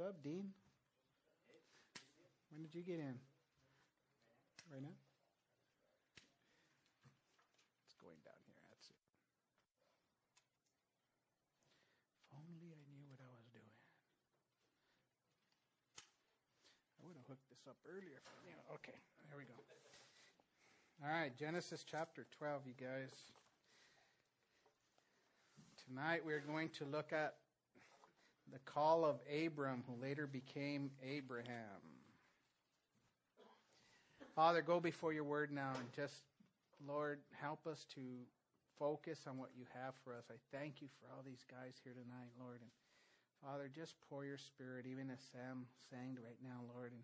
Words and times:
What's 0.00 0.16
up, 0.16 0.24
Dean? 0.24 0.48
When 2.48 2.64
did 2.64 2.72
you 2.72 2.80
get 2.80 3.04
in? 3.04 3.20
Right 4.72 4.80
now? 4.80 4.96
It's 7.84 7.92
going 8.00 8.16
down 8.24 8.40
here. 8.48 8.64
That's 8.72 8.88
it. 8.88 8.96
If 12.16 12.32
only 12.32 12.72
I 12.72 12.80
knew 12.88 13.04
what 13.12 13.20
I 13.20 13.28
was 13.28 13.44
doing. 13.52 13.68
I 16.96 17.04
would 17.04 17.20
have 17.20 17.28
hooked 17.28 17.44
this 17.52 17.68
up 17.68 17.76
earlier. 17.84 18.24
You 18.48 18.56
know, 18.56 18.80
okay, 18.80 18.96
there 19.28 19.36
we 19.36 19.44
go. 19.44 19.52
All 21.04 21.12
right, 21.12 21.36
Genesis 21.36 21.84
chapter 21.84 22.24
12, 22.40 22.72
you 22.72 22.76
guys. 22.80 23.12
Tonight 25.84 26.24
we're 26.24 26.40
going 26.40 26.72
to 26.80 26.88
look 26.88 27.12
at 27.12 27.36
the 28.52 28.58
call 28.64 29.04
of 29.04 29.16
Abram, 29.30 29.84
who 29.86 30.02
later 30.02 30.26
became 30.26 30.90
Abraham. 31.02 31.80
Father, 34.34 34.62
go 34.62 34.80
before 34.80 35.12
your 35.12 35.24
word 35.24 35.52
now 35.52 35.72
and 35.78 35.92
just, 35.94 36.22
Lord, 36.86 37.20
help 37.40 37.66
us 37.66 37.84
to 37.94 38.00
focus 38.78 39.18
on 39.28 39.36
what 39.36 39.50
you 39.56 39.64
have 39.74 39.94
for 40.02 40.14
us. 40.14 40.24
I 40.30 40.38
thank 40.56 40.80
you 40.80 40.88
for 40.98 41.12
all 41.12 41.22
these 41.24 41.44
guys 41.50 41.74
here 41.84 41.92
tonight, 41.92 42.32
Lord. 42.40 42.60
And 42.62 42.70
Father, 43.44 43.68
just 43.68 43.94
pour 44.08 44.24
your 44.24 44.38
spirit, 44.38 44.86
even 44.86 45.10
as 45.10 45.20
Sam 45.32 45.66
sang 45.90 46.16
right 46.24 46.40
now, 46.42 46.64
Lord. 46.74 46.92
And 46.92 47.02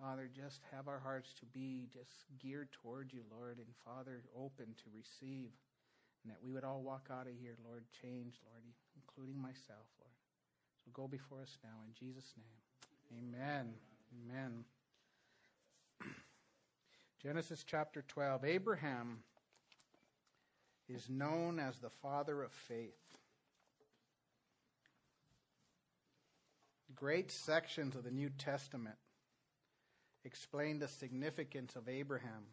Father, 0.00 0.30
just 0.32 0.60
have 0.72 0.88
our 0.88 1.00
hearts 1.00 1.34
to 1.40 1.46
be 1.46 1.88
just 1.92 2.24
geared 2.40 2.72
toward 2.72 3.12
you, 3.12 3.22
Lord. 3.30 3.58
And 3.58 3.68
Father, 3.84 4.22
open 4.32 4.66
to 4.66 4.96
receive. 4.96 5.52
And 6.24 6.32
that 6.32 6.40
we 6.42 6.52
would 6.52 6.64
all 6.64 6.80
walk 6.80 7.08
out 7.10 7.26
of 7.26 7.34
here, 7.36 7.56
Lord, 7.66 7.84
changed, 8.00 8.38
Lord, 8.46 8.62
including 8.96 9.40
myself. 9.40 9.90
So 10.84 10.90
go 10.92 11.06
before 11.06 11.42
us 11.42 11.58
now 11.62 11.70
in 11.86 11.94
Jesus' 11.94 12.32
name. 12.36 13.34
Amen. 13.34 13.74
Amen. 14.30 14.64
Genesis 17.22 17.64
chapter 17.66 18.02
12. 18.08 18.44
Abraham 18.44 19.22
is 20.88 21.08
known 21.08 21.58
as 21.58 21.78
the 21.78 21.90
father 22.02 22.42
of 22.42 22.52
faith. 22.52 22.94
Great 26.94 27.30
sections 27.30 27.96
of 27.96 28.04
the 28.04 28.10
New 28.10 28.30
Testament 28.30 28.96
explain 30.24 30.78
the 30.78 30.88
significance 30.88 31.76
of 31.76 31.88
Abraham. 31.88 32.44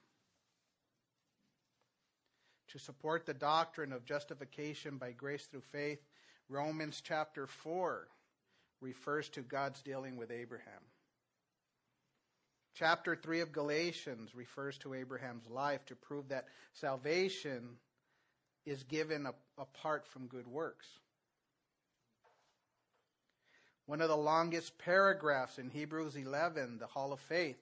To 2.69 2.79
support 2.79 3.25
the 3.25 3.33
doctrine 3.33 3.91
of 3.91 4.05
justification 4.05 4.97
by 4.97 5.11
grace 5.11 5.45
through 5.45 5.61
faith, 5.71 5.99
Romans 6.47 7.01
chapter 7.03 7.47
4 7.47 8.07
refers 8.81 9.29
to 9.29 9.41
God's 9.41 9.81
dealing 9.81 10.17
with 10.17 10.31
Abraham. 10.31 10.81
Chapter 12.75 13.15
3 13.15 13.41
of 13.41 13.51
Galatians 13.51 14.33
refers 14.33 14.77
to 14.79 14.93
Abraham's 14.93 15.49
life 15.49 15.85
to 15.87 15.95
prove 15.95 16.29
that 16.29 16.47
salvation 16.73 17.77
is 18.65 18.83
given 18.83 19.27
apart 19.57 20.07
from 20.07 20.27
good 20.27 20.47
works. 20.47 20.87
One 23.85 24.01
of 24.01 24.09
the 24.09 24.15
longest 24.15 24.77
paragraphs 24.77 25.57
in 25.57 25.69
Hebrews 25.69 26.15
11, 26.15 26.77
the 26.77 26.87
Hall 26.87 27.11
of 27.11 27.19
Faith, 27.19 27.57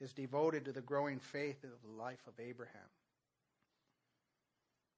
is 0.00 0.12
devoted 0.12 0.64
to 0.64 0.72
the 0.72 0.80
growing 0.80 1.20
faith 1.20 1.62
of 1.64 1.70
the 1.84 2.02
life 2.02 2.26
of 2.26 2.32
Abraham. 2.40 2.80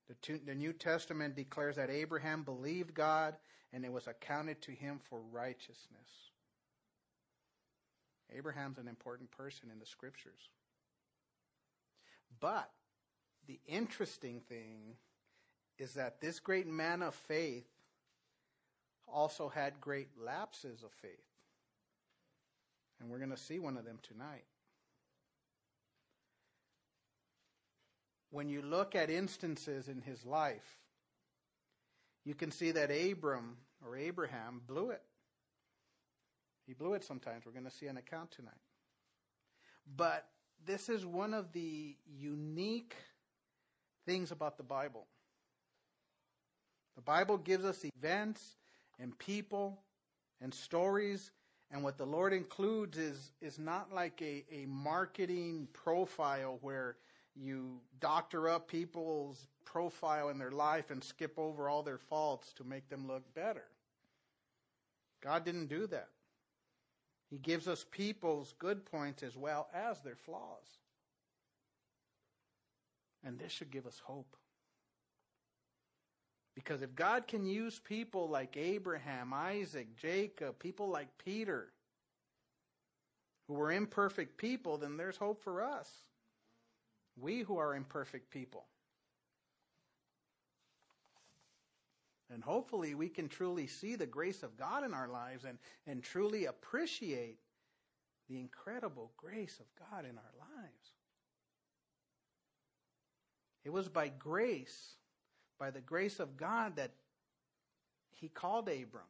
The, 0.09 0.39
the 0.45 0.55
New 0.55 0.73
Testament 0.73 1.35
declares 1.35 1.77
that 1.77 1.91
Abraham 1.91 2.43
believed 2.43 2.95
God 2.95 3.35
and 3.73 3.85
it 3.85 3.93
was 3.93 4.07
accounted 4.07 4.63
to 4.63 4.71
him 4.73 5.01
for 5.11 5.21
righteousness. 5.33 6.31
Abraham's 8.35 8.79
an 8.79 8.89
important 8.89 9.31
person 9.31 9.71
in 9.73 9.79
the 9.79 9.87
scriptures. 9.87 10.51
But 12.41 12.71
the 13.47 13.61
interesting 13.67 14.41
thing 14.41 14.97
is 15.79 15.95
that 15.95 16.21
this 16.21 16.41
great 16.41 16.67
man 16.67 17.03
of 17.03 17.15
faith 17.15 17.67
also 19.07 19.49
had 19.49 19.81
great 19.81 20.09
lapses 20.19 20.83
of 20.83 20.91
faith. 20.93 21.11
And 23.01 23.11
we're 23.11 23.19
going 23.19 23.31
to 23.31 23.37
see 23.37 23.59
one 23.59 23.77
of 23.77 23.85
them 23.85 23.99
tonight. 24.03 24.45
When 28.31 28.49
you 28.49 28.63
look 28.63 28.95
at 28.95 29.11
instances 29.11 29.89
in 29.89 30.01
his 30.01 30.25
life, 30.25 30.79
you 32.25 32.35
can 32.35 32.51
see 32.51 32.73
that 32.73 32.91
Abram 32.91 33.57
or 33.85 33.97
Abraham 33.97 34.61
blew 34.67 34.91
it. 34.91 35.03
He 36.67 36.75
blew 36.75 36.95
it 36.95 37.05
sometimes. 37.05 37.47
We're 37.47 37.53
going 37.53 37.65
to 37.65 37.71
see 37.71 37.87
an 37.87 37.97
account 37.97 38.33
tonight. 38.33 38.55
But 39.97 40.27
this 40.65 40.89
is 40.89 41.07
one 41.07 41.33
of 41.33 41.53
the 41.53 41.97
unique 42.19 42.97
things 44.05 44.33
about 44.33 44.57
the 44.57 44.65
Bible. 44.65 45.07
The 46.97 47.03
Bible 47.03 47.39
gives 47.39 47.65
us 47.65 47.85
events 47.97 48.57
and 48.99 49.17
people 49.19 49.81
and 50.41 50.53
stories, 50.53 51.31
and 51.71 51.83
what 51.83 51.99
the 51.99 52.07
Lord 52.07 52.33
includes 52.33 52.99
is, 52.99 53.33
is 53.41 53.59
not 53.59 53.93
like 53.93 54.21
a, 54.23 54.45
a 54.51 54.67
marketing 54.67 55.69
profile 55.73 56.59
where 56.63 56.97
you 57.39 57.81
doctor 58.01 58.49
up 58.49 58.69
people's 58.69 59.47
profile 59.65 60.31
in 60.31 60.39
their 60.39 60.51
life 60.51 60.91
and 60.91 61.03
skip 61.03 61.39
over 61.39 61.69
all 61.69 61.83
their 61.83 61.99
faults 61.99 62.53
to 62.55 62.65
make 62.65 62.89
them 62.89 63.07
look 63.07 63.23
better. 63.35 63.65
God 65.23 65.45
didn't 65.45 65.67
do 65.67 65.87
that. 65.89 66.09
He 67.31 67.39
gives 67.39 67.67
us 67.67 67.85
people's 67.91 68.55
good 68.59 68.85
points 68.85 69.23
as 69.23 69.37
well 69.37 69.69
as 69.75 70.01
their 70.01 70.17
flaws. 70.17 70.79
And 73.25 73.39
this 73.39 73.51
should 73.51 73.71
give 73.71 73.87
us 73.87 74.01
hope. 74.05 74.37
Because 76.55 76.81
if 76.81 76.95
God 76.95 77.27
can 77.27 77.45
use 77.45 77.81
people 77.81 78.29
like 78.29 78.57
Abraham, 78.57 79.35
Isaac, 79.35 79.97
Jacob, 79.97 80.59
people 80.59 80.89
like 80.89 81.09
Peter, 81.23 81.69
who 83.47 83.55
were 83.55 83.73
imperfect 83.73 84.39
people, 84.39 84.79
then 84.79 84.97
there's 84.97 85.17
hope 85.17 85.43
for 85.43 85.63
us. 85.63 85.91
We 87.21 87.41
who 87.41 87.59
are 87.59 87.75
imperfect 87.75 88.31
people. 88.31 88.67
And 92.31 92.43
hopefully 92.43 92.95
we 92.95 93.09
can 93.09 93.29
truly 93.29 93.67
see 93.67 93.95
the 93.95 94.07
grace 94.07 94.43
of 94.43 94.57
God 94.57 94.85
in 94.85 94.93
our 94.93 95.09
lives 95.09 95.45
and, 95.45 95.59
and 95.87 96.03
truly 96.03 96.47
appreciate 96.47 97.39
the 98.29 98.41
incredible 98.41 99.13
grace 99.17 99.61
of 99.61 99.67
God 99.79 100.05
in 100.05 100.19
our 100.19 100.35
lives. 100.39 100.93
It 103.65 103.73
was 103.73 103.89
by 103.89 104.09
grace, 104.09 104.95
by 105.59 105.71
the 105.71 105.81
grace 105.81 106.21
of 106.21 106.37
God, 106.37 106.77
that 106.77 106.91
he 108.13 108.29
called 108.29 108.69
Abram. 108.69 109.05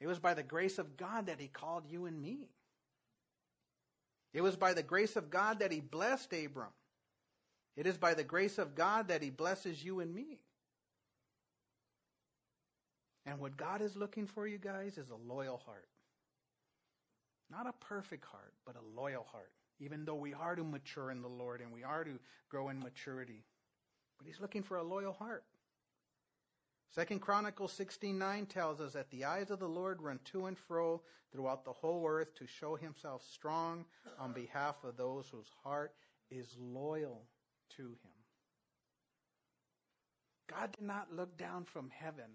It 0.00 0.06
was 0.06 0.18
by 0.18 0.34
the 0.34 0.42
grace 0.42 0.78
of 0.78 0.96
God 0.96 1.26
that 1.26 1.40
he 1.40 1.48
called 1.48 1.84
you 1.86 2.06
and 2.06 2.20
me. 2.20 2.48
It 4.32 4.40
was 4.40 4.56
by 4.56 4.74
the 4.74 4.82
grace 4.82 5.16
of 5.16 5.30
God 5.30 5.58
that 5.60 5.72
he 5.72 5.80
blessed 5.80 6.32
Abram. 6.32 6.72
It 7.76 7.86
is 7.86 7.96
by 7.96 8.14
the 8.14 8.24
grace 8.24 8.58
of 8.58 8.74
God 8.74 9.08
that 9.08 9.22
he 9.22 9.30
blesses 9.30 9.82
you 9.82 10.00
and 10.00 10.14
me. 10.14 10.40
And 13.24 13.38
what 13.38 13.56
God 13.56 13.82
is 13.82 13.96
looking 13.96 14.26
for 14.26 14.46
you 14.46 14.58
guys 14.58 14.98
is 14.98 15.10
a 15.10 15.32
loyal 15.32 15.58
heart. 15.64 15.88
Not 17.50 17.66
a 17.66 17.84
perfect 17.84 18.24
heart, 18.24 18.54
but 18.66 18.76
a 18.76 19.00
loyal 19.00 19.26
heart. 19.30 19.52
Even 19.78 20.04
though 20.04 20.16
we 20.16 20.34
are 20.34 20.56
to 20.56 20.64
mature 20.64 21.10
in 21.10 21.22
the 21.22 21.28
Lord 21.28 21.60
and 21.60 21.72
we 21.72 21.84
are 21.84 22.04
to 22.04 22.18
grow 22.48 22.68
in 22.68 22.78
maturity. 22.78 23.44
But 24.18 24.26
he's 24.26 24.40
looking 24.40 24.62
for 24.62 24.76
a 24.76 24.82
loyal 24.82 25.12
heart. 25.12 25.44
Second 26.94 27.20
Chronicles 27.20 27.72
16:9 27.72 28.46
tells 28.46 28.78
us 28.80 28.92
that 28.92 29.10
the 29.10 29.24
eyes 29.24 29.50
of 29.50 29.58
the 29.58 29.68
Lord 29.68 30.02
run 30.02 30.20
to 30.26 30.44
and 30.44 30.58
fro 30.58 31.02
throughout 31.32 31.64
the 31.64 31.72
whole 31.72 32.06
earth 32.06 32.34
to 32.34 32.46
show 32.46 32.76
himself 32.76 33.24
strong 33.24 33.86
on 34.18 34.34
behalf 34.34 34.84
of 34.84 34.98
those 34.98 35.26
whose 35.30 35.50
heart 35.64 35.94
is 36.30 36.54
loyal 36.58 37.26
to 37.76 37.82
him. 37.82 38.12
God 40.46 40.72
did 40.72 40.84
not 40.84 41.10
look 41.10 41.38
down 41.38 41.64
from 41.64 41.88
heaven 41.88 42.30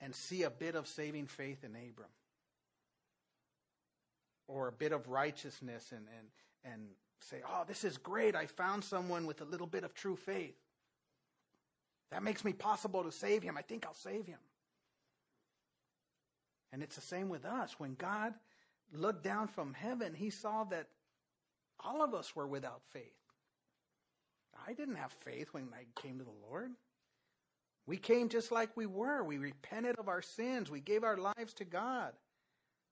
and 0.00 0.12
see 0.12 0.42
a 0.42 0.50
bit 0.50 0.74
of 0.74 0.88
saving 0.88 1.28
faith 1.28 1.62
in 1.62 1.76
Abram 1.76 2.10
or 4.48 4.66
a 4.66 4.72
bit 4.72 4.90
of 4.90 5.08
righteousness 5.08 5.92
and, 5.92 6.08
and, 6.18 6.72
and 6.72 6.88
say, 7.20 7.42
oh, 7.48 7.62
this 7.68 7.84
is 7.84 7.96
great. 7.96 8.34
I 8.34 8.46
found 8.46 8.82
someone 8.82 9.24
with 9.24 9.40
a 9.40 9.44
little 9.44 9.68
bit 9.68 9.84
of 9.84 9.94
true 9.94 10.16
faith. 10.16 10.56
That 12.12 12.22
makes 12.22 12.44
me 12.44 12.52
possible 12.52 13.02
to 13.04 13.10
save 13.10 13.42
him. 13.42 13.56
I 13.56 13.62
think 13.62 13.86
I'll 13.86 13.94
save 13.94 14.26
him. 14.26 14.38
And 16.72 16.82
it's 16.82 16.94
the 16.94 17.00
same 17.00 17.30
with 17.30 17.44
us. 17.44 17.74
When 17.78 17.94
God 17.94 18.34
looked 18.92 19.24
down 19.24 19.48
from 19.48 19.72
heaven, 19.72 20.14
he 20.14 20.28
saw 20.28 20.64
that 20.64 20.88
all 21.80 22.02
of 22.04 22.14
us 22.14 22.36
were 22.36 22.46
without 22.46 22.82
faith. 22.92 23.02
I 24.66 24.74
didn't 24.74 24.96
have 24.96 25.12
faith 25.24 25.48
when 25.52 25.68
I 25.74 25.86
came 26.00 26.18
to 26.18 26.24
the 26.24 26.48
Lord. 26.48 26.72
We 27.86 27.96
came 27.96 28.28
just 28.28 28.52
like 28.52 28.76
we 28.76 28.86
were. 28.86 29.24
We 29.24 29.38
repented 29.38 29.98
of 29.98 30.08
our 30.08 30.22
sins. 30.22 30.70
We 30.70 30.80
gave 30.80 31.04
our 31.04 31.16
lives 31.16 31.54
to 31.54 31.64
God. 31.64 32.12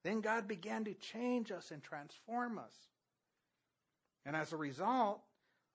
Then 0.03 0.23
God 0.23 0.49
began 0.49 0.85
to 0.85 0.95
change 0.95 1.53
us 1.53 1.71
and 1.71 1.83
transform 1.83 2.59
us. 2.59 2.75
And 4.25 4.35
as 4.35 4.53
a 4.53 4.57
result, 4.57 5.21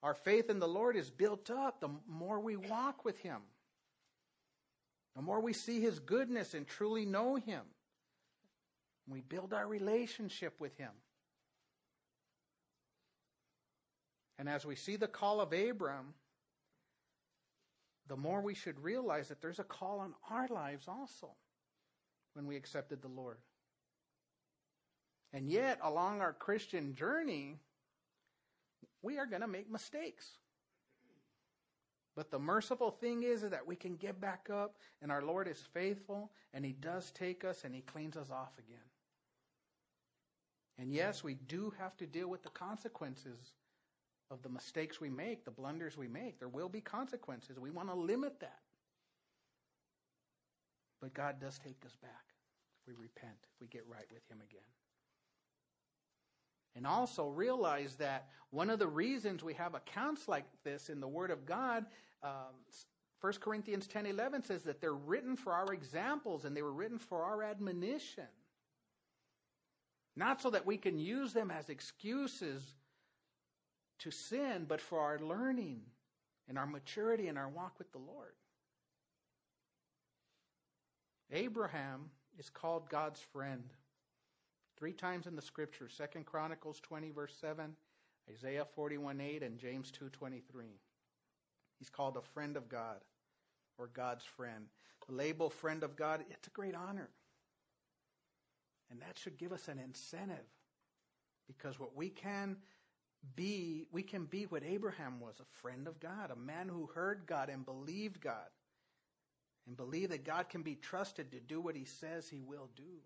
our 0.06 0.14
faith 0.14 0.52
in 0.52 0.60
the 0.60 0.68
Lord 0.68 0.96
is 0.96 1.10
built 1.10 1.50
up 1.50 1.82
the 1.82 1.90
more 2.08 2.40
we 2.40 2.56
walk 2.56 3.04
with 3.04 3.18
Him, 3.18 3.40
the 5.16 5.24
more 5.24 5.42
we 5.42 5.52
see 5.52 5.82
His 5.82 5.98
goodness 5.98 6.54
and 6.54 6.68
truly 6.68 7.08
know 7.08 7.38
Him. 7.38 7.64
We 9.08 9.22
build 9.22 9.52
our 9.52 9.68
relationship 9.68 10.62
with 10.62 10.78
Him. 10.78 10.92
And 14.38 14.48
as 14.48 14.64
we 14.64 14.76
see 14.76 14.96
the 14.96 15.08
call 15.08 15.42
of 15.42 15.52
Abram, 15.52 16.14
the 18.08 18.16
more 18.16 18.42
we 18.42 18.54
should 18.54 18.80
realize 18.84 19.30
that 19.30 19.42
there's 19.42 19.58
a 19.58 19.64
call 19.64 20.02
on 20.02 20.14
our 20.30 20.48
lives 20.50 20.88
also 20.88 21.32
when 22.36 22.46
we 22.46 22.58
accepted 22.58 23.02
the 23.02 23.08
Lord. 23.08 23.40
And 25.34 25.50
yet, 25.50 25.80
along 25.82 26.22
our 26.22 26.34
Christian 26.34 26.94
journey, 26.94 27.58
we 29.06 29.20
are 29.20 29.28
going 29.28 29.42
to 29.42 29.48
make 29.48 29.72
mistakes. 29.72 30.26
But 32.16 32.32
the 32.32 32.40
merciful 32.40 32.92
thing 32.92 33.24
is, 33.24 33.44
is 33.44 33.52
that 33.52 33.68
we 33.68 33.76
can 33.76 33.98
get 33.98 34.20
back 34.20 34.50
up, 34.52 34.78
and 35.02 35.12
our 35.12 35.22
Lord 35.22 35.48
is 35.48 35.60
faithful, 35.74 36.32
and 36.54 36.66
He 36.66 36.72
does 36.72 37.12
take 37.12 37.44
us 37.44 37.64
and 37.64 37.76
He 37.76 37.82
cleans 37.82 38.18
us 38.18 38.32
off 38.32 38.52
again. 38.58 38.80
And 40.80 40.92
yes, 40.92 41.24
we 41.24 41.36
do 41.36 41.74
have 41.78 41.96
to 41.98 42.08
deal 42.08 42.28
with 42.28 42.42
the 42.44 42.50
consequences 42.50 43.54
of 44.32 44.42
the 44.42 44.50
mistakes 44.50 45.00
we 45.00 45.10
make, 45.10 45.46
the 45.46 45.52
blunders 45.52 45.98
we 45.98 46.08
make. 46.08 46.40
There 46.40 46.50
will 46.50 46.70
be 46.70 46.82
consequences. 46.82 47.60
We 47.60 47.70
want 47.70 47.90
to 47.90 47.96
limit 47.96 48.40
that. 48.40 48.60
But 51.02 51.14
God 51.14 51.40
does 51.40 51.60
take 51.60 51.78
us 51.86 51.96
back 52.02 52.34
if 52.82 52.88
we 52.88 52.94
repent, 53.02 53.38
if 53.44 53.62
we 53.62 53.68
get 53.68 53.84
right 53.88 54.08
with 54.12 54.24
Him 54.30 54.40
again. 54.42 54.64
And 56.76 56.86
also 56.86 57.28
realize 57.28 57.96
that 57.96 58.28
one 58.50 58.70
of 58.70 58.80
the 58.80 58.88
reasons 58.88 59.44
we 59.44 59.54
have 59.54 59.76
accounts 59.76 60.28
like 60.28 60.46
this 60.64 60.90
in 60.90 61.00
the 61.00 61.08
Word 61.08 61.32
of 61.32 61.46
God, 61.46 61.86
um, 62.22 62.54
1 63.22 63.34
Corinthians 63.40 63.88
10 63.88 64.06
11 64.06 64.44
says 64.44 64.64
that 64.64 64.82
they're 64.82 64.94
written 64.94 65.36
for 65.36 65.54
our 65.54 65.74
examples 65.74 66.46
and 66.46 66.56
they 66.56 66.62
were 66.62 66.74
written 66.74 67.00
for 67.00 67.24
our 67.24 67.44
admonition. 67.44 68.28
Not 70.16 70.42
so 70.42 70.50
that 70.52 70.66
we 70.66 70.78
can 70.78 70.98
use 70.98 71.34
them 71.34 71.52
as 71.52 71.70
excuses 71.70 72.64
to 74.00 74.12
sin, 74.12 74.66
but 74.68 74.82
for 74.82 75.00
our 75.00 75.20
learning 75.20 75.82
and 76.48 76.58
our 76.58 76.68
maturity 76.68 77.28
and 77.28 77.38
our 77.38 77.50
walk 77.50 77.74
with 77.78 77.92
the 77.92 77.98
Lord. 77.98 78.34
Abraham 81.32 82.12
is 82.38 82.50
called 82.50 82.90
God's 82.90 83.20
friend. 83.20 83.64
Three 84.78 84.94
times 84.94 85.26
in 85.28 85.36
the 85.36 85.42
scripture, 85.42 85.88
Second 85.90 86.26
Chronicles 86.26 86.80
20, 86.82 87.12
verse 87.12 87.36
7, 87.40 87.76
Isaiah 88.30 88.66
41, 88.76 89.22
8, 89.22 89.44
and 89.44 89.58
James 89.58 89.92
2, 89.92 90.10
23. 90.10 90.66
He's 91.80 91.90
called 91.90 92.18
a 92.18 92.22
friend 92.22 92.58
of 92.58 92.68
God 92.68 92.98
or 93.78 93.88
God's 93.88 94.26
friend. 94.26 94.66
The 95.08 95.14
label 95.14 95.50
friend 95.50 95.84
of 95.84 95.96
God, 95.96 96.26
it's 96.30 96.48
a 96.48 96.52
great 96.52 96.76
honor. 96.76 97.10
And 98.90 99.02
that 99.02 99.18
should 99.18 99.38
give 99.38 99.52
us 99.52 99.68
an 99.68 99.80
incentive 99.80 100.46
because 101.48 101.80
what 101.80 101.96
we 101.96 102.10
can 102.10 102.58
be, 103.36 103.88
we 103.92 104.04
can 104.04 104.26
be 104.26 104.44
what 104.44 104.64
Abraham 104.64 105.20
was 105.20 105.40
a 105.40 105.62
friend 105.62 105.88
of 105.88 106.00
God, 106.00 106.32
a 106.32 106.36
man 106.36 106.70
who 106.70 106.88
heard 106.94 107.24
God 107.26 107.50
and 107.50 107.66
believed 107.66 108.22
God, 108.22 108.50
and 109.68 109.76
believe 109.76 110.10
that 110.10 110.26
God 110.26 110.50
can 110.50 110.62
be 110.62 110.76
trusted 110.76 111.32
to 111.32 111.40
do 111.40 111.60
what 111.60 111.76
he 111.76 111.86
says 111.86 112.30
he 112.30 112.42
will 112.42 112.70
do. 112.76 113.02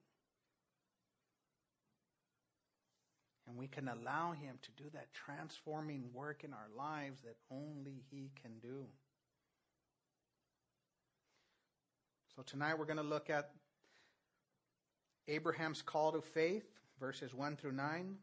And 3.50 3.58
we 3.58 3.68
can 3.68 3.88
allow 3.88 4.34
him 4.34 4.60
to 4.62 4.84
do 4.84 4.90
that 4.94 5.12
transforming 5.12 6.04
work 6.14 6.44
in 6.44 6.54
our 6.54 6.68
lives 6.78 7.22
that 7.24 7.36
only 7.50 8.04
he 8.12 8.30
can 8.40 8.52
do. 8.62 8.86
So 12.36 12.44
tonight 12.44 12.78
we're 12.78 12.86
going 12.86 12.98
to 12.98 13.04
look 13.04 13.32
at 13.32 13.50
Abraham's 15.28 15.82
call 15.82 16.12
to 16.12 16.22
faith, 16.22 16.68
verses 17.00 17.34
1 17.34 17.56
through 17.56 17.72
9. 17.72 18.18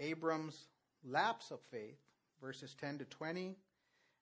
Abram's 0.00 0.66
lapse 1.04 1.52
of 1.52 1.60
faith, 1.70 2.00
verses 2.40 2.74
10 2.80 2.98
to 2.98 3.04
20. 3.04 3.54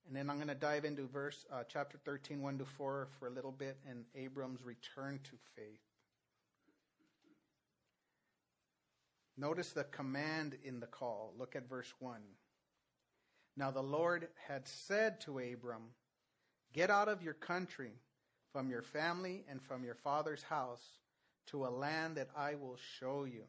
And 0.06 0.16
then 0.16 0.28
I'm 0.28 0.37
going 0.37 0.48
to 0.48 0.54
dive 0.54 0.84
into 0.84 1.06
verse 1.06 1.46
uh, 1.50 1.62
chapter 1.66 1.98
13, 2.04 2.42
1 2.42 2.58
to 2.58 2.64
4 2.66 3.08
for 3.19 3.26
a 3.26 3.31
little 3.31 3.52
bit, 3.52 3.78
and 3.88 4.04
Abram's 4.14 4.62
return 4.62 5.19
to 5.25 5.31
faith. 5.56 5.89
Notice 9.40 9.72
the 9.72 9.84
command 9.84 10.58
in 10.62 10.81
the 10.81 10.87
call. 10.87 11.32
Look 11.38 11.56
at 11.56 11.66
verse 11.66 11.90
1. 11.98 12.20
Now 13.56 13.70
the 13.70 13.82
Lord 13.82 14.28
had 14.46 14.69
said 14.69 15.19
to 15.22 15.38
Abram, 15.38 15.94
Get 16.75 16.90
out 16.90 17.08
of 17.08 17.22
your 17.22 17.32
country, 17.32 17.92
from 18.52 18.69
your 18.69 18.82
family, 18.82 19.46
and 19.48 19.62
from 19.62 19.82
your 19.82 19.94
father's 19.94 20.42
house, 20.42 20.98
to 21.46 21.64
a 21.64 21.70
land 21.70 22.16
that 22.16 22.28
I 22.37 22.54
will 22.54 22.76
show 22.98 23.25
you. 23.25 23.44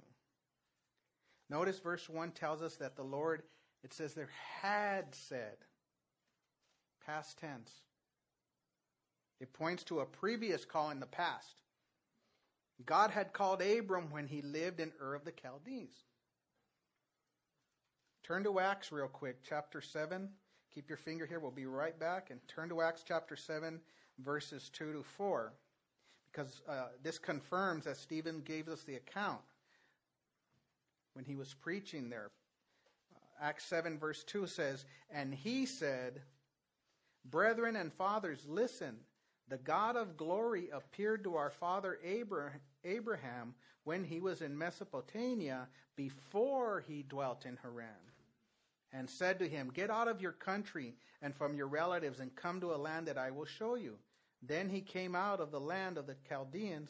Notice 1.49 1.79
verse 1.79 2.07
1 2.07 2.31
tells 2.31 2.61
us 2.61 2.77
that 2.77 2.95
the 2.95 3.03
Lord, 3.03 3.43
it 3.83 3.93
says 3.93 4.13
there 4.13 4.29
had 4.61 5.13
said, 5.13 5.57
past 7.05 7.37
tense. 7.37 7.69
It 9.41 9.51
points 9.51 9.83
to 9.85 9.99
a 9.99 10.05
previous 10.05 10.63
call 10.63 10.91
in 10.91 11.01
the 11.01 11.05
past. 11.05 11.57
God 12.85 13.11
had 13.11 13.33
called 13.33 13.61
Abram 13.61 14.09
when 14.11 14.27
he 14.27 14.41
lived 14.41 14.79
in 14.79 14.91
Ur 15.01 15.15
of 15.15 15.25
the 15.25 15.33
Chaldees. 15.39 16.03
Turn 18.23 18.43
to 18.43 18.59
Acts 18.59 18.91
real 18.91 19.07
quick, 19.07 19.37
chapter 19.47 19.81
7. 19.81 20.29
Keep 20.73 20.87
your 20.87 20.97
finger 20.97 21.25
here. 21.25 21.39
We'll 21.39 21.51
be 21.51 21.65
right 21.65 21.99
back. 21.99 22.29
And 22.29 22.39
turn 22.47 22.69
to 22.69 22.81
Acts 22.81 23.03
chapter 23.05 23.35
7, 23.35 23.79
verses 24.19 24.69
2 24.73 24.93
to 24.93 25.03
4. 25.03 25.53
Because 26.31 26.61
uh, 26.69 26.87
this 27.03 27.17
confirms 27.17 27.85
that 27.85 27.97
Stephen 27.97 28.41
gave 28.41 28.69
us 28.69 28.83
the 28.83 28.95
account 28.95 29.41
when 31.13 31.25
he 31.25 31.35
was 31.35 31.53
preaching 31.53 32.09
there. 32.09 32.29
Uh, 33.13 33.45
Acts 33.45 33.65
7, 33.65 33.99
verse 33.99 34.23
2 34.23 34.47
says, 34.47 34.85
And 35.09 35.33
he 35.33 35.65
said, 35.65 36.21
Brethren 37.25 37.75
and 37.75 37.91
fathers, 37.91 38.45
listen. 38.47 38.97
The 39.47 39.57
God 39.57 39.95
of 39.95 40.17
glory 40.17 40.69
appeared 40.71 41.23
to 41.25 41.35
our 41.35 41.49
father 41.49 41.99
Abraham 42.83 43.53
when 43.83 44.03
he 44.03 44.19
was 44.19 44.41
in 44.41 44.57
Mesopotamia 44.57 45.67
before 45.95 46.83
he 46.87 47.03
dwelt 47.03 47.45
in 47.45 47.57
Haran 47.61 47.87
and 48.93 49.09
said 49.09 49.39
to 49.39 49.47
him, 49.47 49.71
Get 49.73 49.89
out 49.89 50.07
of 50.07 50.21
your 50.21 50.31
country 50.31 50.95
and 51.21 51.35
from 51.35 51.55
your 51.55 51.67
relatives 51.67 52.19
and 52.19 52.35
come 52.35 52.59
to 52.61 52.73
a 52.73 52.77
land 52.77 53.07
that 53.07 53.17
I 53.17 53.31
will 53.31 53.45
show 53.45 53.75
you. 53.75 53.97
Then 54.41 54.69
he 54.69 54.81
came 54.81 55.15
out 55.15 55.39
of 55.39 55.51
the 55.51 55.59
land 55.59 55.97
of 55.97 56.07
the 56.07 56.15
Chaldeans 56.27 56.89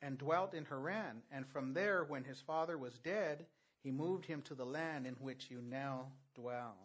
and 0.00 0.18
dwelt 0.18 0.54
in 0.54 0.64
Haran. 0.64 1.22
And 1.32 1.46
from 1.46 1.74
there, 1.74 2.04
when 2.04 2.24
his 2.24 2.40
father 2.40 2.78
was 2.78 2.98
dead, 2.98 3.46
he 3.82 3.90
moved 3.90 4.26
him 4.26 4.42
to 4.42 4.54
the 4.54 4.64
land 4.64 5.06
in 5.06 5.14
which 5.14 5.50
you 5.50 5.60
now 5.60 6.06
dwell. 6.34 6.76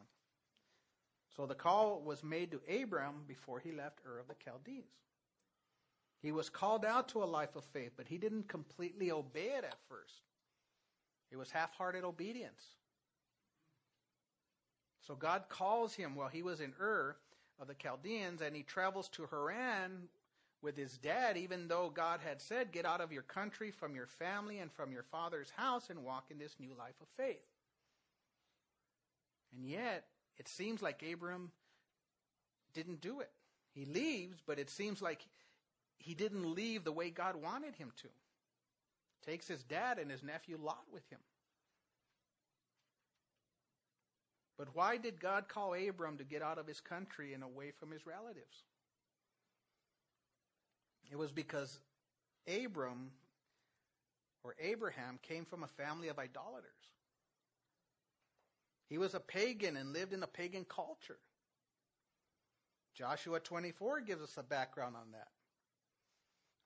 So 1.40 1.46
the 1.46 1.56
call 1.56 2.02
was 2.02 2.22
made 2.22 2.52
to 2.52 2.60
Abram 2.84 3.24
before 3.26 3.62
he 3.62 3.72
left 3.72 4.02
Ur 4.06 4.20
of 4.20 4.28
the 4.28 4.36
Chaldees. 4.44 4.92
He 6.22 6.34
was 6.34 6.50
called 6.50 6.84
out 6.84 7.08
to 7.10 7.24
a 7.24 7.32
life 7.32 7.56
of 7.56 7.64
faith, 7.64 7.94
but 7.96 8.10
he 8.10 8.18
didn't 8.18 8.50
completely 8.50 9.10
obey 9.10 9.54
it 9.58 9.64
at 9.64 9.78
first. 9.88 10.24
It 11.32 11.38
was 11.38 11.50
half 11.50 11.74
hearted 11.78 12.04
obedience. 12.04 12.62
So 15.00 15.16
God 15.16 15.44
calls 15.48 15.94
him 15.94 16.14
while 16.14 16.28
he 16.28 16.44
was 16.44 16.60
in 16.60 16.74
Ur 16.78 17.16
of 17.58 17.70
the 17.70 17.74
Chaldeans, 17.74 18.42
and 18.42 18.54
he 18.54 18.64
travels 18.64 19.08
to 19.14 19.26
Haran 19.32 20.10
with 20.62 20.76
his 20.76 20.98
dad, 20.98 21.38
even 21.38 21.70
though 21.70 21.90
God 21.90 22.20
had 22.20 22.42
said, 22.42 22.74
Get 22.74 22.86
out 22.86 23.00
of 23.00 23.14
your 23.14 23.24
country, 23.24 23.72
from 23.72 23.96
your 23.96 24.08
family, 24.08 24.60
and 24.60 24.74
from 24.74 24.92
your 24.92 25.04
father's 25.04 25.52
house, 25.52 25.90
and 25.90 26.04
walk 26.04 26.26
in 26.32 26.38
this 26.38 26.58
new 26.60 26.76
life 26.78 27.00
of 27.00 27.08
faith. 27.16 27.48
And 29.56 29.66
yet, 29.66 30.04
it 30.40 30.48
seems 30.48 30.82
like 30.82 31.04
Abram 31.04 31.52
didn't 32.74 33.02
do 33.02 33.20
it. 33.20 33.30
He 33.74 33.86
leaves, 33.86 34.40
but 34.46 34.58
it 34.58 34.70
seems 34.70 35.02
like 35.02 35.26
he 35.98 36.14
didn't 36.14 36.56
leave 36.56 36.84
the 36.84 36.92
way 36.92 37.10
God 37.10 37.36
wanted 37.36 37.76
him 37.76 37.92
to. 37.98 38.08
Takes 39.26 39.48
his 39.48 39.64
dad 39.64 40.00
and 40.00 40.10
his 40.10 40.24
nephew 40.24 40.58
Lot 40.60 40.86
with 40.92 41.08
him. 41.10 41.20
But 44.58 44.70
why 44.74 44.98
did 44.98 45.20
God 45.20 45.48
call 45.48 45.74
Abram 45.74 46.18
to 46.18 46.24
get 46.24 46.42
out 46.42 46.58
of 46.58 46.68
his 46.68 46.82
country 46.82 47.34
and 47.34 47.44
away 47.44 47.72
from 47.72 47.92
his 47.92 48.06
relatives? 48.06 48.64
It 51.12 51.18
was 51.18 51.32
because 51.32 51.80
Abram 52.48 53.12
or 54.44 54.56
Abraham 54.60 55.20
came 55.22 55.46
from 55.46 55.64
a 55.64 55.68
family 55.68 56.08
of 56.08 56.20
idolaters. 56.20 56.72
He 58.90 58.98
was 58.98 59.14
a 59.14 59.20
pagan 59.20 59.78
and 59.78 59.94
lived 59.94 60.14
in 60.14 60.24
a 60.24 60.28
pagan 60.28 60.66
culture. 60.66 61.20
Joshua 62.96 63.40
24 63.40 64.02
gives 64.02 64.24
us 64.24 64.36
a 64.38 64.44
background 64.44 64.96
on 64.96 65.12
that. 65.12 65.28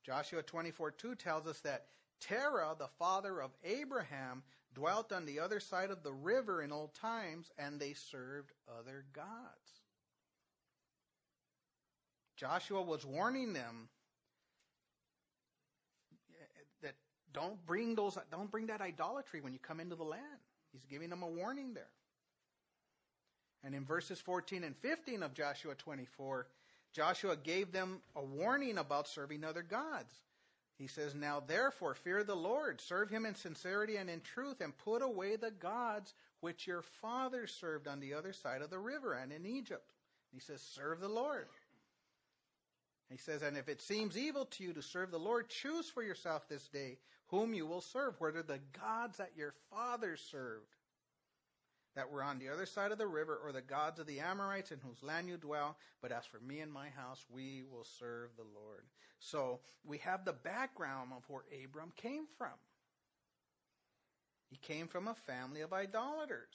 Joshua 0.05 0.41
24 0.41 0.91
2 0.91 1.15
tells 1.15 1.47
us 1.47 1.59
that 1.61 1.87
Terah, 2.19 2.75
the 2.79 2.87
father 2.97 3.41
of 3.41 3.51
Abraham, 3.63 4.43
dwelt 4.73 5.11
on 5.11 5.25
the 5.25 5.39
other 5.39 5.59
side 5.59 5.91
of 5.91 6.01
the 6.01 6.13
river 6.13 6.61
in 6.61 6.71
old 6.71 6.93
times, 6.95 7.51
and 7.57 7.79
they 7.79 7.93
served 7.93 8.51
other 8.79 9.05
gods. 9.13 9.81
Joshua 12.37 12.81
was 12.81 13.05
warning 13.05 13.53
them 13.53 13.89
that 16.81 16.95
don't 17.33 17.63
bring 17.65 17.95
those 17.95 18.17
don't 18.31 18.49
bring 18.49 18.67
that 18.67 18.81
idolatry 18.81 19.41
when 19.41 19.53
you 19.53 19.59
come 19.59 19.79
into 19.79 19.95
the 19.95 20.03
land. 20.03 20.23
He's 20.71 20.85
giving 20.85 21.09
them 21.09 21.21
a 21.21 21.27
warning 21.27 21.73
there. 21.73 21.91
And 23.63 23.73
in 23.73 23.85
verses 23.85 24.19
14 24.19 24.63
and 24.63 24.75
15 24.75 25.23
of 25.23 25.33
Joshua 25.33 25.75
24, 25.75 26.47
Joshua 26.93 27.35
gave 27.35 27.71
them 27.71 28.01
a 28.15 28.23
warning 28.23 28.77
about 28.77 29.07
serving 29.07 29.43
other 29.43 29.63
gods. 29.63 30.13
He 30.77 30.87
says, 30.87 31.15
Now 31.15 31.41
therefore 31.45 31.93
fear 31.93 32.23
the 32.23 32.35
Lord, 32.35 32.81
serve 32.81 33.09
him 33.09 33.25
in 33.25 33.35
sincerity 33.35 33.95
and 33.95 34.09
in 34.09 34.21
truth, 34.21 34.59
and 34.59 34.77
put 34.77 35.01
away 35.01 35.35
the 35.35 35.51
gods 35.51 36.13
which 36.41 36.67
your 36.67 36.81
fathers 36.81 37.55
served 37.59 37.87
on 37.87 37.99
the 37.99 38.13
other 38.13 38.33
side 38.33 38.61
of 38.61 38.69
the 38.69 38.79
river 38.79 39.13
and 39.13 39.31
in 39.31 39.45
Egypt. 39.45 39.93
He 40.33 40.39
says, 40.39 40.61
Serve 40.61 40.99
the 40.99 41.07
Lord. 41.07 41.47
He 43.09 43.17
says, 43.17 43.43
And 43.43 43.55
if 43.55 43.69
it 43.69 43.81
seems 43.81 44.17
evil 44.17 44.45
to 44.45 44.63
you 44.63 44.73
to 44.73 44.81
serve 44.81 45.11
the 45.11 45.19
Lord, 45.19 45.47
choose 45.47 45.89
for 45.89 46.03
yourself 46.03 46.49
this 46.49 46.67
day 46.67 46.97
whom 47.27 47.53
you 47.53 47.65
will 47.65 47.81
serve, 47.81 48.19
whether 48.19 48.43
the 48.43 48.59
gods 48.79 49.17
that 49.17 49.31
your 49.37 49.53
fathers 49.69 50.21
served 50.29 50.75
that 51.95 52.09
were 52.09 52.23
on 52.23 52.39
the 52.39 52.49
other 52.49 52.65
side 52.65 52.91
of 52.91 52.97
the 52.97 53.07
river, 53.07 53.39
or 53.43 53.51
the 53.51 53.61
gods 53.61 53.99
of 53.99 54.07
the 54.07 54.19
Amorites 54.19 54.71
in 54.71 54.79
whose 54.79 55.03
land 55.03 55.27
you 55.27 55.37
dwell. 55.37 55.77
But 56.01 56.11
as 56.11 56.25
for 56.25 56.39
me 56.39 56.59
and 56.59 56.71
my 56.71 56.89
house, 56.89 57.25
we 57.29 57.63
will 57.71 57.85
serve 57.85 58.29
the 58.35 58.43
Lord. 58.43 58.83
So 59.19 59.59
we 59.85 59.99
have 59.99 60.25
the 60.25 60.33
background 60.33 61.11
of 61.15 61.23
where 61.27 61.43
Abram 61.63 61.91
came 61.95 62.25
from. 62.37 62.57
He 64.49 64.57
came 64.57 64.87
from 64.87 65.07
a 65.07 65.15
family 65.15 65.61
of 65.61 65.73
idolaters. 65.73 66.53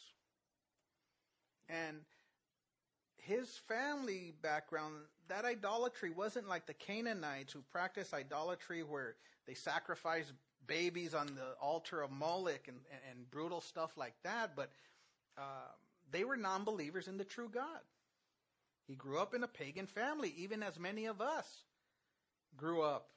And 1.68 1.98
his 3.16 3.60
family 3.68 4.32
background, 4.42 4.94
that 5.28 5.44
idolatry 5.44 6.10
wasn't 6.10 6.48
like 6.48 6.66
the 6.66 6.74
Canaanites 6.74 7.52
who 7.52 7.62
practiced 7.70 8.14
idolatry 8.14 8.82
where 8.82 9.16
they 9.46 9.54
sacrificed 9.54 10.32
babies 10.66 11.14
on 11.14 11.26
the 11.26 11.54
altar 11.60 12.02
of 12.02 12.10
Moloch 12.10 12.68
and, 12.68 12.78
and, 12.90 13.00
and 13.10 13.30
brutal 13.30 13.60
stuff 13.60 13.96
like 13.96 14.14
that, 14.22 14.54
but 14.54 14.70
uh, 15.38 15.70
they 16.10 16.24
were 16.24 16.36
non 16.36 16.64
believers 16.64 17.08
in 17.08 17.16
the 17.16 17.24
true 17.24 17.48
God. 17.52 17.80
He 18.86 18.94
grew 18.94 19.18
up 19.18 19.34
in 19.34 19.42
a 19.42 19.48
pagan 19.48 19.86
family, 19.86 20.34
even 20.38 20.62
as 20.62 20.78
many 20.78 21.06
of 21.06 21.20
us 21.20 21.46
grew 22.56 22.82
up 22.82 23.08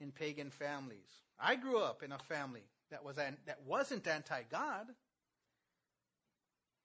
in 0.00 0.10
pagan 0.10 0.50
families. 0.50 1.22
I 1.38 1.54
grew 1.54 1.78
up 1.78 2.02
in 2.02 2.12
a 2.12 2.18
family 2.18 2.64
that 2.90 3.04
was 3.04 3.18
an, 3.18 3.36
that 3.46 3.60
wasn't 3.66 4.06
anti-God, 4.06 4.86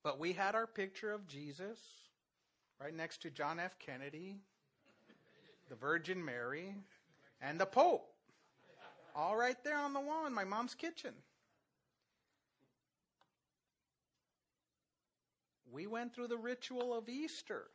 but 0.03 0.19
we 0.19 0.33
had 0.33 0.55
our 0.55 0.67
picture 0.67 1.11
of 1.11 1.27
Jesus 1.27 1.79
right 2.81 2.93
next 2.93 3.21
to 3.23 3.29
John 3.29 3.59
F. 3.59 3.79
Kennedy, 3.79 4.35
the 5.69 5.75
Virgin 5.75 6.23
Mary, 6.23 6.75
and 7.41 7.59
the 7.59 7.65
Pope, 7.65 8.07
all 9.15 9.35
right 9.35 9.61
there 9.63 9.77
on 9.77 9.93
the 9.93 9.99
wall 9.99 10.27
in 10.27 10.33
my 10.33 10.43
mom's 10.43 10.75
kitchen. 10.75 11.13
We 15.77 15.85
went 15.85 16.15
through 16.15 16.29
the 16.29 16.37
ritual 16.37 16.97
of 16.97 17.07
Easter. 17.07 17.65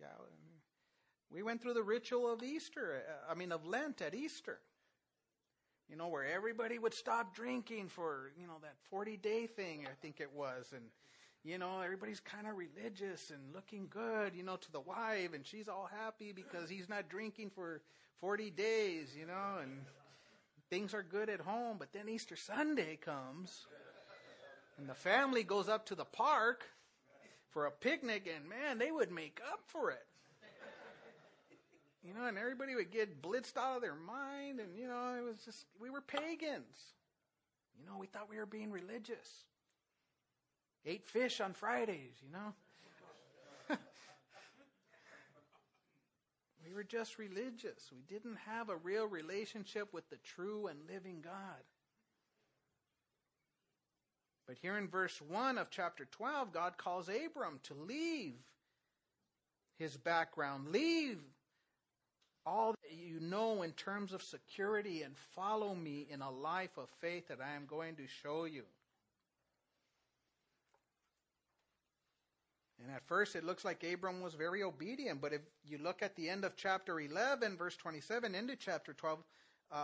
Yeah, 0.00 0.06
we 1.32 1.42
went 1.42 1.60
through 1.60 1.74
the 1.74 1.82
ritual 1.82 2.32
of 2.32 2.44
Easter, 2.44 3.02
uh, 3.08 3.32
I 3.32 3.34
mean, 3.34 3.50
of 3.50 3.66
Lent 3.66 4.00
at 4.00 4.14
Easter. 4.14 4.60
You 5.90 5.96
know, 5.96 6.06
where 6.06 6.24
everybody 6.24 6.78
would 6.78 6.94
stop 6.94 7.34
drinking 7.34 7.88
for, 7.88 8.30
you 8.40 8.46
know, 8.46 8.58
that 8.62 8.76
40 8.88 9.16
day 9.16 9.48
thing, 9.48 9.88
I 9.90 9.94
think 10.00 10.20
it 10.20 10.32
was. 10.32 10.72
And, 10.72 10.84
you 11.42 11.58
know, 11.58 11.80
everybody's 11.80 12.20
kind 12.20 12.46
of 12.46 12.54
religious 12.56 13.30
and 13.30 13.40
looking 13.52 13.88
good, 13.90 14.36
you 14.36 14.44
know, 14.44 14.58
to 14.58 14.70
the 14.70 14.80
wife, 14.80 15.34
and 15.34 15.44
she's 15.44 15.66
all 15.66 15.90
happy 15.92 16.32
because 16.32 16.70
he's 16.70 16.88
not 16.88 17.08
drinking 17.08 17.50
for 17.50 17.82
40 18.20 18.50
days, 18.50 19.16
you 19.18 19.26
know, 19.26 19.58
and 19.60 19.72
things 20.70 20.94
are 20.94 21.02
good 21.02 21.28
at 21.28 21.40
home. 21.40 21.78
But 21.80 21.92
then 21.92 22.08
Easter 22.08 22.36
Sunday 22.36 22.94
comes, 22.94 23.66
and 24.78 24.88
the 24.88 24.94
family 24.94 25.42
goes 25.42 25.68
up 25.68 25.86
to 25.86 25.94
the 25.94 26.04
park 26.04 26.64
for 27.50 27.66
a 27.66 27.70
picnic, 27.70 28.28
and 28.34 28.48
man, 28.48 28.78
they 28.78 28.90
would 28.90 29.10
make 29.10 29.40
up 29.50 29.60
for 29.66 29.90
it. 29.90 30.06
You 32.06 32.14
know, 32.14 32.26
and 32.26 32.38
everybody 32.38 32.74
would 32.76 32.92
get 32.92 33.20
blitzed 33.20 33.56
out 33.56 33.76
of 33.76 33.82
their 33.82 33.94
mind, 33.94 34.60
and 34.60 34.78
you 34.78 34.86
know, 34.86 35.14
it 35.18 35.24
was 35.24 35.38
just 35.44 35.64
we 35.80 35.90
were 35.90 36.00
pagans. 36.00 36.94
You 37.80 37.86
know, 37.86 37.98
we 37.98 38.06
thought 38.06 38.30
we 38.30 38.36
were 38.36 38.46
being 38.46 38.70
religious. 38.70 39.44
Ate 40.84 41.04
fish 41.04 41.40
on 41.40 41.52
Fridays, 41.52 42.14
you 42.22 42.30
know. 42.32 42.54
we 46.64 46.72
were 46.72 46.84
just 46.84 47.18
religious. 47.18 47.90
We 47.90 48.02
didn't 48.08 48.36
have 48.46 48.68
a 48.68 48.76
real 48.76 49.06
relationship 49.06 49.92
with 49.92 50.08
the 50.10 50.18
true 50.18 50.68
and 50.68 50.78
living 50.88 51.22
God. 51.24 51.64
But 54.46 54.56
here 54.62 54.78
in 54.78 54.88
verse 54.88 55.20
1 55.20 55.58
of 55.58 55.70
chapter 55.70 56.04
12, 56.04 56.52
God 56.52 56.78
calls 56.78 57.08
Abram 57.08 57.58
to 57.64 57.74
leave 57.74 58.34
his 59.78 59.96
background, 59.96 60.68
leave 60.68 61.18
all 62.46 62.72
that 62.82 62.96
you 62.96 63.18
know 63.18 63.62
in 63.62 63.72
terms 63.72 64.12
of 64.12 64.22
security 64.22 65.02
and 65.02 65.16
follow 65.34 65.74
me 65.74 66.06
in 66.08 66.22
a 66.22 66.30
life 66.30 66.78
of 66.78 66.88
faith 67.00 67.26
that 67.28 67.40
I 67.40 67.56
am 67.56 67.66
going 67.66 67.96
to 67.96 68.06
show 68.06 68.44
you. 68.44 68.62
And 72.80 72.94
at 72.94 73.02
first 73.08 73.34
it 73.34 73.42
looks 73.42 73.64
like 73.64 73.82
Abram 73.82 74.20
was 74.20 74.34
very 74.34 74.62
obedient, 74.62 75.20
but 75.20 75.32
if 75.32 75.40
you 75.64 75.78
look 75.78 76.02
at 76.02 76.14
the 76.14 76.28
end 76.28 76.44
of 76.44 76.54
chapter 76.56 77.00
11, 77.00 77.56
verse 77.56 77.74
27, 77.76 78.34
into 78.34 78.54
chapter 78.54 78.92
12, 78.92 79.18
um, 79.72 79.80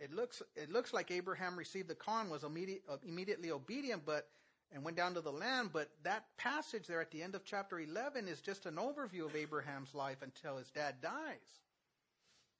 it 0.00 0.12
looks 0.12 0.42
it 0.54 0.70
looks 0.70 0.92
like 0.92 1.10
Abraham 1.10 1.56
received 1.56 1.88
the 1.88 1.94
con 1.94 2.30
was 2.30 2.44
immediate, 2.44 2.82
uh, 2.88 2.96
immediately 3.06 3.50
obedient, 3.50 4.04
but 4.06 4.28
and 4.72 4.84
went 4.84 4.96
down 4.96 5.14
to 5.14 5.20
the 5.20 5.32
land. 5.32 5.70
But 5.72 5.90
that 6.04 6.24
passage 6.36 6.86
there 6.86 7.00
at 7.00 7.10
the 7.10 7.22
end 7.22 7.34
of 7.34 7.44
chapter 7.44 7.80
11 7.80 8.28
is 8.28 8.40
just 8.40 8.66
an 8.66 8.76
overview 8.76 9.24
of 9.24 9.34
Abraham's 9.34 9.94
life 9.94 10.18
until 10.22 10.56
his 10.56 10.70
dad 10.70 10.96
dies. 11.00 11.60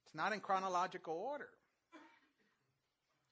It's 0.05 0.15
not 0.15 0.33
in 0.33 0.39
chronological 0.39 1.13
order. 1.13 1.49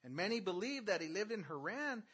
And 0.04 0.14
many 0.14 0.38
believe 0.38 0.86
that 0.86 1.02
he 1.02 1.08
lived 1.08 1.32
in 1.32 1.42
Haran 1.42 2.04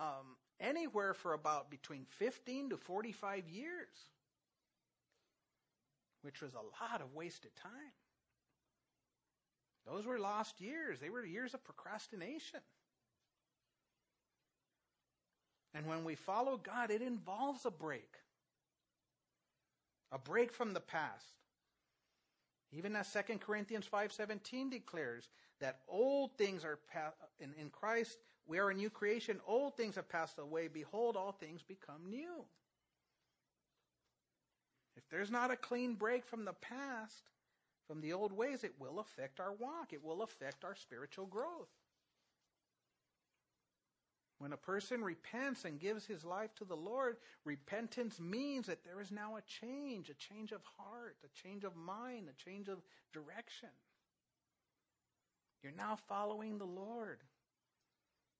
um, 0.00 0.36
anywhere 0.58 1.14
for 1.14 1.34
about 1.34 1.70
between 1.70 2.04
15 2.18 2.70
to 2.70 2.76
45 2.76 3.48
years, 3.48 3.88
which 6.22 6.42
was 6.42 6.54
a 6.54 6.84
lot 6.84 7.00
of 7.00 7.14
wasted 7.14 7.54
time. 7.54 7.92
Those 9.90 10.06
were 10.06 10.18
lost 10.18 10.60
years. 10.60 11.00
They 11.00 11.10
were 11.10 11.24
years 11.24 11.54
of 11.54 11.64
procrastination. 11.64 12.60
And 15.74 15.86
when 15.86 16.04
we 16.04 16.14
follow 16.14 16.56
God, 16.56 16.90
it 16.90 17.02
involves 17.02 17.64
a 17.64 17.70
break. 17.70 18.16
A 20.12 20.18
break 20.18 20.52
from 20.52 20.74
the 20.74 20.80
past. 20.80 21.26
Even 22.72 22.96
as 22.96 23.10
2 23.12 23.38
Corinthians 23.38 23.86
5:17 23.86 24.70
declares 24.70 25.28
that 25.60 25.80
old 25.88 26.36
things 26.36 26.64
are 26.64 26.78
in, 27.40 27.54
in 27.54 27.70
Christ, 27.70 28.18
we 28.46 28.58
are 28.58 28.70
a 28.70 28.74
new 28.74 28.90
creation. 28.90 29.40
Old 29.46 29.76
things 29.76 29.94
have 29.94 30.08
passed 30.08 30.38
away. 30.38 30.68
Behold, 30.68 31.16
all 31.16 31.32
things 31.32 31.62
become 31.62 32.08
new. 32.08 32.44
If 34.96 35.08
there's 35.10 35.30
not 35.30 35.50
a 35.50 35.56
clean 35.56 35.94
break 35.94 36.26
from 36.26 36.44
the 36.44 36.54
past, 36.54 37.30
from 37.88 38.02
the 38.02 38.12
old 38.12 38.32
ways, 38.32 38.62
it 38.62 38.74
will 38.78 39.00
affect 39.00 39.40
our 39.40 39.52
walk. 39.52 39.92
It 39.92 40.04
will 40.04 40.22
affect 40.22 40.62
our 40.64 40.76
spiritual 40.76 41.26
growth. 41.26 41.70
When 44.38 44.52
a 44.52 44.56
person 44.56 45.02
repents 45.02 45.64
and 45.64 45.80
gives 45.80 46.06
his 46.06 46.24
life 46.24 46.54
to 46.56 46.64
the 46.64 46.76
Lord, 46.76 47.16
repentance 47.44 48.20
means 48.20 48.66
that 48.66 48.84
there 48.84 49.00
is 49.00 49.10
now 49.10 49.36
a 49.36 49.42
change, 49.42 50.10
a 50.10 50.14
change 50.14 50.52
of 50.52 50.60
heart, 50.76 51.16
a 51.24 51.42
change 51.42 51.64
of 51.64 51.74
mind, 51.74 52.28
a 52.28 52.44
change 52.44 52.68
of 52.68 52.78
direction. 53.12 53.70
You're 55.62 55.72
now 55.72 55.98
following 56.08 56.58
the 56.58 56.66
Lord, 56.66 57.18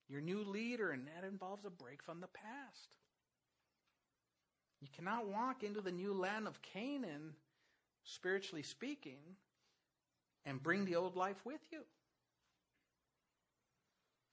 your 0.08 0.20
new 0.20 0.44
leader, 0.44 0.90
and 0.92 1.08
that 1.08 1.26
involves 1.26 1.64
a 1.64 1.70
break 1.70 2.00
from 2.04 2.20
the 2.20 2.28
past. 2.28 2.94
You 4.80 4.88
cannot 4.94 5.26
walk 5.26 5.64
into 5.64 5.80
the 5.80 5.90
new 5.90 6.14
land 6.14 6.46
of 6.46 6.62
Canaan, 6.62 7.34
spiritually 8.08 8.62
speaking, 8.62 9.18
and 10.44 10.62
bring 10.62 10.84
the 10.84 10.96
old 10.96 11.16
life 11.16 11.44
with 11.44 11.60
you. 11.70 11.80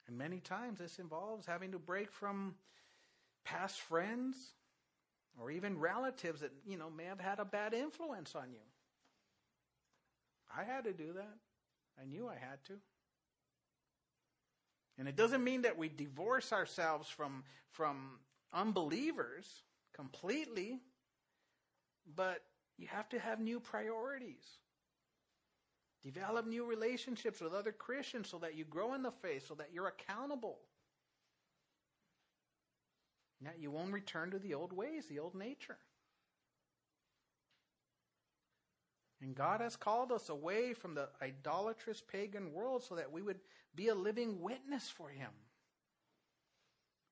And 0.08 0.16
many 0.16 0.40
times 0.40 0.78
this 0.78 0.98
involves 0.98 1.46
having 1.46 1.72
to 1.72 1.78
break 1.78 2.10
from 2.10 2.54
past 3.44 3.80
friends 3.80 4.36
or 5.38 5.50
even 5.50 5.78
relatives 5.78 6.40
that, 6.40 6.52
you 6.66 6.78
know, 6.78 6.88
may 6.88 7.04
have 7.04 7.20
had 7.20 7.38
a 7.38 7.44
bad 7.44 7.74
influence 7.74 8.34
on 8.34 8.52
you. 8.52 8.64
I 10.56 10.64
had 10.64 10.84
to 10.84 10.92
do 10.92 11.12
that. 11.14 11.36
I 12.00 12.06
knew 12.06 12.28
I 12.28 12.34
had 12.34 12.64
to. 12.66 12.74
And 14.98 15.08
it 15.08 15.16
doesn't 15.16 15.44
mean 15.44 15.62
that 15.62 15.76
we 15.76 15.88
divorce 15.88 16.52
ourselves 16.52 17.08
from, 17.08 17.44
from 17.72 18.20
unbelievers 18.52 19.46
completely, 19.92 20.80
but 22.14 22.42
you 22.78 22.86
have 22.88 23.08
to 23.10 23.18
have 23.18 23.40
new 23.40 23.60
priorities. 23.60 24.44
Develop 26.04 26.46
new 26.46 26.64
relationships 26.64 27.40
with 27.40 27.52
other 27.52 27.72
Christians 27.72 28.28
so 28.28 28.38
that 28.38 28.54
you 28.56 28.64
grow 28.64 28.94
in 28.94 29.02
the 29.02 29.10
faith, 29.10 29.48
so 29.48 29.54
that 29.54 29.70
you're 29.72 29.88
accountable. 29.88 30.58
That 33.42 33.58
you 33.58 33.70
won't 33.70 33.92
return 33.92 34.30
to 34.30 34.38
the 34.38 34.54
old 34.54 34.72
ways, 34.72 35.06
the 35.06 35.18
old 35.18 35.34
nature. 35.34 35.78
And 39.20 39.34
God 39.34 39.60
has 39.60 39.76
called 39.76 40.12
us 40.12 40.28
away 40.28 40.74
from 40.74 40.94
the 40.94 41.08
idolatrous 41.22 42.02
pagan 42.02 42.52
world 42.52 42.84
so 42.84 42.96
that 42.96 43.10
we 43.10 43.22
would 43.22 43.40
be 43.74 43.88
a 43.88 43.94
living 43.94 44.40
witness 44.40 44.88
for 44.88 45.08
Him. 45.08 45.30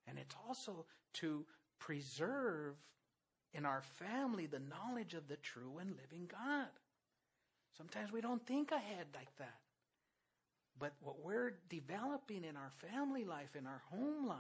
And 0.06 0.18
it's 0.18 0.34
also 0.46 0.84
to 1.14 1.46
preserve 1.78 2.76
in 3.54 3.64
our 3.64 3.82
family 3.82 4.46
the 4.46 4.60
knowledge 4.60 5.14
of 5.14 5.28
the 5.28 5.36
true 5.36 5.78
and 5.80 5.90
living 5.90 6.28
God. 6.30 6.68
Sometimes 7.76 8.12
we 8.12 8.20
don't 8.20 8.44
think 8.46 8.72
ahead 8.72 9.06
like 9.14 9.34
that. 9.38 9.58
But 10.78 10.92
what 11.00 11.24
we're 11.24 11.54
developing 11.68 12.44
in 12.44 12.56
our 12.56 12.70
family 12.90 13.24
life, 13.24 13.54
in 13.56 13.66
our 13.66 13.82
home 13.90 14.26
life, 14.26 14.38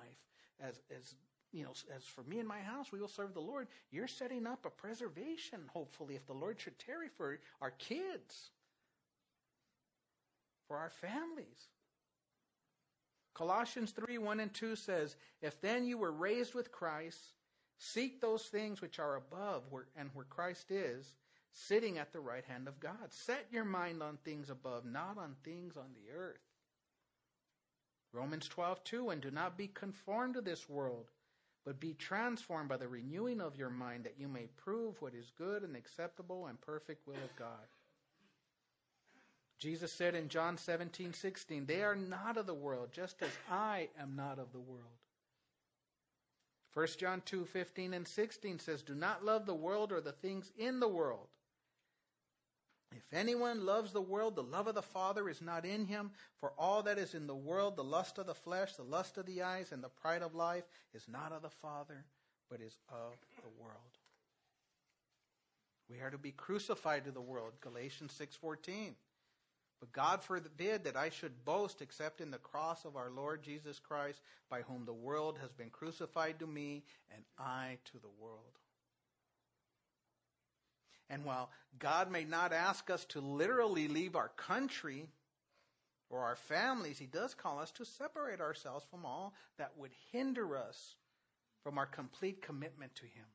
as, 0.60 0.80
as 0.96 1.14
you 1.52 1.62
know, 1.62 1.72
as 1.94 2.02
for 2.04 2.22
me 2.24 2.40
and 2.40 2.48
my 2.48 2.58
house, 2.60 2.90
we 2.90 3.00
will 3.00 3.08
serve 3.08 3.34
the 3.34 3.40
Lord. 3.40 3.68
You're 3.92 4.08
setting 4.08 4.46
up 4.46 4.66
a 4.66 4.70
preservation, 4.70 5.60
hopefully, 5.68 6.16
if 6.16 6.26
the 6.26 6.32
Lord 6.32 6.60
should 6.60 6.78
tarry 6.78 7.08
for 7.08 7.38
our 7.60 7.70
kids, 7.70 8.50
for 10.66 10.76
our 10.76 10.90
families. 10.90 11.68
Colossians 13.34 13.92
3 13.92 14.18
1 14.18 14.40
and 14.40 14.52
2 14.54 14.76
says, 14.76 15.16
If 15.42 15.60
then 15.60 15.84
you 15.84 15.98
were 15.98 16.12
raised 16.12 16.54
with 16.54 16.72
Christ, 16.72 17.20
seek 17.78 18.20
those 18.20 18.42
things 18.44 18.80
which 18.80 18.98
are 18.98 19.16
above 19.16 19.64
where, 19.70 19.86
and 19.96 20.10
where 20.14 20.24
Christ 20.24 20.70
is, 20.70 21.12
sitting 21.52 21.98
at 21.98 22.12
the 22.12 22.20
right 22.20 22.44
hand 22.44 22.68
of 22.68 22.80
God. 22.80 23.10
Set 23.10 23.46
your 23.50 23.64
mind 23.64 24.02
on 24.02 24.18
things 24.18 24.50
above, 24.50 24.84
not 24.84 25.18
on 25.18 25.36
things 25.44 25.76
on 25.76 25.90
the 25.94 26.16
earth. 26.16 26.40
Romans 28.12 28.48
12 28.48 28.82
2 28.84 29.10
And 29.10 29.20
do 29.20 29.30
not 29.30 29.56
be 29.56 29.68
conformed 29.68 30.34
to 30.34 30.40
this 30.40 30.68
world 30.68 31.10
but 31.64 31.80
be 31.80 31.94
transformed 31.94 32.68
by 32.68 32.76
the 32.76 32.88
renewing 32.88 33.40
of 33.40 33.56
your 33.56 33.70
mind 33.70 34.04
that 34.04 34.18
you 34.18 34.28
may 34.28 34.48
prove 34.56 35.00
what 35.00 35.14
is 35.14 35.32
good 35.36 35.62
and 35.62 35.74
acceptable 35.74 36.46
and 36.46 36.60
perfect 36.60 37.06
will 37.06 37.14
of 37.14 37.34
God. 37.36 37.66
Jesus 39.58 39.92
said 39.92 40.14
in 40.14 40.28
John 40.28 40.58
17, 40.58 41.14
16, 41.14 41.64
They 41.64 41.82
are 41.82 41.96
not 41.96 42.36
of 42.36 42.46
the 42.46 42.54
world, 42.54 42.90
just 42.92 43.22
as 43.22 43.30
I 43.50 43.88
am 43.98 44.14
not 44.14 44.38
of 44.38 44.52
the 44.52 44.60
world. 44.60 44.82
1 46.74 46.86
John 46.98 47.22
2, 47.24 47.44
15 47.44 47.94
and 47.94 48.06
16 48.06 48.58
says, 48.58 48.82
Do 48.82 48.94
not 48.94 49.24
love 49.24 49.46
the 49.46 49.54
world 49.54 49.92
or 49.92 50.00
the 50.00 50.12
things 50.12 50.50
in 50.58 50.80
the 50.80 50.88
world. 50.88 51.28
If 52.96 53.12
anyone 53.12 53.64
loves 53.64 53.92
the 53.92 54.00
world, 54.00 54.36
the 54.36 54.42
love 54.42 54.66
of 54.66 54.74
the 54.74 54.82
Father 54.82 55.28
is 55.28 55.40
not 55.40 55.64
in 55.64 55.86
him. 55.86 56.10
For 56.38 56.52
all 56.58 56.82
that 56.82 56.98
is 56.98 57.14
in 57.14 57.26
the 57.26 57.34
world, 57.34 57.76
the 57.76 57.84
lust 57.84 58.18
of 58.18 58.26
the 58.26 58.34
flesh, 58.34 58.74
the 58.74 58.82
lust 58.82 59.18
of 59.18 59.26
the 59.26 59.42
eyes, 59.42 59.72
and 59.72 59.82
the 59.82 59.88
pride 59.88 60.22
of 60.22 60.34
life, 60.34 60.64
is 60.92 61.06
not 61.08 61.32
of 61.32 61.42
the 61.42 61.50
Father, 61.50 62.04
but 62.50 62.60
is 62.60 62.76
of 62.88 63.14
the 63.42 63.62
world. 63.62 63.98
We 65.88 66.00
are 66.00 66.10
to 66.10 66.18
be 66.18 66.32
crucified 66.32 67.04
to 67.04 67.10
the 67.10 67.20
world, 67.20 67.60
Galatians 67.60 68.12
6:14. 68.12 68.96
But 69.80 69.92
God 69.92 70.22
forbid 70.22 70.84
that 70.84 70.96
I 70.96 71.10
should 71.10 71.44
boast 71.44 71.82
except 71.82 72.20
in 72.20 72.30
the 72.30 72.38
cross 72.38 72.84
of 72.84 72.96
our 72.96 73.10
Lord 73.10 73.42
Jesus 73.42 73.78
Christ, 73.78 74.20
by 74.48 74.62
whom 74.62 74.84
the 74.84 74.92
world 74.92 75.38
has 75.42 75.52
been 75.52 75.70
crucified 75.70 76.38
to 76.38 76.46
me, 76.46 76.84
and 77.14 77.24
I 77.38 77.78
to 77.92 77.98
the 77.98 78.22
world. 78.22 78.58
And 81.10 81.24
while 81.24 81.50
God 81.78 82.10
may 82.10 82.24
not 82.24 82.52
ask 82.52 82.88
us 82.88 83.04
to 83.06 83.20
literally 83.20 83.88
leave 83.88 84.16
our 84.16 84.30
country 84.36 85.06
or 86.08 86.20
our 86.20 86.36
families, 86.36 86.98
He 86.98 87.06
does 87.06 87.34
call 87.34 87.58
us 87.58 87.70
to 87.72 87.84
separate 87.84 88.40
ourselves 88.40 88.86
from 88.90 89.04
all 89.04 89.34
that 89.58 89.72
would 89.76 89.92
hinder 90.12 90.56
us 90.56 90.96
from 91.62 91.78
our 91.78 91.86
complete 91.86 92.40
commitment 92.40 92.94
to 92.96 93.04
Him. 93.04 93.26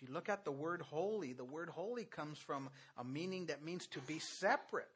If 0.00 0.08
you 0.08 0.14
look 0.14 0.28
at 0.28 0.44
the 0.44 0.52
word 0.52 0.82
holy, 0.82 1.32
the 1.32 1.44
word 1.44 1.70
holy 1.70 2.04
comes 2.04 2.38
from 2.38 2.68
a 2.98 3.04
meaning 3.04 3.46
that 3.46 3.64
means 3.64 3.86
to 3.88 4.00
be 4.00 4.18
separate 4.18 4.90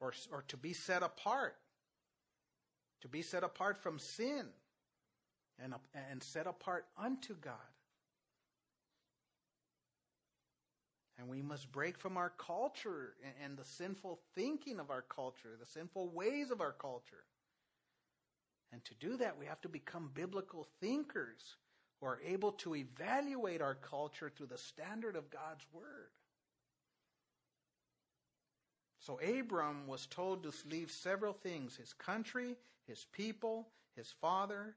or, 0.00 0.12
or 0.32 0.44
to 0.48 0.56
be 0.56 0.72
set 0.72 1.02
apart, 1.02 1.56
to 3.02 3.08
be 3.08 3.20
set 3.20 3.44
apart 3.44 3.76
from 3.76 3.98
sin 3.98 4.46
and, 5.58 5.74
and 6.10 6.22
set 6.22 6.46
apart 6.46 6.86
unto 6.96 7.34
God. 7.34 7.54
And 11.18 11.28
we 11.28 11.42
must 11.42 11.70
break 11.72 11.98
from 11.98 12.16
our 12.16 12.30
culture 12.30 13.14
and 13.44 13.58
the 13.58 13.64
sinful 13.64 14.20
thinking 14.36 14.78
of 14.78 14.90
our 14.90 15.02
culture, 15.02 15.56
the 15.58 15.66
sinful 15.66 16.10
ways 16.10 16.50
of 16.50 16.60
our 16.60 16.72
culture. 16.72 17.24
And 18.72 18.84
to 18.84 18.94
do 18.94 19.16
that, 19.16 19.36
we 19.36 19.46
have 19.46 19.60
to 19.62 19.68
become 19.68 20.10
biblical 20.14 20.66
thinkers 20.80 21.56
who 22.00 22.06
are 22.06 22.20
able 22.24 22.52
to 22.52 22.74
evaluate 22.74 23.60
our 23.60 23.74
culture 23.74 24.30
through 24.34 24.46
the 24.46 24.58
standard 24.58 25.16
of 25.16 25.30
God's 25.30 25.66
Word. 25.72 26.10
So 29.00 29.18
Abram 29.20 29.86
was 29.86 30.06
told 30.06 30.42
to 30.42 30.52
leave 30.68 30.90
several 30.90 31.32
things 31.32 31.76
his 31.76 31.92
country, 31.92 32.56
his 32.86 33.06
people, 33.12 33.68
his 33.96 34.12
father, 34.20 34.76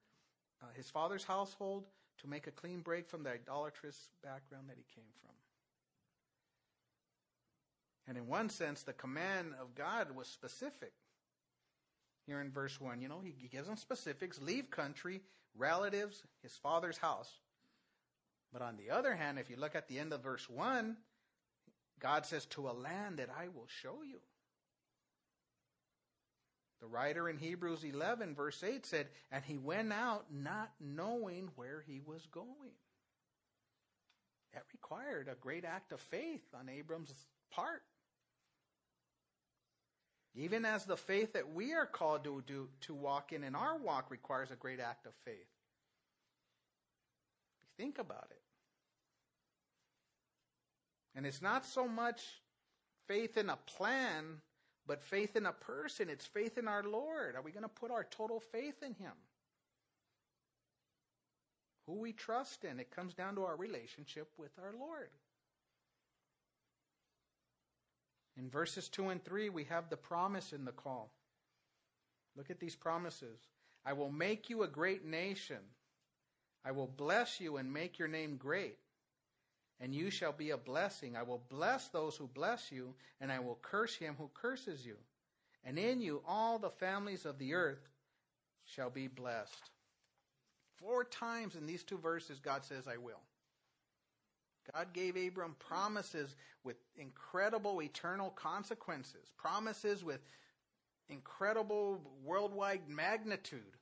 uh, 0.61 0.67
his 0.73 0.89
father's 0.89 1.23
household, 1.23 1.85
to 2.21 2.27
make 2.27 2.47
a 2.47 2.51
clean 2.51 2.79
break 2.81 3.09
from 3.09 3.23
the 3.23 3.31
idolatrous 3.31 4.09
background 4.23 4.69
that 4.69 4.77
he 4.77 4.85
came 4.95 5.09
from. 5.21 5.31
And 8.07 8.17
in 8.17 8.27
one 8.27 8.49
sense, 8.49 8.83
the 8.83 8.93
command 8.93 9.53
of 9.59 9.75
God 9.75 10.15
was 10.15 10.27
specific. 10.27 10.93
Here 12.25 12.39
in 12.39 12.51
verse 12.51 12.79
1, 12.79 13.01
you 13.01 13.07
know, 13.07 13.21
he 13.21 13.47
gives 13.47 13.67
them 13.67 13.77
specifics 13.77 14.39
leave 14.41 14.69
country, 14.69 15.21
relatives, 15.57 16.23
his 16.41 16.55
father's 16.57 16.97
house. 16.97 17.31
But 18.51 18.61
on 18.61 18.77
the 18.77 18.89
other 18.89 19.15
hand, 19.15 19.39
if 19.39 19.49
you 19.49 19.55
look 19.55 19.75
at 19.75 19.87
the 19.87 19.99
end 19.99 20.13
of 20.13 20.23
verse 20.23 20.49
1, 20.49 20.97
God 21.99 22.25
says, 22.25 22.45
To 22.47 22.69
a 22.69 22.71
land 22.71 23.17
that 23.17 23.29
I 23.29 23.47
will 23.47 23.67
show 23.67 24.01
you. 24.03 24.19
The 26.81 26.87
writer 26.87 27.29
in 27.29 27.37
Hebrews 27.37 27.83
11, 27.83 28.33
verse 28.33 28.63
8 28.63 28.85
said, 28.85 29.07
And 29.31 29.43
he 29.45 29.57
went 29.57 29.93
out 29.93 30.25
not 30.31 30.71
knowing 30.79 31.49
where 31.55 31.83
he 31.85 32.01
was 32.03 32.25
going. 32.31 32.73
That 34.53 34.63
required 34.73 35.29
a 35.31 35.35
great 35.35 35.63
act 35.63 35.91
of 35.91 36.01
faith 36.01 36.43
on 36.59 36.67
Abram's 36.67 37.13
part. 37.51 37.83
Even 40.35 40.63
as 40.63 40.85
the 40.85 40.95
faith 40.95 41.33
that 41.33 41.53
we 41.53 41.73
are 41.73 41.85
called 41.85 42.23
to 42.23 42.41
do 42.47 42.69
to 42.81 42.93
walk 42.93 43.33
in 43.33 43.43
in 43.43 43.53
our 43.53 43.77
walk 43.77 44.09
requires 44.09 44.49
a 44.49 44.55
great 44.55 44.79
act 44.79 45.05
of 45.05 45.13
faith. 45.25 45.35
Think 47.77 47.99
about 47.99 48.27
it. 48.31 48.41
And 51.15 51.25
it's 51.25 51.41
not 51.41 51.65
so 51.65 51.87
much 51.87 52.21
faith 53.07 53.35
in 53.35 53.49
a 53.49 53.57
plan, 53.65 54.39
but 54.87 55.01
faith 55.01 55.35
in 55.35 55.45
a 55.45 55.51
person. 55.51 56.09
It's 56.09 56.25
faith 56.25 56.57
in 56.57 56.67
our 56.67 56.83
Lord. 56.83 57.35
Are 57.35 57.41
we 57.41 57.51
going 57.51 57.63
to 57.63 57.69
put 57.69 57.91
our 57.91 58.05
total 58.05 58.39
faith 58.39 58.81
in 58.81 58.93
Him? 58.93 59.11
Who 61.87 61.99
we 61.99 62.13
trust 62.13 62.63
in. 62.63 62.79
It 62.79 62.95
comes 62.95 63.13
down 63.13 63.35
to 63.35 63.43
our 63.43 63.57
relationship 63.57 64.29
with 64.37 64.51
our 64.63 64.73
Lord. 64.79 65.09
In 68.41 68.49
verses 68.49 68.89
2 68.89 69.09
and 69.09 69.23
3, 69.23 69.49
we 69.49 69.65
have 69.65 69.89
the 69.89 69.97
promise 69.97 70.51
in 70.51 70.65
the 70.65 70.71
call. 70.71 71.11
Look 72.35 72.49
at 72.49 72.59
these 72.59 72.75
promises. 72.75 73.37
I 73.85 73.93
will 73.93 74.11
make 74.11 74.49
you 74.49 74.63
a 74.63 74.67
great 74.67 75.05
nation. 75.05 75.59
I 76.65 76.71
will 76.71 76.87
bless 76.87 77.39
you 77.39 77.57
and 77.57 77.71
make 77.71 77.99
your 77.99 78.07
name 78.07 78.37
great, 78.37 78.79
and 79.79 79.93
you 79.93 80.09
shall 80.09 80.31
be 80.31 80.49
a 80.49 80.57
blessing. 80.57 81.15
I 81.15 81.21
will 81.21 81.43
bless 81.49 81.89
those 81.89 82.15
who 82.15 82.27
bless 82.27 82.71
you, 82.71 82.95
and 83.19 83.31
I 83.31 83.39
will 83.39 83.59
curse 83.61 83.95
him 83.95 84.15
who 84.17 84.31
curses 84.33 84.85
you. 84.85 84.97
And 85.63 85.77
in 85.77 86.01
you 86.01 86.23
all 86.27 86.57
the 86.57 86.71
families 86.71 87.25
of 87.25 87.37
the 87.37 87.53
earth 87.53 87.87
shall 88.65 88.89
be 88.89 89.07
blessed. 89.07 89.69
Four 90.77 91.03
times 91.03 91.55
in 91.55 91.67
these 91.67 91.83
two 91.83 91.99
verses, 91.99 92.39
God 92.39 92.65
says, 92.65 92.87
I 92.87 92.97
will. 92.97 93.21
God 94.73 94.93
gave 94.93 95.15
Abram 95.17 95.55
promises 95.59 96.35
with 96.63 96.77
incredible 96.95 97.81
eternal 97.81 98.29
consequences, 98.29 99.29
promises 99.37 100.03
with 100.03 100.21
incredible 101.09 102.01
worldwide 102.23 102.87
magnitude. 102.87 103.77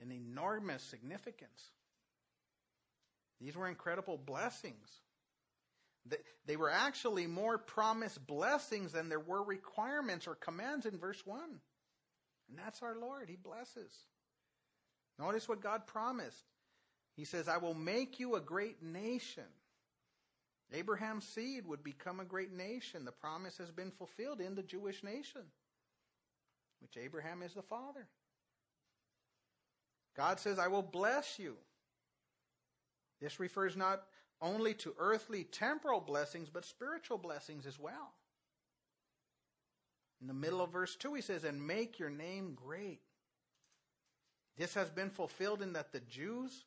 and 0.00 0.12
enormous 0.12 0.82
significance. 0.82 1.70
These 3.40 3.56
were 3.56 3.68
incredible 3.68 4.18
blessings. 4.18 4.88
They 6.46 6.56
were 6.56 6.70
actually 6.70 7.28
more 7.28 7.56
promised 7.58 8.26
blessings 8.26 8.92
than 8.92 9.08
there 9.08 9.20
were 9.20 9.42
requirements 9.42 10.26
or 10.26 10.34
commands 10.34 10.86
in 10.86 10.98
verse 10.98 11.24
1. 11.24 11.40
And 12.48 12.58
that's 12.58 12.82
our 12.82 12.96
Lord. 12.98 13.28
He 13.28 13.36
blesses. 13.36 13.92
Notice 15.18 15.48
what 15.48 15.62
God 15.62 15.86
promised. 15.86 16.44
He 17.14 17.24
says, 17.24 17.48
I 17.48 17.58
will 17.58 17.74
make 17.74 18.18
you 18.18 18.34
a 18.34 18.40
great 18.40 18.82
nation. 18.82 19.44
Abraham's 20.72 21.26
seed 21.26 21.66
would 21.66 21.84
become 21.84 22.20
a 22.20 22.24
great 22.24 22.52
nation. 22.52 23.04
The 23.04 23.12
promise 23.12 23.58
has 23.58 23.70
been 23.70 23.90
fulfilled 23.90 24.40
in 24.40 24.54
the 24.54 24.62
Jewish 24.62 25.04
nation, 25.04 25.42
which 26.80 26.96
Abraham 26.96 27.42
is 27.42 27.52
the 27.52 27.62
father. 27.62 28.08
God 30.16 30.40
says, 30.40 30.58
I 30.58 30.68
will 30.68 30.82
bless 30.82 31.38
you. 31.38 31.56
This 33.20 33.38
refers 33.38 33.76
not 33.76 34.02
only 34.40 34.74
to 34.74 34.94
earthly 34.98 35.44
temporal 35.44 36.00
blessings, 36.00 36.48
but 36.50 36.64
spiritual 36.64 37.18
blessings 37.18 37.66
as 37.66 37.78
well. 37.78 38.14
In 40.20 40.26
the 40.26 40.34
middle 40.34 40.60
of 40.60 40.72
verse 40.72 40.96
2, 40.96 41.14
he 41.14 41.22
says, 41.22 41.44
And 41.44 41.66
make 41.66 41.98
your 41.98 42.10
name 42.10 42.54
great. 42.54 43.00
This 44.56 44.74
has 44.74 44.90
been 44.90 45.10
fulfilled 45.10 45.62
in 45.62 45.72
that 45.72 45.92
the 45.92 46.00
Jews, 46.00 46.64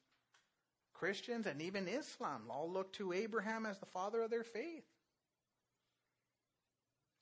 Christians, 0.96 1.46
and 1.46 1.62
even 1.62 1.88
Islam 1.88 2.44
all 2.50 2.72
look 2.72 2.94
to 2.94 3.14
Abraham 3.14 3.66
as 3.66 3.78
the 3.78 3.86
father 3.86 4.22
of 4.22 4.32
their 4.32 4.44
faith. 4.44 4.86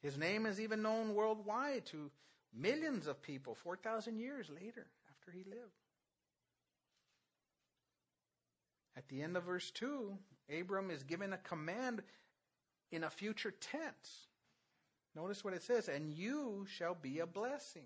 His 0.02 0.18
name 0.18 0.46
is 0.46 0.60
even 0.60 0.82
known 0.82 1.16
worldwide 1.16 1.86
to 1.88 2.12
millions 2.54 3.08
of 3.08 3.22
people 3.22 3.56
4,000 3.56 4.20
years 4.20 4.50
later 4.50 4.88
after 5.10 5.32
he 5.32 5.44
lived. 5.44 5.72
At 8.96 9.08
the 9.08 9.22
end 9.22 9.38
of 9.38 9.44
verse 9.44 9.72
2, 9.72 10.18
Abram 10.60 10.92
is 10.92 11.04
given 11.04 11.34
a 11.34 11.38
command 11.38 12.04
in 12.92 13.04
a 13.04 13.10
future 13.10 13.52
tense. 13.52 14.28
Notice 15.16 15.44
what 15.44 15.54
it 15.54 15.64
says, 15.64 15.88
and 15.88 16.12
you 16.12 16.66
shall 16.70 16.96
be 16.96 17.20
a 17.20 17.26
blessing. 17.26 17.86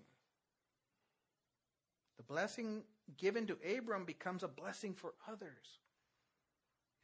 The 2.16 2.24
blessing 2.24 2.82
given 3.16 3.46
to 3.46 3.56
Abram 3.76 4.04
becomes 4.04 4.42
a 4.42 4.48
blessing 4.48 4.94
for 4.94 5.14
others. 5.30 5.78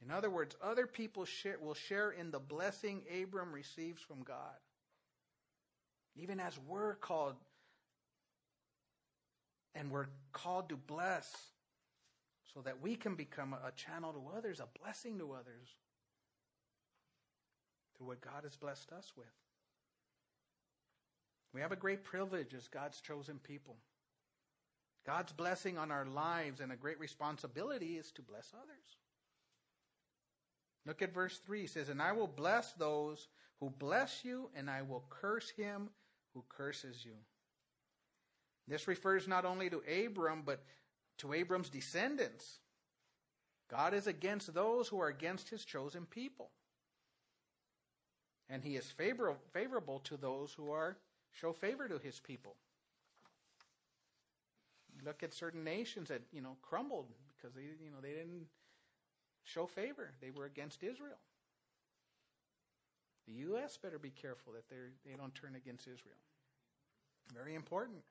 In 0.03 0.11
other 0.11 0.29
words, 0.29 0.55
other 0.61 0.85
people 0.85 1.25
share, 1.25 1.57
will 1.59 1.73
share 1.73 2.11
in 2.11 2.31
the 2.31 2.39
blessing 2.39 3.03
Abram 3.21 3.51
receives 3.51 4.01
from 4.01 4.23
God. 4.23 4.59
Even 6.15 6.39
as 6.39 6.57
we're 6.67 6.95
called 6.95 7.35
and 9.73 9.91
we're 9.91 10.07
called 10.31 10.69
to 10.69 10.77
bless 10.77 11.29
so 12.53 12.61
that 12.61 12.81
we 12.81 12.95
can 12.95 13.15
become 13.15 13.53
a 13.53 13.71
channel 13.71 14.13
to 14.13 14.37
others, 14.37 14.61
a 14.61 14.79
blessing 14.81 15.17
to 15.19 15.33
others 15.33 15.67
through 17.97 18.07
what 18.07 18.21
God 18.21 18.43
has 18.43 18.55
blessed 18.55 18.91
us 18.93 19.11
with. 19.17 19.25
We 21.53 21.61
have 21.61 21.71
a 21.71 21.77
great 21.77 22.03
privilege 22.03 22.53
as 22.53 22.67
God's 22.67 23.01
chosen 23.01 23.39
people. 23.39 23.75
God's 25.05 25.31
blessing 25.33 25.77
on 25.77 25.91
our 25.91 26.05
lives 26.05 26.59
and 26.59 26.71
a 26.71 26.75
great 26.75 26.99
responsibility 26.99 27.97
is 27.97 28.11
to 28.13 28.21
bless 28.21 28.51
others. 28.53 28.97
Look 30.85 31.01
at 31.01 31.13
verse 31.13 31.39
3. 31.45 31.61
He 31.61 31.67
says, 31.67 31.89
And 31.89 32.01
I 32.01 32.11
will 32.11 32.27
bless 32.27 32.73
those 32.73 33.27
who 33.59 33.69
bless 33.69 34.25
you, 34.25 34.49
and 34.55 34.69
I 34.69 34.81
will 34.81 35.03
curse 35.09 35.49
him 35.49 35.89
who 36.33 36.43
curses 36.49 37.03
you. 37.05 37.15
This 38.67 38.87
refers 38.87 39.27
not 39.27 39.45
only 39.45 39.69
to 39.69 39.81
Abram, 40.05 40.43
but 40.45 40.63
to 41.19 41.33
Abram's 41.33 41.69
descendants. 41.69 42.59
God 43.69 43.93
is 43.93 44.07
against 44.07 44.53
those 44.53 44.87
who 44.87 44.99
are 44.99 45.07
against 45.07 45.49
his 45.49 45.65
chosen 45.65 46.05
people. 46.05 46.49
And 48.49 48.63
he 48.63 48.75
is 48.75 48.89
favor- 48.91 49.37
favorable 49.53 49.99
to 50.01 50.17
those 50.17 50.53
who 50.53 50.71
are 50.71 50.97
show 51.31 51.53
favor 51.53 51.87
to 51.87 51.97
his 51.97 52.19
people. 52.19 52.55
Look 55.05 55.23
at 55.23 55.33
certain 55.33 55.63
nations 55.63 56.09
that, 56.09 56.21
you 56.31 56.41
know, 56.41 56.57
crumbled 56.61 57.07
because 57.37 57.55
they, 57.55 57.61
you 57.61 57.91
know, 57.91 58.01
they 58.01 58.09
didn't 58.09 58.47
show 59.43 59.67
favor. 59.67 60.11
They 60.21 60.31
were 60.31 60.45
against 60.45 60.83
Israel. 60.83 61.19
The 63.27 63.33
U.S. 63.33 63.77
better 63.77 63.99
be 63.99 64.11
careful 64.11 64.53
that 64.53 64.69
they 64.69 65.09
they 65.09 65.15
don't 65.15 65.33
turn 65.33 65.55
against 65.55 65.87
Israel. 65.87 66.17
Very 67.33 67.55
important. 67.55 68.03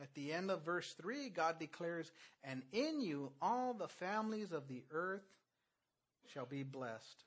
At 0.00 0.14
the 0.14 0.32
end 0.32 0.50
of 0.50 0.64
verse 0.64 0.94
3, 0.94 1.28
God 1.28 1.58
declares, 1.58 2.10
And 2.42 2.62
in 2.72 3.00
you 3.00 3.32
all 3.42 3.74
the 3.74 3.88
families 3.88 4.50
of 4.50 4.66
the 4.66 4.82
earth 4.90 5.26
shall 6.32 6.46
be 6.46 6.62
blessed. 6.62 7.24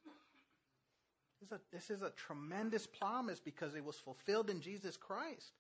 This 1.40 1.48
is, 1.48 1.52
a, 1.52 1.62
this 1.72 1.90
is 1.90 2.02
a 2.02 2.10
tremendous 2.12 2.88
promise 2.88 3.40
because 3.40 3.76
it 3.76 3.84
was 3.84 3.98
fulfilled 3.98 4.50
in 4.50 4.62
Jesus 4.62 4.98
Christ, 4.98 5.52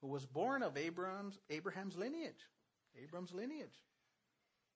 who 0.00 0.08
was 0.08 0.26
born 0.26 0.62
of 0.62 0.76
Abraham's, 0.76 1.38
Abraham's 1.50 1.96
lineage. 1.96 2.48
Abram's 3.02 3.32
lineage. 3.32 3.84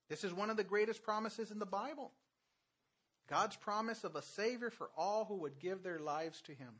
This 0.08 0.24
is 0.24 0.34
one 0.34 0.50
of 0.50 0.56
the 0.56 0.64
greatest 0.64 1.02
promises 1.02 1.50
in 1.50 1.58
the 1.58 1.66
Bible. 1.66 2.12
God's 3.28 3.56
promise 3.56 4.04
of 4.04 4.16
a 4.16 4.22
Savior 4.22 4.70
for 4.70 4.90
all 4.96 5.24
who 5.24 5.36
would 5.36 5.58
give 5.58 5.82
their 5.82 5.98
lives 5.98 6.42
to 6.42 6.52
Him. 6.52 6.74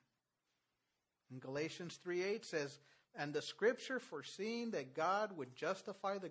In 1.31 1.39
Galatians 1.39 1.99
3 2.03 2.23
8 2.23 2.45
says, 2.45 2.79
and 3.15 3.33
the 3.33 3.43
scripture 3.43 3.99
foreseeing 3.99 4.71
that 4.71 4.95
God 4.95 5.37
would 5.37 5.55
justify 5.55 6.19
the, 6.19 6.31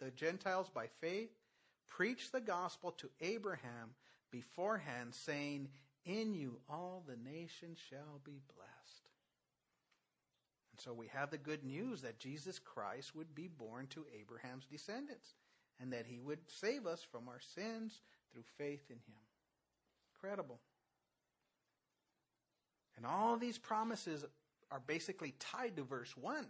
the 0.00 0.10
Gentiles 0.12 0.70
by 0.72 0.86
faith, 1.00 1.30
preached 1.88 2.32
the 2.32 2.40
gospel 2.40 2.92
to 2.92 3.10
Abraham 3.20 3.94
beforehand, 4.30 5.14
saying, 5.14 5.68
In 6.04 6.34
you 6.34 6.58
all 6.68 7.02
the 7.06 7.16
nations 7.16 7.78
shall 7.90 8.20
be 8.24 8.40
blessed. 8.54 8.79
So 10.82 10.94
we 10.94 11.08
have 11.08 11.30
the 11.30 11.38
good 11.38 11.62
news 11.62 12.00
that 12.02 12.18
Jesus 12.18 12.58
Christ 12.58 13.14
would 13.14 13.34
be 13.34 13.48
born 13.48 13.86
to 13.88 14.06
Abraham's 14.18 14.64
descendants 14.64 15.34
and 15.78 15.92
that 15.92 16.06
he 16.06 16.18
would 16.18 16.38
save 16.46 16.86
us 16.86 17.02
from 17.02 17.28
our 17.28 17.40
sins 17.54 18.00
through 18.32 18.44
faith 18.56 18.84
in 18.88 18.96
him. 18.96 19.20
Incredible. 20.14 20.58
And 22.96 23.04
all 23.04 23.36
these 23.36 23.58
promises 23.58 24.24
are 24.70 24.80
basically 24.86 25.34
tied 25.38 25.76
to 25.76 25.82
verse 25.84 26.16
1. 26.16 26.46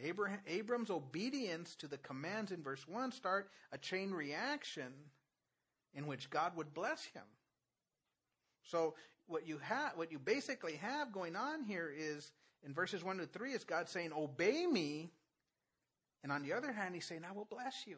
Abraham, 0.00 0.40
Abram's 0.46 0.90
obedience 0.90 1.74
to 1.76 1.86
the 1.86 1.98
commands 1.98 2.52
in 2.52 2.62
verse 2.62 2.86
1 2.88 3.12
start 3.12 3.50
a 3.72 3.78
chain 3.78 4.10
reaction 4.10 4.92
in 5.94 6.06
which 6.06 6.30
God 6.30 6.56
would 6.56 6.72
bless 6.72 7.04
him. 7.04 7.22
So 8.64 8.94
what 9.26 9.46
you 9.46 9.58
have 9.58 9.92
what 9.96 10.10
you 10.10 10.18
basically 10.18 10.76
have 10.76 11.12
going 11.12 11.36
on 11.36 11.62
here 11.64 11.92
is 11.94 12.32
in 12.64 12.74
verses 12.74 13.02
1 13.02 13.18
to 13.18 13.26
3 13.26 13.52
is 13.52 13.64
God 13.64 13.88
saying 13.88 14.12
obey 14.16 14.66
me 14.66 15.10
and 16.22 16.30
on 16.30 16.42
the 16.42 16.52
other 16.52 16.72
hand 16.72 16.94
he's 16.94 17.04
saying 17.04 17.22
I 17.28 17.32
will 17.32 17.48
bless 17.50 17.86
you. 17.86 17.96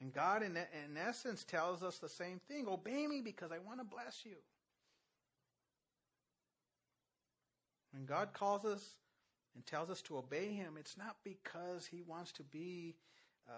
And 0.00 0.12
God 0.12 0.42
in, 0.42 0.56
in 0.56 0.96
essence 0.96 1.44
tells 1.44 1.84
us 1.84 1.98
the 1.98 2.08
same 2.08 2.40
thing 2.48 2.66
obey 2.66 3.06
me 3.06 3.20
because 3.20 3.52
I 3.52 3.58
want 3.58 3.78
to 3.78 3.84
bless 3.84 4.24
you. 4.24 4.36
When 7.92 8.04
God 8.04 8.32
calls 8.32 8.64
us 8.64 8.84
and 9.54 9.64
tells 9.64 9.90
us 9.90 10.02
to 10.02 10.16
obey 10.16 10.48
Him, 10.48 10.74
it's 10.76 10.96
not 10.96 11.16
because 11.22 11.86
He 11.86 12.02
wants 12.02 12.32
to 12.32 12.42
be 12.42 12.96
uh, 13.48 13.52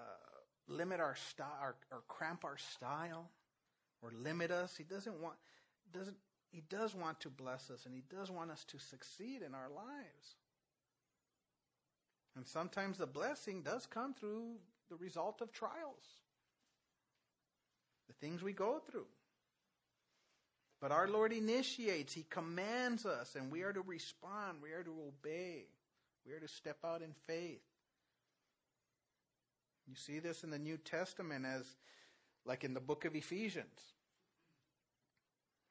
limit 0.68 1.00
our 1.00 1.14
style 1.14 1.56
or, 1.62 1.76
or 1.90 2.02
cramp 2.08 2.44
our 2.44 2.58
style 2.58 3.30
or 4.02 4.12
limit 4.12 4.50
us. 4.50 4.76
He 4.76 4.84
doesn't 4.84 5.18
want 5.20 5.36
doesn't 5.92 6.16
He 6.54 6.62
does 6.70 6.94
want 6.94 7.18
to 7.20 7.30
bless 7.30 7.68
us 7.68 7.84
and 7.84 7.92
He 7.92 8.04
does 8.08 8.30
want 8.30 8.52
us 8.52 8.64
to 8.68 8.78
succeed 8.78 9.42
in 9.42 9.56
our 9.56 9.68
lives. 9.68 10.36
And 12.36 12.46
sometimes 12.46 12.96
the 12.96 13.08
blessing 13.08 13.62
does 13.62 13.86
come 13.86 14.14
through 14.14 14.52
the 14.88 14.94
result 14.94 15.40
of 15.40 15.50
trials, 15.50 16.20
the 18.06 18.14
things 18.14 18.40
we 18.40 18.52
go 18.52 18.80
through. 18.88 19.06
But 20.80 20.92
our 20.92 21.08
Lord 21.08 21.32
initiates, 21.32 22.14
He 22.14 22.24
commands 22.30 23.04
us, 23.04 23.34
and 23.34 23.50
we 23.50 23.62
are 23.62 23.72
to 23.72 23.80
respond, 23.80 24.58
we 24.62 24.70
are 24.70 24.84
to 24.84 24.94
obey, 25.08 25.64
we 26.24 26.34
are 26.34 26.40
to 26.40 26.48
step 26.48 26.78
out 26.84 27.02
in 27.02 27.14
faith. 27.26 27.62
You 29.88 29.96
see 29.96 30.20
this 30.20 30.44
in 30.44 30.50
the 30.50 30.58
New 30.60 30.76
Testament 30.76 31.46
as 31.46 31.66
like 32.46 32.62
in 32.62 32.74
the 32.74 32.80
book 32.80 33.04
of 33.04 33.16
Ephesians, 33.16 33.93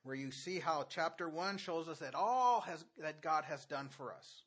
where 0.04 0.16
you 0.16 0.32
see 0.32 0.60
how 0.60 0.86
chapter 0.90 1.30
1 1.30 1.58
shows 1.58 1.88
us 1.88 2.00
that 2.00 2.16
all 2.16 2.62
has, 2.62 2.84
that 3.00 3.22
God 3.22 3.46
has 3.46 3.66
done 3.66 3.90
for 3.90 4.14
us. 4.14 4.44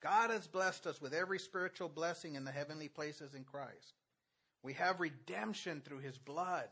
God 0.00 0.30
has 0.30 0.46
blessed 0.46 0.86
us 0.86 1.00
with 1.00 1.12
every 1.12 1.38
spiritual 1.38 1.88
blessing 1.88 2.34
in 2.34 2.44
the 2.44 2.50
heavenly 2.50 2.88
places 2.88 3.34
in 3.34 3.44
Christ. 3.44 3.94
We 4.62 4.72
have 4.74 5.00
redemption 5.00 5.82
through 5.84 5.98
his 5.98 6.16
blood. 6.16 6.68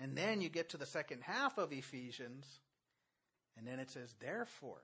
And 0.00 0.16
then 0.16 0.40
you 0.40 0.48
get 0.48 0.70
to 0.70 0.76
the 0.76 0.86
second 0.86 1.22
half 1.22 1.56
of 1.56 1.72
Ephesians, 1.72 2.46
and 3.56 3.66
then 3.66 3.78
it 3.78 3.90
says, 3.90 4.14
therefore. 4.20 4.82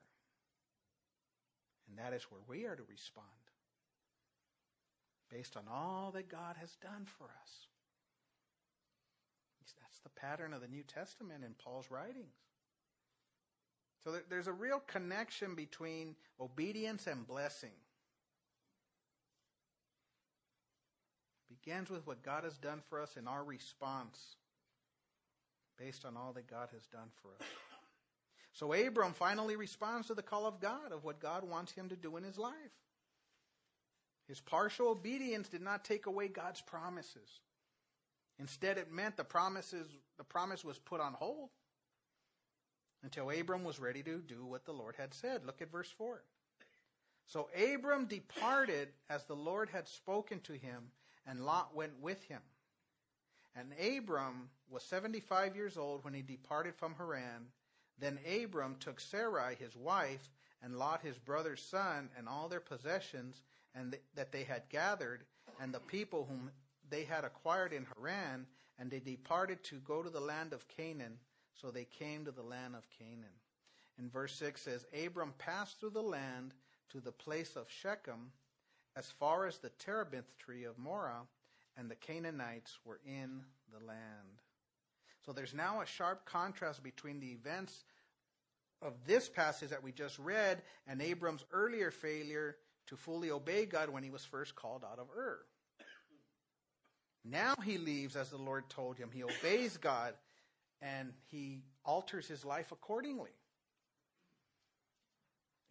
And 1.89 1.97
that 1.97 2.13
is 2.13 2.23
where 2.23 2.41
we 2.47 2.65
are 2.65 2.75
to 2.75 2.83
respond 2.89 3.27
based 5.29 5.57
on 5.57 5.63
all 5.71 6.11
that 6.13 6.29
God 6.29 6.55
has 6.59 6.75
done 6.81 7.05
for 7.17 7.25
us. 7.25 7.67
That's 9.79 9.99
the 9.99 10.09
pattern 10.09 10.53
of 10.53 10.61
the 10.61 10.67
New 10.67 10.83
Testament 10.83 11.43
in 11.43 11.53
Paul's 11.53 11.89
writings. 11.89 12.35
So 14.03 14.15
there's 14.29 14.47
a 14.47 14.53
real 14.53 14.79
connection 14.87 15.53
between 15.53 16.15
obedience 16.39 17.05
and 17.07 17.27
blessing. 17.27 17.69
It 21.49 21.61
begins 21.61 21.89
with 21.89 22.07
what 22.07 22.23
God 22.23 22.43
has 22.43 22.57
done 22.57 22.81
for 22.89 22.99
us 22.99 23.15
and 23.15 23.27
our 23.27 23.43
response 23.43 24.35
based 25.77 26.05
on 26.05 26.17
all 26.17 26.33
that 26.33 26.47
God 26.47 26.69
has 26.73 26.87
done 26.87 27.09
for 27.21 27.29
us. 27.39 27.47
So 28.53 28.73
Abram 28.73 29.13
finally 29.13 29.55
responds 29.55 30.07
to 30.07 30.13
the 30.13 30.21
call 30.21 30.45
of 30.45 30.59
God 30.59 30.91
of 30.91 31.03
what 31.03 31.19
God 31.19 31.47
wants 31.47 31.71
him 31.71 31.89
to 31.89 31.95
do 31.95 32.17
in 32.17 32.23
his 32.23 32.37
life. 32.37 32.53
His 34.27 34.39
partial 34.39 34.89
obedience 34.89 35.47
did 35.49 35.61
not 35.61 35.83
take 35.83 36.05
away 36.05 36.27
God's 36.27 36.61
promises. 36.61 37.39
Instead, 38.41 38.79
it 38.79 38.91
meant 38.91 39.17
the 39.17 39.23
promises 39.23 39.87
the 40.17 40.23
promise 40.23 40.65
was 40.65 40.79
put 40.79 40.99
on 40.99 41.13
hold 41.13 41.49
until 43.03 43.29
Abram 43.29 43.63
was 43.63 43.79
ready 43.79 44.01
to 44.01 44.17
do 44.17 44.45
what 44.45 44.65
the 44.65 44.71
Lord 44.71 44.95
had 44.97 45.13
said. 45.13 45.45
Look 45.45 45.61
at 45.61 45.71
verse 45.71 45.89
4. 45.95 46.23
So 47.27 47.49
Abram 47.55 48.05
departed 48.05 48.89
as 49.09 49.25
the 49.25 49.35
Lord 49.35 49.69
had 49.69 49.87
spoken 49.87 50.39
to 50.41 50.53
him, 50.53 50.91
and 51.27 51.45
Lot 51.45 51.75
went 51.75 51.93
with 52.01 52.23
him. 52.23 52.41
And 53.55 53.73
Abram 53.79 54.49
was 54.69 54.83
75 54.83 55.55
years 55.55 55.77
old 55.77 56.03
when 56.03 56.13
he 56.15 56.23
departed 56.23 56.75
from 56.75 56.95
Haran. 56.95 57.45
Then 57.99 58.17
Abram 58.43 58.75
took 58.79 58.99
Sarai 58.99 59.55
his 59.55 59.75
wife, 59.75 60.31
and 60.63 60.77
Lot 60.77 61.01
his 61.01 61.17
brother's 61.19 61.61
son, 61.61 62.09
and 62.17 62.27
all 62.27 62.49
their 62.49 62.59
possessions 62.59 63.43
and 63.75 63.91
th- 63.91 64.03
that 64.15 64.31
they 64.31 64.43
had 64.43 64.67
gathered, 64.69 65.25
and 65.59 65.73
the 65.73 65.79
people 65.79 66.25
whom 66.25 66.49
they 66.91 67.05
had 67.05 67.23
acquired 67.23 67.73
in 67.73 67.87
Haran, 67.97 68.45
and 68.77 68.91
they 68.91 68.99
departed 68.99 69.63
to 69.65 69.77
go 69.79 70.03
to 70.03 70.09
the 70.09 70.19
land 70.19 70.53
of 70.53 70.67
Canaan. 70.67 71.17
So 71.59 71.71
they 71.71 71.85
came 71.85 72.25
to 72.25 72.31
the 72.31 72.43
land 72.43 72.75
of 72.75 72.87
Canaan. 72.99 73.39
In 73.97 74.09
verse 74.09 74.33
6 74.35 74.61
says, 74.61 74.85
Abram 75.05 75.33
passed 75.37 75.79
through 75.79 75.91
the 75.91 76.01
land 76.01 76.53
to 76.91 76.99
the 76.99 77.11
place 77.11 77.55
of 77.55 77.69
Shechem, 77.69 78.31
as 78.95 79.05
far 79.19 79.47
as 79.47 79.57
the 79.57 79.69
terebinth 79.69 80.37
tree 80.37 80.65
of 80.65 80.77
Moreh, 80.77 81.25
and 81.77 81.89
the 81.89 81.95
Canaanites 81.95 82.77
were 82.85 82.99
in 83.05 83.41
the 83.71 83.85
land. 83.85 84.41
So 85.25 85.31
there's 85.31 85.53
now 85.53 85.81
a 85.81 85.85
sharp 85.85 86.25
contrast 86.25 86.83
between 86.83 87.19
the 87.19 87.31
events 87.31 87.83
of 88.81 88.93
this 89.05 89.29
passage 89.29 89.69
that 89.69 89.83
we 89.83 89.91
just 89.91 90.17
read 90.19 90.61
and 90.87 91.01
Abram's 91.01 91.45
earlier 91.51 91.91
failure 91.91 92.57
to 92.87 92.95
fully 92.95 93.29
obey 93.29 93.65
God 93.65 93.89
when 93.89 94.03
he 94.03 94.09
was 94.09 94.25
first 94.25 94.55
called 94.55 94.83
out 94.83 94.99
of 94.99 95.07
Ur. 95.15 95.39
Now 97.23 97.55
he 97.63 97.77
leaves 97.77 98.15
as 98.15 98.29
the 98.29 98.37
Lord 98.37 98.69
told 98.69 98.97
him. 98.97 99.09
He 99.13 99.23
obeys 99.23 99.77
God 99.77 100.13
and 100.81 101.13
he 101.29 101.61
alters 101.85 102.27
his 102.27 102.43
life 102.43 102.71
accordingly. 102.71 103.31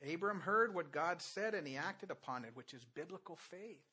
Abram 0.08 0.40
heard 0.40 0.74
what 0.74 0.92
God 0.92 1.20
said 1.20 1.54
and 1.54 1.66
he 1.66 1.76
acted 1.76 2.10
upon 2.10 2.44
it, 2.44 2.52
which 2.54 2.72
is 2.72 2.84
biblical 2.94 3.36
faith. 3.36 3.84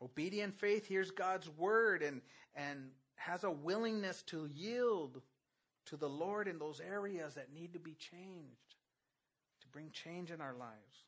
Obedient 0.00 0.58
faith 0.58 0.86
hears 0.86 1.10
God's 1.10 1.48
word 1.48 2.02
and, 2.02 2.22
and 2.54 2.90
has 3.16 3.44
a 3.44 3.50
willingness 3.50 4.22
to 4.22 4.48
yield 4.52 5.20
to 5.86 5.96
the 5.96 6.08
Lord 6.08 6.48
in 6.48 6.58
those 6.58 6.80
areas 6.80 7.34
that 7.34 7.52
need 7.52 7.72
to 7.74 7.78
be 7.78 7.94
changed, 7.94 8.76
to 9.60 9.68
bring 9.68 9.90
change 9.90 10.30
in 10.30 10.40
our 10.40 10.54
lives. 10.54 11.04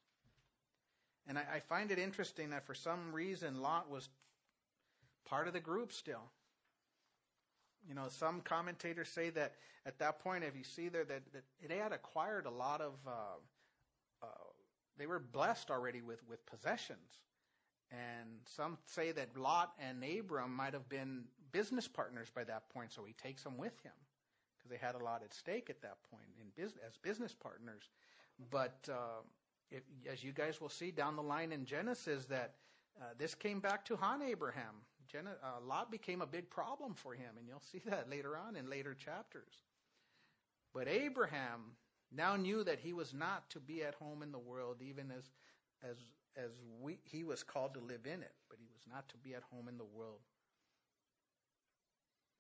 And 1.27 1.39
I, 1.39 1.45
I 1.55 1.61
find 1.61 1.91
it 1.91 1.99
interesting 1.99 2.51
that 2.51 2.67
for 2.67 2.75
some 2.75 3.13
reason 3.13 3.63
Lot 3.63 3.91
was 3.91 4.09
part 5.25 5.47
of 5.47 5.53
the 5.53 5.61
group 5.61 5.93
still. 5.93 6.31
You 7.89 7.95
know, 7.95 8.07
some 8.09 8.41
commentators 8.41 9.09
say 9.09 9.31
that 9.31 9.55
at 9.87 9.99
that 9.99 10.21
point, 10.21 10.45
if 10.45 10.57
you 10.57 10.65
see 10.65 10.89
there, 10.89 11.05
that, 11.05 11.23
that 11.33 11.45
they 11.69 11.77
had 11.77 11.93
acquired 11.93 12.47
a 12.47 12.51
lot 12.51 12.81
of, 12.81 12.95
uh, 13.07 13.11
uh, 14.23 14.27
they 14.97 15.07
were 15.07 15.19
blessed 15.19 15.71
already 15.71 16.01
with, 16.01 16.21
with 16.29 16.45
possessions. 16.47 17.21
And 17.91 18.41
some 18.45 18.79
say 18.87 19.13
that 19.13 19.37
Lot 19.37 19.73
and 19.79 20.03
Abram 20.03 20.55
might 20.55 20.73
have 20.73 20.89
been 20.89 21.25
business 21.53 21.87
partners 21.87 22.29
by 22.35 22.45
that 22.45 22.69
point, 22.71 22.93
so 22.93 23.05
he 23.05 23.13
takes 23.13 23.43
them 23.43 23.59
with 23.59 23.79
him 23.83 23.93
because 24.57 24.71
they 24.71 24.85
had 24.85 24.95
a 24.95 25.05
lot 25.05 25.23
at 25.23 25.35
stake 25.35 25.69
at 25.69 25.83
that 25.83 25.99
point 26.11 26.29
in 26.41 26.49
business, 26.57 26.83
as 26.87 26.97
business 26.97 27.35
partners. 27.35 27.91
But 28.51 28.89
uh, 28.91 29.23
if, 29.71 29.83
as 30.11 30.25
you 30.25 30.33
guys 30.33 30.61
will 30.61 30.71
see 30.71 30.91
down 30.91 31.17
the 31.17 31.23
line 31.23 31.53
in 31.53 31.65
Genesis, 31.65 32.25
that 32.27 32.55
uh, 33.01 33.07
this 33.19 33.35
came 33.35 33.61
back 33.61 33.85
to 33.87 33.97
haunt 33.97 34.23
Abraham. 34.23 34.75
Gen- 35.11 35.27
uh, 35.27 35.65
Lot 35.65 35.91
became 35.91 36.23
a 36.23 36.27
big 36.27 36.51
problem 36.51 36.95
for 36.95 37.15
him, 37.15 37.37
and 37.39 37.49
you'll 37.49 37.61
see 37.61 37.81
that 37.87 38.11
later 38.11 38.37
on 38.37 38.57
in 38.57 38.69
later 38.69 38.95
chapters. 38.95 39.53
But 40.73 40.89
Abraham 40.89 41.77
now 42.13 42.37
knew 42.37 42.65
that 42.65 42.81
he 42.81 42.93
was 42.93 43.15
not 43.15 43.49
to 43.51 43.61
be 43.61 43.83
at 43.83 43.95
home 43.95 44.23
in 44.23 44.33
the 44.33 44.39
world, 44.39 44.79
even 44.83 45.11
as 45.11 45.25
as 45.83 45.97
as 46.37 46.51
we, 46.81 46.99
he 47.05 47.23
was 47.23 47.43
called 47.45 47.75
to 47.75 47.81
live 47.81 48.07
in 48.07 48.21
it, 48.21 48.33
but 48.49 48.59
he 48.59 48.67
was 48.73 48.83
not 48.91 49.09
to 49.09 49.17
be 49.19 49.35
at 49.35 49.43
home 49.53 49.69
in 49.69 49.79
the 49.79 49.85
world. 49.85 50.19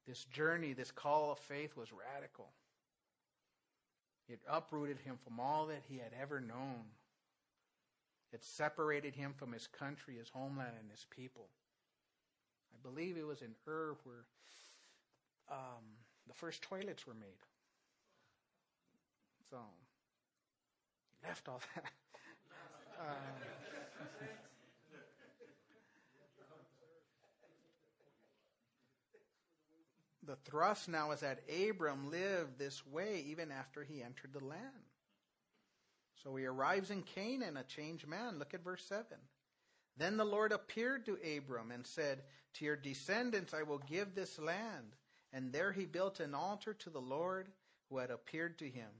This 0.07 0.25
journey, 0.25 0.73
this 0.73 0.91
call 0.91 1.31
of 1.31 1.39
faith 1.39 1.77
was 1.77 1.89
radical. 1.93 2.51
It 4.29 4.41
uprooted 4.49 4.99
him 4.99 5.17
from 5.23 5.39
all 5.39 5.67
that 5.67 5.83
he 5.89 5.99
had 5.99 6.13
ever 6.21 6.41
known. 6.41 6.85
It 8.33 8.43
separated 8.43 9.15
him 9.15 9.33
from 9.37 9.53
his 9.53 9.67
country, 9.69 10.17
his 10.17 10.29
homeland, 10.29 10.73
and 10.81 10.91
his 10.91 11.07
people. 11.09 11.49
I 12.75 12.89
believe 12.89 13.17
it 13.17 13.27
was 13.27 13.43
in 13.43 13.55
Ur 13.69 13.97
where 14.05 14.25
um, 15.51 15.85
the 16.27 16.35
first 16.35 16.63
toilets 16.63 17.07
were 17.07 17.15
made. 17.15 17.41
So, 19.51 19.59
he 21.21 21.29
left 21.29 21.49
all 21.49 21.61
that. 21.75 21.85
uh, 23.01 23.15
the 30.27 30.37
thrust 30.37 30.89
now 30.89 31.13
is 31.13 31.21
that 31.21 31.41
Abram 31.49 32.11
lived 32.11 32.59
this 32.59 32.87
way 32.87 33.25
even 33.29 33.53
after 33.53 33.85
he 33.85 34.03
entered 34.03 34.33
the 34.33 34.45
land. 34.45 34.61
So 36.23 36.35
he 36.37 36.47
arrives 36.47 36.91
in 36.91 37.03
Canaan, 37.03 37.59
a 37.59 37.65
changed 37.65 38.07
man. 38.07 38.39
Look 38.39 38.55
at 38.55 38.65
verse 38.65 38.85
7. 38.89 39.05
Then 39.97 40.17
the 40.17 40.25
Lord 40.25 40.53
appeared 40.53 41.07
to 41.07 41.19
Abram 41.37 41.71
and 41.71 41.87
said, 41.87 42.23
To 42.55 42.65
your 42.65 42.77
descendants 42.77 43.55
I 43.55 43.63
will 43.63 43.79
give 43.79 44.15
this 44.15 44.39
land. 44.39 44.97
And 45.33 45.53
there 45.53 45.73
he 45.73 45.85
built 45.85 46.21
an 46.21 46.35
altar 46.35 46.75
to 46.75 46.91
the 46.91 47.01
Lord 47.01 47.49
who 47.89 47.99
had 47.99 48.11
appeared 48.11 48.59
to 48.59 48.69
him. 48.69 48.91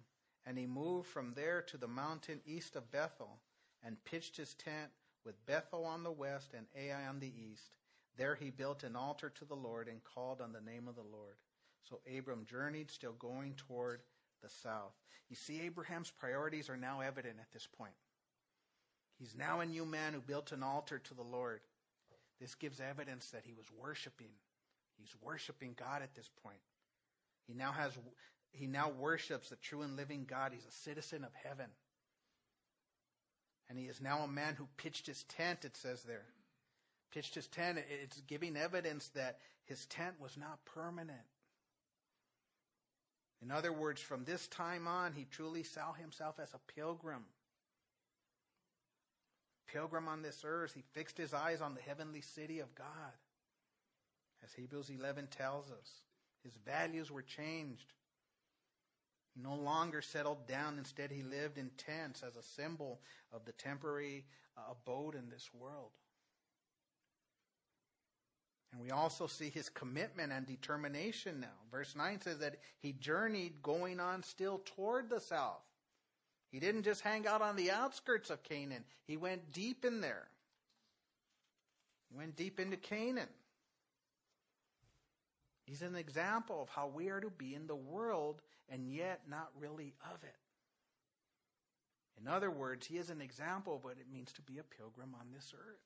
And 0.47 0.59
he 0.59 0.67
moved 0.67 1.09
from 1.09 1.33
there 1.35 1.63
to 1.63 1.77
the 1.77 1.89
mountain 1.89 2.41
east 2.47 2.77
of 2.77 2.91
Bethel 2.91 3.41
and 3.83 4.03
pitched 4.05 4.37
his 4.37 4.55
tent 4.55 4.91
with 5.25 5.47
Bethel 5.47 5.85
on 5.85 6.03
the 6.03 6.13
west 6.13 6.53
and 6.55 6.67
Ai 6.77 7.07
on 7.07 7.19
the 7.19 7.33
east. 7.51 7.77
There 8.17 8.35
he 8.35 8.51
built 8.51 8.85
an 8.85 8.95
altar 8.95 9.31
to 9.31 9.45
the 9.45 9.57
Lord 9.57 9.89
and 9.89 10.05
called 10.05 10.41
on 10.41 10.53
the 10.53 10.61
name 10.61 10.87
of 10.87 10.95
the 10.95 11.03
Lord. 11.03 11.37
So 11.83 12.01
Abram 12.17 12.47
journeyed, 12.49 12.91
still 12.91 13.13
going 13.13 13.55
toward 13.55 14.03
the 14.43 14.49
south. 14.49 14.95
You 15.29 15.37
see, 15.37 15.61
Abraham's 15.63 16.11
priorities 16.11 16.69
are 16.69 16.77
now 16.77 17.01
evident 17.01 17.37
at 17.41 17.51
this 17.53 17.67
point. 17.67 17.95
He's 19.19 19.35
now 19.37 19.61
a 19.61 19.67
new 19.67 19.85
man 19.85 20.13
who 20.13 20.21
built 20.21 20.53
an 20.53 20.63
altar 20.63 20.99
to 20.99 21.15
the 21.15 21.23
Lord. 21.23 21.61
This 22.41 22.55
gives 22.55 22.81
evidence 22.81 23.31
that 23.31 23.45
he 23.45 23.53
was 23.53 23.67
worshiping. 23.79 24.33
He's 24.99 25.15
worshiping 25.23 25.75
God 25.79 26.03
at 26.03 26.15
this 26.15 26.31
point. 26.43 26.59
He 27.47 27.55
now 27.55 27.73
has 27.73 27.93
he 28.53 28.67
now 28.67 28.91
worships 28.91 29.49
the 29.49 29.57
true 29.57 29.83
and 29.83 29.97
living 29.97 30.27
God. 30.29 30.53
He's 30.53 30.67
a 30.67 30.71
citizen 30.71 31.25
of 31.25 31.31
heaven. 31.43 31.67
And 33.69 33.79
he 33.79 33.87
is 33.87 34.01
now 34.01 34.21
a 34.21 34.29
man 34.29 34.55
who 34.55 34.69
pitched 34.77 35.07
his 35.07 35.25
tent, 35.25 35.65
it 35.65 35.77
says 35.77 36.03
there. 36.05 36.27
Pitched 37.13 37.35
his 37.35 37.49
tent. 37.49 37.79
It's 38.03 38.21
giving 38.23 38.57
evidence 38.57 39.09
that 39.15 39.39
his 39.65 39.87
tent 39.87 40.15
was 40.21 40.37
not 40.37 40.65
permanent. 40.65 41.19
In 43.43 43.51
other 43.51 43.73
words, 43.73 44.01
from 44.01 44.25
this 44.25 44.47
time 44.49 44.87
on, 44.87 45.13
he 45.13 45.27
truly 45.31 45.63
saw 45.63 45.93
himself 45.93 46.37
as 46.41 46.55
a 46.55 46.73
pilgrim. 46.75 47.25
Pilgrim 49.67 50.09
on 50.09 50.23
this 50.23 50.43
earth. 50.45 50.73
He 50.75 50.83
fixed 50.93 51.19
his 51.19 51.35
eyes 51.35 51.61
on 51.61 51.75
the 51.75 51.81
heavenly 51.81 52.21
city 52.21 52.61
of 52.61 52.75
God. 52.75 52.87
As 54.43 54.53
Hebrews 54.53 54.91
11 54.91 55.29
tells 55.29 55.71
us, 55.71 56.03
his 56.43 56.57
values 56.65 57.11
were 57.11 57.23
changed. 57.23 57.93
He 59.35 59.41
no 59.41 59.55
longer 59.55 60.03
settled 60.03 60.47
down. 60.47 60.79
Instead, 60.79 61.11
he 61.11 61.23
lived 61.23 61.59
in 61.59 61.71
tents 61.77 62.23
as 62.23 62.37
a 62.37 62.43
symbol 62.43 63.01
of 63.33 63.45
the 63.45 63.53
temporary 63.53 64.27
uh, 64.57 64.73
abode 64.73 65.15
in 65.15 65.31
this 65.31 65.51
world. 65.53 65.91
And 68.73 68.83
we 68.83 68.91
also 68.91 69.27
see 69.27 69.51
his 69.51 69.69
commitment 69.69 70.33
and 70.33 70.47
determination 70.47 71.41
now. 71.41 71.57
Verse 71.71 71.95
9 71.97 72.21
says 72.21 72.39
that 72.39 72.57
he 72.81 72.93
journeyed 72.93 73.63
going 73.63 74.01
on 74.01 74.23
still 74.23 74.63
toward 74.65 75.09
the 75.09 75.21
south. 75.21 75.63
He 76.51 76.61
didn't 76.61 76.85
just 76.85 77.01
hang 77.01 77.27
out 77.27 77.43
on 77.43 77.57
the 77.57 77.71
outskirts 77.71 78.31
of 78.31 78.43
Canaan, 78.43 78.85
he 79.07 79.17
went 79.17 79.53
deep 79.53 79.85
in 79.85 80.01
there. 80.01 80.29
He 82.11 82.17
went 82.17 82.37
deep 82.37 82.61
into 82.61 82.77
Canaan. 82.77 83.29
He's 85.67 85.83
an 85.83 85.97
example 85.97 86.63
of 86.63 86.69
how 86.69 86.87
we 86.87 87.09
are 87.09 87.21
to 87.21 87.31
be 87.31 87.55
in 87.55 87.67
the 87.67 87.75
world 87.75 88.43
and 88.69 88.87
yet 88.87 89.23
not 89.29 89.49
really 89.59 89.95
of 90.13 90.23
it. 90.23 90.37
In 92.21 92.29
other 92.29 92.51
words, 92.51 92.87
he 92.87 92.99
is 92.99 93.11
an 93.11 93.21
example 93.21 93.75
of 93.75 93.85
what 93.85 93.97
it 93.99 94.13
means 94.13 94.33
to 94.35 94.43
be 94.43 94.59
a 94.59 94.63
pilgrim 94.63 95.15
on 95.19 95.27
this 95.33 95.53
earth. 95.55 95.81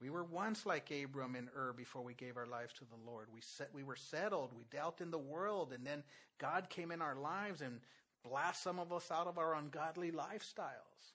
We 0.00 0.10
were 0.10 0.24
once 0.24 0.64
like 0.64 0.90
Abram 0.90 1.34
and 1.34 1.48
Ur 1.54 1.74
before 1.76 2.02
we 2.02 2.14
gave 2.14 2.36
our 2.36 2.46
lives 2.46 2.72
to 2.74 2.84
the 2.84 3.10
Lord. 3.10 3.28
We 3.32 3.42
set, 3.42 3.68
we 3.74 3.82
were 3.82 3.96
settled. 3.96 4.50
We 4.56 4.64
dealt 4.70 5.00
in 5.00 5.10
the 5.10 5.18
world, 5.18 5.72
and 5.74 5.86
then 5.86 6.02
God 6.38 6.70
came 6.70 6.90
in 6.90 7.02
our 7.02 7.16
lives 7.16 7.60
and 7.60 7.80
blast 8.24 8.62
some 8.62 8.78
of 8.78 8.92
us 8.92 9.10
out 9.10 9.26
of 9.26 9.38
our 9.38 9.54
ungodly 9.54 10.10
lifestyles. 10.10 11.14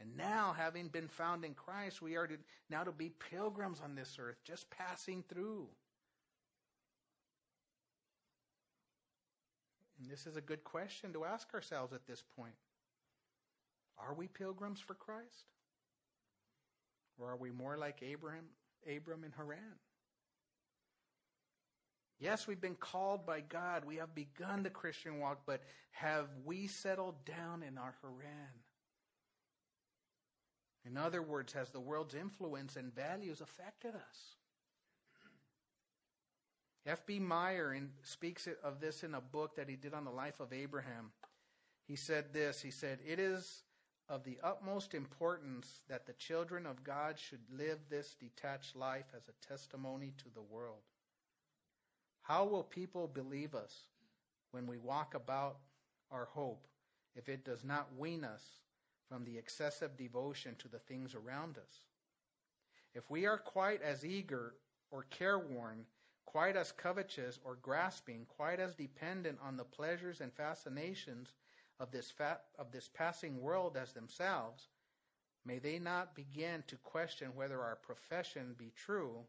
And 0.00 0.16
now, 0.16 0.54
having 0.56 0.88
been 0.88 1.08
found 1.08 1.44
in 1.44 1.54
Christ, 1.54 2.02
we 2.02 2.16
are 2.16 2.26
to, 2.26 2.36
now 2.68 2.84
to 2.84 2.92
be 2.92 3.10
pilgrims 3.30 3.80
on 3.82 3.94
this 3.94 4.18
earth, 4.20 4.36
just 4.44 4.68
passing 4.70 5.24
through. 5.28 5.66
And 9.98 10.10
this 10.10 10.26
is 10.26 10.36
a 10.36 10.42
good 10.42 10.64
question 10.64 11.12
to 11.14 11.24
ask 11.24 11.52
ourselves 11.54 11.94
at 11.94 12.06
this 12.06 12.22
point. 12.36 12.54
Are 13.98 14.12
we 14.12 14.28
pilgrims 14.28 14.80
for 14.80 14.94
Christ? 14.94 15.46
Or 17.18 17.30
are 17.30 17.36
we 17.36 17.50
more 17.50 17.78
like 17.78 18.02
Abraham, 18.02 18.44
Abram 18.94 19.24
in 19.24 19.32
Haran? 19.32 19.78
Yes, 22.18 22.46
we've 22.46 22.60
been 22.60 22.76
called 22.76 23.26
by 23.26 23.40
God. 23.40 23.84
We 23.84 23.96
have 23.96 24.14
begun 24.14 24.62
the 24.62 24.70
Christian 24.70 25.18
walk, 25.18 25.42
but 25.46 25.62
have 25.90 26.28
we 26.44 26.66
settled 26.66 27.24
down 27.26 27.62
in 27.62 27.76
our 27.76 27.94
Haran? 28.02 28.52
In 30.86 30.96
other 30.96 31.20
words, 31.20 31.52
has 31.52 31.70
the 31.70 31.80
world's 31.80 32.14
influence 32.14 32.76
and 32.76 32.94
values 32.94 33.40
affected 33.40 33.94
us? 33.94 34.36
F.B. 36.86 37.18
Meyer 37.18 37.74
in, 37.74 37.90
speaks 38.04 38.48
of 38.62 38.80
this 38.80 39.02
in 39.02 39.14
a 39.14 39.20
book 39.20 39.56
that 39.56 39.68
he 39.68 39.74
did 39.74 39.92
on 39.92 40.04
the 40.04 40.10
life 40.10 40.38
of 40.38 40.52
Abraham. 40.52 41.10
He 41.86 41.96
said 41.96 42.32
this 42.32 42.62
He 42.62 42.70
said, 42.70 43.00
It 43.04 43.18
is 43.18 43.64
of 44.08 44.22
the 44.22 44.38
utmost 44.42 44.94
importance 44.94 45.80
that 45.88 46.06
the 46.06 46.12
children 46.12 46.64
of 46.64 46.84
God 46.84 47.18
should 47.18 47.40
live 47.50 47.80
this 47.90 48.14
detached 48.14 48.76
life 48.76 49.06
as 49.16 49.28
a 49.28 49.46
testimony 49.46 50.14
to 50.18 50.32
the 50.32 50.42
world. 50.42 50.82
How 52.26 52.44
will 52.44 52.64
people 52.64 53.06
believe 53.06 53.54
us 53.54 53.84
when 54.50 54.66
we 54.66 54.78
walk 54.78 55.14
about 55.14 55.58
our 56.10 56.24
hope 56.24 56.66
if 57.14 57.28
it 57.28 57.44
does 57.44 57.62
not 57.62 57.94
wean 57.96 58.24
us 58.24 58.42
from 59.08 59.24
the 59.24 59.38
excessive 59.38 59.96
devotion 59.96 60.56
to 60.58 60.66
the 60.66 60.80
things 60.80 61.14
around 61.14 61.56
us? 61.56 61.84
If 62.94 63.08
we 63.08 63.26
are 63.26 63.38
quite 63.38 63.80
as 63.80 64.04
eager 64.04 64.54
or 64.90 65.04
careworn, 65.04 65.84
quite 66.24 66.56
as 66.56 66.72
covetous 66.72 67.38
or 67.44 67.58
grasping, 67.62 68.26
quite 68.26 68.58
as 68.58 68.74
dependent 68.74 69.38
on 69.40 69.56
the 69.56 69.62
pleasures 69.62 70.20
and 70.20 70.32
fascinations 70.32 71.34
of 71.78 71.92
this, 71.92 72.10
fat, 72.10 72.42
of 72.58 72.72
this 72.72 72.90
passing 72.92 73.40
world 73.40 73.76
as 73.76 73.92
themselves, 73.92 74.66
may 75.44 75.60
they 75.60 75.78
not 75.78 76.16
begin 76.16 76.64
to 76.66 76.76
question 76.78 77.36
whether 77.36 77.62
our 77.62 77.76
profession 77.76 78.56
be 78.58 78.72
true 78.74 79.20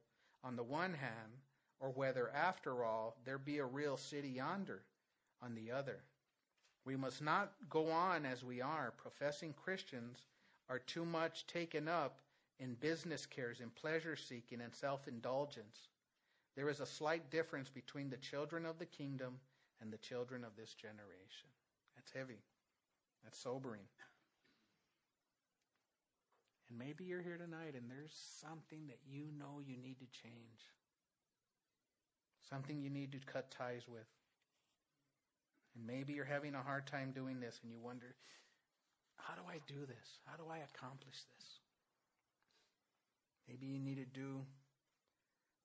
on 0.44 0.56
the 0.56 0.64
one 0.64 0.96
hand 0.96 1.34
or 1.80 1.90
whether, 1.90 2.30
after 2.32 2.84
all, 2.84 3.16
there 3.26 3.38
be 3.38 3.60
a 3.60 3.66
real 3.66 3.98
city 3.98 4.30
yonder 4.30 4.82
on 5.42 5.54
the 5.56 5.72
other. 5.72 6.00
We 6.86 6.96
must 6.96 7.22
not 7.22 7.52
go 7.70 7.92
on 7.92 8.26
as 8.26 8.44
we 8.44 8.62
are. 8.62 8.94
Professing 8.98 9.54
Christians 9.54 10.26
are 10.70 10.80
too 10.80 11.06
much 11.06 11.46
taken 11.48 11.88
up 11.88 12.22
in 12.60 12.74
business 12.76 13.26
cares, 13.26 13.60
in 13.60 13.70
pleasure 13.70 14.16
seeking, 14.16 14.62
and 14.62 14.74
self 14.74 15.08
indulgence. 15.08 15.90
There 16.56 16.70
is 16.70 16.80
a 16.80 16.86
slight 16.86 17.30
difference 17.30 17.70
between 17.70 18.10
the 18.10 18.18
children 18.18 18.66
of 18.66 18.80
the 18.80 18.86
kingdom 18.86 19.40
and 19.80 19.94
the 19.94 19.98
children 19.98 20.44
of 20.44 20.56
this 20.56 20.74
generation. 20.74 21.50
That's 21.96 22.12
heavy. 22.12 22.42
That's 23.24 23.38
sobering. 23.38 23.86
And 26.70 26.80
maybe 26.80 27.04
you're 27.06 27.22
here 27.22 27.38
tonight 27.38 27.76
and 27.76 27.90
there's 27.90 28.18
something 28.42 28.88
that 28.88 29.00
you 29.08 29.26
know 29.38 29.62
you 29.66 29.78
need 29.78 30.00
to 30.00 30.22
change 30.22 30.72
something 32.50 32.80
you 32.80 32.90
need 32.90 33.12
to 33.12 33.20
cut 33.32 33.52
ties 33.52 33.84
with. 33.88 34.08
And 35.76 35.86
maybe 35.86 36.14
you're 36.14 36.26
having 36.26 36.56
a 36.56 36.62
hard 36.62 36.88
time 36.88 37.12
doing 37.12 37.40
this 37.40 37.60
and 37.62 37.72
you 37.72 37.80
wonder, 37.80 38.16
how 39.18 39.36
do 39.36 39.42
I 39.48 39.60
do 39.68 39.86
this? 39.86 40.20
How 40.26 40.38
do 40.38 40.50
I 40.50 40.60
accomplish 40.60 41.16
this? 41.16 41.46
Maybe 43.48 43.68
you 43.68 43.80
need 43.80 43.98
to 43.98 44.20
do 44.20 44.42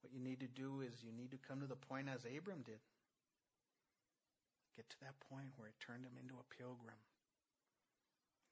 what 0.02 0.12
you 0.12 0.20
need 0.20 0.40
to 0.40 0.48
do 0.48 0.82
is 0.82 0.92
you 1.02 1.12
need 1.12 1.30
to 1.30 1.38
come 1.48 1.60
to 1.60 1.66
the 1.66 1.76
point 1.76 2.08
as 2.12 2.26
Abram 2.26 2.62
did. 2.66 2.82
Get 4.76 4.90
to 4.90 5.00
that 5.00 5.14
point 5.30 5.54
where 5.56 5.68
it 5.68 5.78
turned 5.78 6.04
him 6.04 6.18
into 6.20 6.34
a 6.34 6.54
pilgrim. 6.58 6.98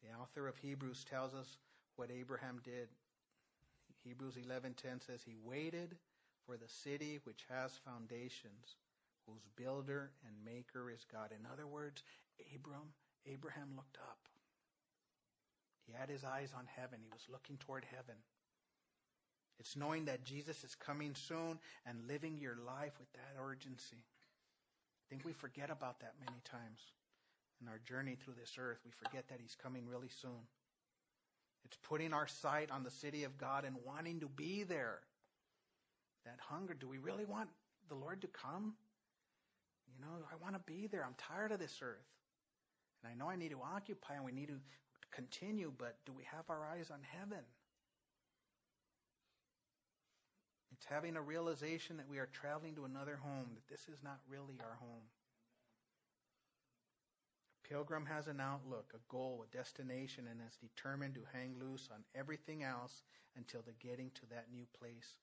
The 0.02 0.14
author 0.14 0.46
of 0.46 0.56
Hebrews 0.58 1.04
tells 1.04 1.34
us 1.34 1.58
what 1.96 2.10
Abraham 2.10 2.60
did. 2.62 2.88
Hebrews 4.04 4.36
11:10 4.36 5.00
says 5.04 5.22
he 5.22 5.34
waited 5.42 5.96
for 6.50 6.56
the 6.56 6.68
city 6.68 7.20
which 7.22 7.44
has 7.48 7.70
foundations, 7.84 8.74
whose 9.26 9.46
builder 9.54 10.10
and 10.26 10.34
maker 10.44 10.90
is 10.90 11.06
God. 11.12 11.30
In 11.30 11.46
other 11.46 11.66
words, 11.66 12.02
Abram, 12.52 12.90
Abraham 13.24 13.68
looked 13.76 13.98
up. 13.98 14.18
He 15.86 15.92
had 15.92 16.10
his 16.10 16.24
eyes 16.24 16.50
on 16.56 16.66
heaven. 16.74 16.98
He 17.00 17.10
was 17.12 17.28
looking 17.30 17.56
toward 17.58 17.84
heaven. 17.84 18.16
It's 19.60 19.76
knowing 19.76 20.06
that 20.06 20.24
Jesus 20.24 20.64
is 20.64 20.74
coming 20.74 21.14
soon 21.14 21.60
and 21.86 22.08
living 22.08 22.38
your 22.40 22.56
life 22.66 22.98
with 22.98 23.12
that 23.12 23.40
urgency. 23.40 24.02
I 24.02 25.04
think 25.08 25.24
we 25.24 25.32
forget 25.32 25.70
about 25.70 26.00
that 26.00 26.14
many 26.18 26.40
times 26.44 26.80
in 27.62 27.68
our 27.68 27.78
journey 27.78 28.16
through 28.16 28.34
this 28.40 28.56
earth. 28.58 28.78
We 28.84 28.90
forget 28.90 29.28
that 29.28 29.38
he's 29.40 29.56
coming 29.62 29.86
really 29.86 30.10
soon. 30.20 30.48
It's 31.64 31.78
putting 31.88 32.12
our 32.12 32.26
sight 32.26 32.72
on 32.72 32.82
the 32.82 32.90
city 32.90 33.22
of 33.22 33.38
God 33.38 33.64
and 33.64 33.76
wanting 33.86 34.18
to 34.20 34.26
be 34.26 34.64
there 34.64 35.00
that 36.24 36.38
hunger. 36.40 36.74
Do 36.74 36.88
we 36.88 36.98
really 36.98 37.24
want 37.24 37.48
the 37.88 37.94
Lord 37.94 38.20
to 38.22 38.28
come? 38.28 38.74
You 39.94 40.00
know, 40.04 40.24
I 40.30 40.36
want 40.42 40.54
to 40.54 40.72
be 40.72 40.86
there. 40.86 41.04
I'm 41.04 41.14
tired 41.18 41.52
of 41.52 41.58
this 41.58 41.80
earth. 41.82 42.06
And 43.02 43.10
I 43.10 43.14
know 43.14 43.30
I 43.30 43.36
need 43.36 43.50
to 43.50 43.60
occupy 43.62 44.14
and 44.14 44.24
we 44.24 44.32
need 44.32 44.48
to 44.48 44.60
continue, 45.10 45.72
but 45.76 45.96
do 46.06 46.12
we 46.12 46.24
have 46.24 46.44
our 46.48 46.66
eyes 46.66 46.90
on 46.90 47.00
heaven? 47.02 47.44
It's 50.72 50.86
having 50.86 51.16
a 51.16 51.22
realization 51.22 51.96
that 51.98 52.08
we 52.08 52.18
are 52.18 52.28
traveling 52.32 52.74
to 52.76 52.84
another 52.84 53.16
home, 53.16 53.48
that 53.54 53.68
this 53.68 53.88
is 53.92 54.02
not 54.02 54.20
really 54.28 54.60
our 54.60 54.76
home. 54.80 55.02
A 57.64 57.68
pilgrim 57.68 58.06
has 58.06 58.28
an 58.28 58.40
outlook, 58.40 58.92
a 58.94 59.12
goal, 59.12 59.44
a 59.44 59.56
destination, 59.56 60.26
and 60.30 60.40
is 60.40 60.56
determined 60.56 61.14
to 61.14 61.20
hang 61.32 61.54
loose 61.60 61.88
on 61.92 62.04
everything 62.14 62.62
else 62.62 63.02
until 63.36 63.62
the 63.62 63.72
getting 63.86 64.10
to 64.14 64.26
that 64.30 64.46
new 64.52 64.64
place 64.78 65.16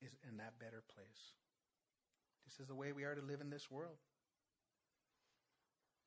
is 0.00 0.16
in 0.28 0.36
that 0.38 0.58
better 0.58 0.82
place. 0.94 1.34
This 2.44 2.60
is 2.60 2.66
the 2.66 2.74
way 2.74 2.92
we 2.92 3.04
are 3.04 3.14
to 3.14 3.22
live 3.22 3.40
in 3.40 3.50
this 3.50 3.70
world. 3.70 3.98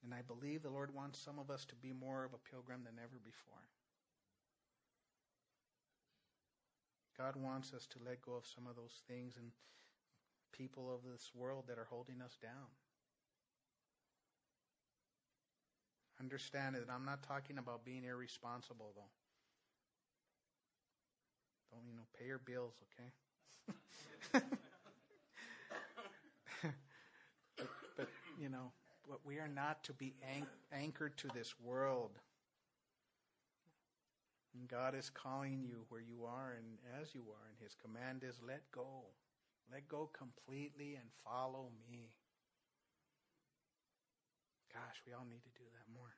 And 0.03 0.13
I 0.13 0.21
believe 0.21 0.63
the 0.63 0.69
Lord 0.69 0.93
wants 0.95 1.19
some 1.19 1.39
of 1.39 1.49
us 1.49 1.65
to 1.65 1.75
be 1.75 1.91
more 1.91 2.23
of 2.23 2.33
a 2.33 2.49
pilgrim 2.49 2.83
than 2.85 2.95
ever 3.03 3.19
before. 3.23 3.67
God 7.17 7.35
wants 7.35 7.73
us 7.73 7.85
to 7.87 7.99
let 8.05 8.21
go 8.21 8.35
of 8.35 8.45
some 8.47 8.65
of 8.65 8.77
those 8.77 9.03
things 9.09 9.35
and 9.35 9.51
people 10.53 10.87
of 10.93 11.01
this 11.03 11.31
world 11.35 11.65
that 11.67 11.77
are 11.77 11.87
holding 11.89 12.21
us 12.21 12.37
down. 12.41 12.71
Understand 16.19 16.75
that 16.75 16.87
I'm 16.89 17.05
not 17.05 17.23
talking 17.23 17.57
about 17.57 17.83
being 17.83 18.03
irresponsible, 18.05 18.91
though. 18.95 19.11
Don't, 21.71 21.87
you 21.87 21.95
know, 21.95 22.07
pay 22.17 22.25
your 22.25 22.39
bills, 22.39 22.75
okay? 22.87 23.09
But, 24.31 24.43
you 28.39 28.49
know, 28.49 28.71
but 29.07 29.19
we 29.25 29.37
are 29.37 29.47
not 29.47 29.83
to 29.85 29.93
be 29.93 30.13
anchored 30.71 31.17
to 31.17 31.27
this 31.33 31.55
world. 31.59 32.11
And 34.57 34.67
God 34.67 34.95
is 34.95 35.09
calling 35.09 35.63
you 35.63 35.85
where 35.89 36.01
you 36.01 36.25
are 36.25 36.55
and 36.57 36.65
as 37.01 37.13
you 37.13 37.21
are, 37.21 37.47
and 37.49 37.57
His 37.61 37.75
command 37.75 38.23
is 38.27 38.39
let 38.45 38.69
go. 38.71 39.05
Let 39.71 39.87
go 39.87 40.09
completely 40.17 40.95
and 40.95 41.05
follow 41.23 41.67
me. 41.91 42.09
Gosh, 44.73 45.01
we 45.05 45.13
all 45.13 45.25
need 45.29 45.43
to 45.43 45.49
do 45.57 45.63
that 45.73 45.93
more. 45.93 46.15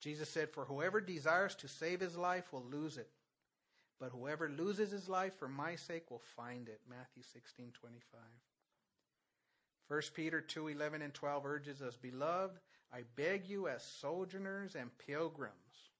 Jesus 0.00 0.28
said, 0.28 0.50
For 0.50 0.64
whoever 0.64 1.00
desires 1.00 1.54
to 1.56 1.68
save 1.68 2.00
his 2.00 2.16
life 2.16 2.52
will 2.52 2.64
lose 2.70 2.96
it. 2.96 3.10
But 4.00 4.12
whoever 4.12 4.48
loses 4.48 4.90
his 4.90 5.08
life 5.08 5.34
for 5.38 5.46
my 5.46 5.76
sake 5.76 6.10
will 6.10 6.22
find 6.34 6.68
it. 6.68 6.80
Matthew 6.88 7.22
16, 7.22 7.72
25. 7.78 8.20
1 9.88 10.00
Peter 10.14 10.40
2 10.40 10.68
11 10.68 11.02
and 11.02 11.12
12 11.12 11.44
urges 11.44 11.82
us, 11.82 11.96
Beloved, 11.96 12.58
I 12.92 13.02
beg 13.14 13.46
you 13.48 13.68
as 13.68 13.84
sojourners 13.84 14.74
and 14.74 14.90
pilgrims, 14.98 15.90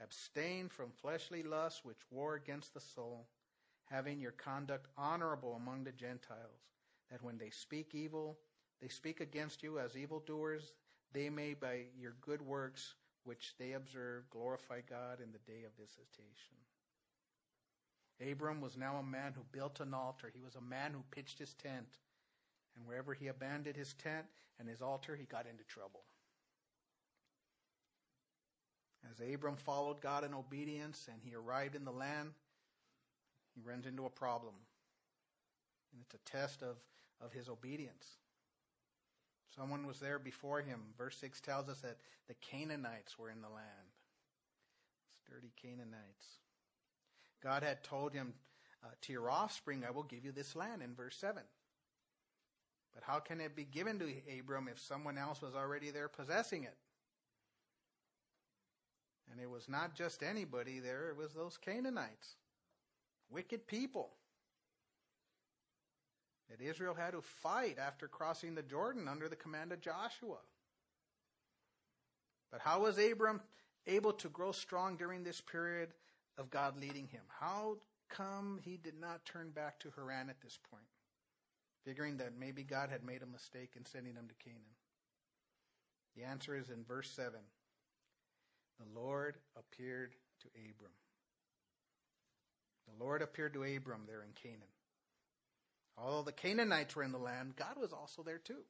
abstain 0.00 0.68
from 0.68 0.90
fleshly 0.90 1.42
lusts 1.42 1.84
which 1.84 1.98
war 2.10 2.34
against 2.34 2.74
the 2.74 2.80
soul, 2.80 3.28
having 3.86 4.20
your 4.20 4.32
conduct 4.32 4.88
honorable 4.96 5.54
among 5.54 5.84
the 5.84 5.92
Gentiles, 5.92 6.68
that 7.10 7.22
when 7.22 7.38
they 7.38 7.50
speak 7.50 7.94
evil, 7.94 8.38
they 8.82 8.88
speak 8.88 9.20
against 9.20 9.62
you 9.62 9.78
as 9.78 9.96
evildoers, 9.96 10.72
they 11.12 11.30
may 11.30 11.54
by 11.54 11.84
your 11.98 12.14
good 12.20 12.42
works 12.42 12.94
which 13.24 13.54
they 13.58 13.72
observe 13.72 14.28
glorify 14.30 14.80
God 14.88 15.20
in 15.20 15.32
the 15.32 15.50
day 15.50 15.64
of 15.64 15.72
visitation. 15.78 16.56
Abram 18.20 18.60
was 18.60 18.76
now 18.76 18.96
a 18.96 19.02
man 19.02 19.32
who 19.34 19.42
built 19.52 19.80
an 19.80 19.94
altar. 19.94 20.30
He 20.32 20.40
was 20.40 20.56
a 20.56 20.60
man 20.60 20.92
who 20.92 21.02
pitched 21.10 21.38
his 21.38 21.54
tent. 21.54 21.98
And 22.76 22.86
wherever 22.86 23.14
he 23.14 23.28
abandoned 23.28 23.76
his 23.76 23.94
tent 23.94 24.26
and 24.58 24.68
his 24.68 24.82
altar, 24.82 25.14
he 25.16 25.24
got 25.24 25.46
into 25.46 25.64
trouble. 25.64 26.02
As 29.10 29.20
Abram 29.20 29.56
followed 29.56 30.00
God 30.00 30.24
in 30.24 30.34
obedience 30.34 31.08
and 31.10 31.22
he 31.22 31.34
arrived 31.34 31.76
in 31.76 31.84
the 31.84 31.92
land, 31.92 32.30
he 33.54 33.60
runs 33.60 33.86
into 33.86 34.06
a 34.06 34.10
problem. 34.10 34.54
And 35.92 36.02
it's 36.02 36.14
a 36.14 36.30
test 36.30 36.62
of, 36.62 36.76
of 37.20 37.32
his 37.32 37.48
obedience. 37.48 38.18
Someone 39.54 39.86
was 39.86 39.98
there 39.98 40.18
before 40.18 40.60
him. 40.60 40.80
Verse 40.96 41.16
6 41.18 41.40
tells 41.40 41.68
us 41.68 41.80
that 41.80 41.98
the 42.26 42.34
Canaanites 42.34 43.18
were 43.18 43.30
in 43.30 43.40
the 43.40 43.48
land. 43.48 43.88
Sturdy 45.24 45.52
Canaanites. 45.60 46.38
God 47.42 47.62
had 47.62 47.82
told 47.84 48.12
him, 48.12 48.34
uh, 48.84 48.88
To 49.02 49.12
your 49.12 49.30
offspring 49.30 49.84
I 49.86 49.90
will 49.90 50.02
give 50.02 50.24
you 50.24 50.32
this 50.32 50.56
land 50.56 50.82
in 50.82 50.94
verse 50.94 51.16
7. 51.16 51.42
But 52.94 53.04
how 53.04 53.20
can 53.20 53.40
it 53.40 53.54
be 53.54 53.64
given 53.64 53.98
to 54.00 54.12
Abram 54.38 54.68
if 54.68 54.80
someone 54.80 55.18
else 55.18 55.40
was 55.40 55.54
already 55.54 55.90
there 55.90 56.08
possessing 56.08 56.64
it? 56.64 56.76
And 59.30 59.40
it 59.40 59.48
was 59.48 59.68
not 59.68 59.94
just 59.94 60.22
anybody 60.22 60.80
there, 60.80 61.10
it 61.10 61.16
was 61.16 61.32
those 61.32 61.56
Canaanites. 61.58 62.36
Wicked 63.30 63.66
people 63.66 64.10
that 66.48 66.64
Israel 66.64 66.94
had 66.94 67.12
to 67.12 67.20
fight 67.20 67.76
after 67.78 68.08
crossing 68.08 68.54
the 68.54 68.62
Jordan 68.62 69.06
under 69.06 69.28
the 69.28 69.36
command 69.36 69.70
of 69.70 69.80
Joshua. 69.80 70.38
But 72.50 72.60
how 72.62 72.80
was 72.80 72.98
Abram 72.98 73.42
able 73.86 74.12
to 74.14 74.28
grow 74.28 74.52
strong 74.52 74.96
during 74.96 75.22
this 75.22 75.40
period 75.40 75.90
of 76.38 76.50
God 76.50 76.78
leading 76.80 77.08
him? 77.08 77.22
How 77.40 77.76
come 78.08 78.58
he 78.62 78.76
did 78.76 78.98
not 78.98 79.24
turn 79.24 79.50
back 79.50 79.80
to 79.80 79.90
Haran 79.94 80.30
at 80.30 80.40
this 80.40 80.58
point, 80.70 80.86
figuring 81.84 82.16
that 82.18 82.38
maybe 82.38 82.62
God 82.62 82.88
had 82.90 83.04
made 83.04 83.22
a 83.22 83.26
mistake 83.26 83.72
in 83.76 83.84
sending 83.84 84.14
him 84.14 84.28
to 84.28 84.44
Canaan? 84.44 84.76
The 86.16 86.24
answer 86.24 86.56
is 86.56 86.70
in 86.70 86.84
verse 86.84 87.10
7. 87.10 87.32
The 88.78 89.00
Lord 89.00 89.36
appeared 89.56 90.14
to 90.42 90.48
Abram. 90.56 90.92
The 92.86 93.04
Lord 93.04 93.22
appeared 93.22 93.54
to 93.54 93.64
Abram 93.64 94.02
there 94.06 94.22
in 94.22 94.30
Canaan. 94.42 94.62
Although 95.96 96.22
the 96.22 96.32
Canaanites 96.32 96.94
were 96.94 97.02
in 97.02 97.12
the 97.12 97.18
land, 97.18 97.56
God 97.56 97.76
was 97.80 97.92
also 97.92 98.22
there 98.22 98.38
too. 98.38 98.62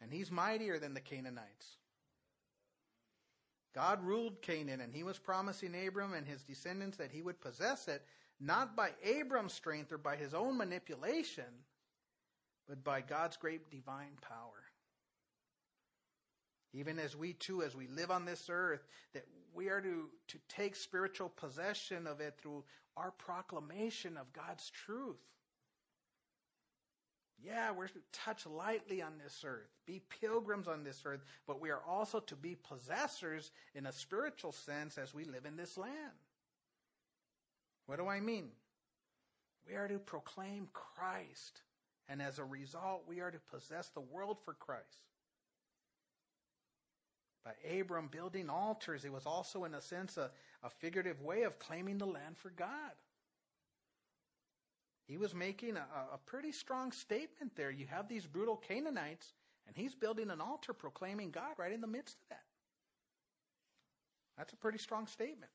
And 0.00 0.12
he's 0.12 0.30
mightier 0.30 0.78
than 0.78 0.94
the 0.94 1.00
Canaanites. 1.00 1.76
God 3.78 4.04
ruled 4.04 4.42
Canaan, 4.42 4.80
and 4.80 4.92
he 4.92 5.04
was 5.04 5.20
promising 5.20 5.72
Abram 5.86 6.12
and 6.12 6.26
his 6.26 6.42
descendants 6.42 6.96
that 6.96 7.12
he 7.12 7.22
would 7.22 7.40
possess 7.40 7.86
it, 7.86 8.02
not 8.40 8.74
by 8.74 8.90
Abram's 9.04 9.52
strength 9.52 9.92
or 9.92 9.98
by 9.98 10.16
his 10.16 10.34
own 10.34 10.58
manipulation, 10.58 11.44
but 12.68 12.82
by 12.82 13.02
God's 13.02 13.36
great 13.36 13.70
divine 13.70 14.18
power. 14.20 14.64
Even 16.72 16.98
as 16.98 17.16
we 17.16 17.34
too, 17.34 17.62
as 17.62 17.76
we 17.76 17.86
live 17.86 18.10
on 18.10 18.24
this 18.24 18.48
earth, 18.50 18.84
that 19.14 19.26
we 19.54 19.68
are 19.68 19.80
to, 19.80 20.08
to 20.26 20.38
take 20.48 20.74
spiritual 20.74 21.28
possession 21.28 22.08
of 22.08 22.20
it 22.20 22.34
through 22.36 22.64
our 22.96 23.12
proclamation 23.12 24.16
of 24.16 24.32
God's 24.32 24.68
truth. 24.70 25.22
Yeah, 27.44 27.70
we're 27.70 27.86
to 27.86 28.00
touch 28.12 28.46
lightly 28.46 29.00
on 29.00 29.12
this 29.22 29.44
earth, 29.44 29.70
be 29.86 30.02
pilgrims 30.20 30.66
on 30.66 30.82
this 30.82 31.02
earth, 31.04 31.20
but 31.46 31.60
we 31.60 31.70
are 31.70 31.82
also 31.86 32.18
to 32.20 32.34
be 32.34 32.56
possessors 32.56 33.52
in 33.74 33.86
a 33.86 33.92
spiritual 33.92 34.50
sense 34.50 34.98
as 34.98 35.14
we 35.14 35.24
live 35.24 35.46
in 35.46 35.56
this 35.56 35.78
land. 35.78 36.18
What 37.86 37.98
do 37.98 38.08
I 38.08 38.18
mean? 38.20 38.48
We 39.68 39.76
are 39.76 39.86
to 39.86 39.98
proclaim 39.98 40.68
Christ, 40.72 41.62
and 42.08 42.20
as 42.20 42.38
a 42.38 42.44
result, 42.44 43.04
we 43.06 43.20
are 43.20 43.30
to 43.30 43.38
possess 43.52 43.88
the 43.88 44.00
world 44.00 44.38
for 44.44 44.54
Christ. 44.54 45.06
By 47.44 47.78
Abram 47.78 48.08
building 48.08 48.50
altars, 48.50 49.04
it 49.04 49.12
was 49.12 49.26
also, 49.26 49.64
in 49.64 49.74
a 49.74 49.80
sense, 49.80 50.16
a, 50.16 50.30
a 50.62 50.70
figurative 50.70 51.22
way 51.22 51.42
of 51.42 51.58
claiming 51.58 51.98
the 51.98 52.06
land 52.06 52.36
for 52.36 52.50
God. 52.50 52.92
He 55.08 55.16
was 55.16 55.34
making 55.34 55.76
a, 55.76 55.86
a 56.12 56.18
pretty 56.26 56.52
strong 56.52 56.92
statement 56.92 57.56
there. 57.56 57.70
You 57.70 57.86
have 57.86 58.08
these 58.08 58.26
brutal 58.26 58.56
Canaanites, 58.56 59.32
and 59.66 59.74
he's 59.74 59.94
building 59.94 60.30
an 60.30 60.40
altar 60.40 60.74
proclaiming 60.74 61.30
God 61.30 61.54
right 61.56 61.72
in 61.72 61.80
the 61.80 61.86
midst 61.86 62.16
of 62.16 62.28
that. 62.28 62.42
That's 64.36 64.52
a 64.52 64.56
pretty 64.56 64.78
strong 64.78 65.06
statement. 65.06 65.50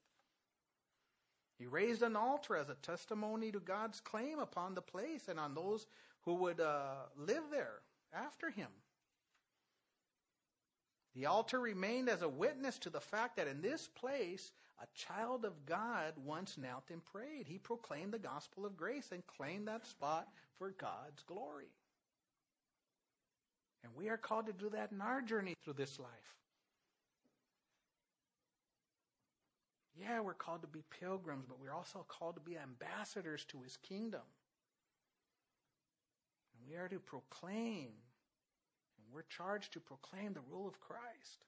He 1.60 1.68
raised 1.68 2.02
an 2.02 2.16
altar 2.16 2.58
as 2.58 2.70
a 2.70 2.76
testimony 2.76 3.52
to 3.52 3.60
God's 3.60 4.02
claim 4.02 4.40
upon 4.40 4.74
the 4.74 4.82
place 4.82 5.28
and 5.30 5.40
on 5.40 5.54
those 5.54 5.86
who 6.22 6.34
would 6.36 6.60
uh, 6.60 6.96
live 7.16 7.44
there 7.52 7.82
after 8.12 8.50
him. 8.50 8.70
The 11.16 11.28
altar 11.28 11.60
remained 11.60 12.10
as 12.10 12.24
a 12.24 12.28
witness 12.28 12.80
to 12.80 12.90
the 12.90 13.00
fact 13.00 13.38
that 13.38 13.48
in 13.48 13.62
this 13.62 13.88
place, 13.88 14.52
a 14.82 14.88
child 14.96 15.46
of 15.46 15.66
God 15.66 16.14
once 16.26 16.58
knelt 16.58 16.84
and 16.92 17.04
prayed. 17.06 17.48
He 17.48 17.58
proclaimed 17.58 18.12
the 18.12 18.20
gospel 18.20 18.66
of 18.66 18.76
grace 18.76 19.12
and 19.12 19.26
claimed 19.28 19.68
that 19.68 19.86
spot 19.86 20.28
for 20.58 20.72
God's 20.72 21.24
glory. 21.28 21.72
And 23.84 23.94
we 23.96 24.10
are 24.10 24.18
called 24.18 24.48
to 24.48 24.54
do 24.54 24.70
that 24.70 24.92
in 24.92 25.02
our 25.02 25.22
journey 25.22 25.56
through 25.64 25.74
this 25.74 26.00
life. 26.00 26.10
Yeah, 30.00 30.22
we're 30.22 30.34
called 30.34 30.62
to 30.62 30.68
be 30.68 30.84
pilgrims, 31.00 31.46
but 31.48 31.60
we're 31.60 31.74
also 31.74 32.06
called 32.08 32.36
to 32.36 32.42
be 32.42 32.58
ambassadors 32.58 33.46
to 33.46 33.62
his 33.62 33.78
kingdom. 33.78 34.22
And 36.56 36.68
we 36.68 36.78
are 36.78 36.88
to 36.88 37.00
proclaim 37.00 37.90
and 38.98 39.14
we're 39.14 39.26
charged 39.30 39.74
to 39.74 39.80
proclaim 39.80 40.34
the 40.34 40.42
rule 40.50 40.68
of 40.68 40.80
Christ. 40.80 41.46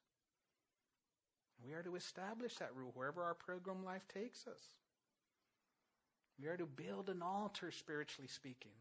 We 1.63 1.73
are 1.73 1.83
to 1.83 1.95
establish 1.95 2.55
that 2.55 2.75
rule 2.75 2.91
wherever 2.93 3.23
our 3.23 3.35
pilgrim 3.35 3.83
life 3.83 4.07
takes 4.13 4.47
us. 4.47 4.63
We 6.39 6.47
are 6.47 6.57
to 6.57 6.65
build 6.65 7.09
an 7.09 7.21
altar, 7.21 7.71
spiritually 7.71 8.27
speaking, 8.27 8.75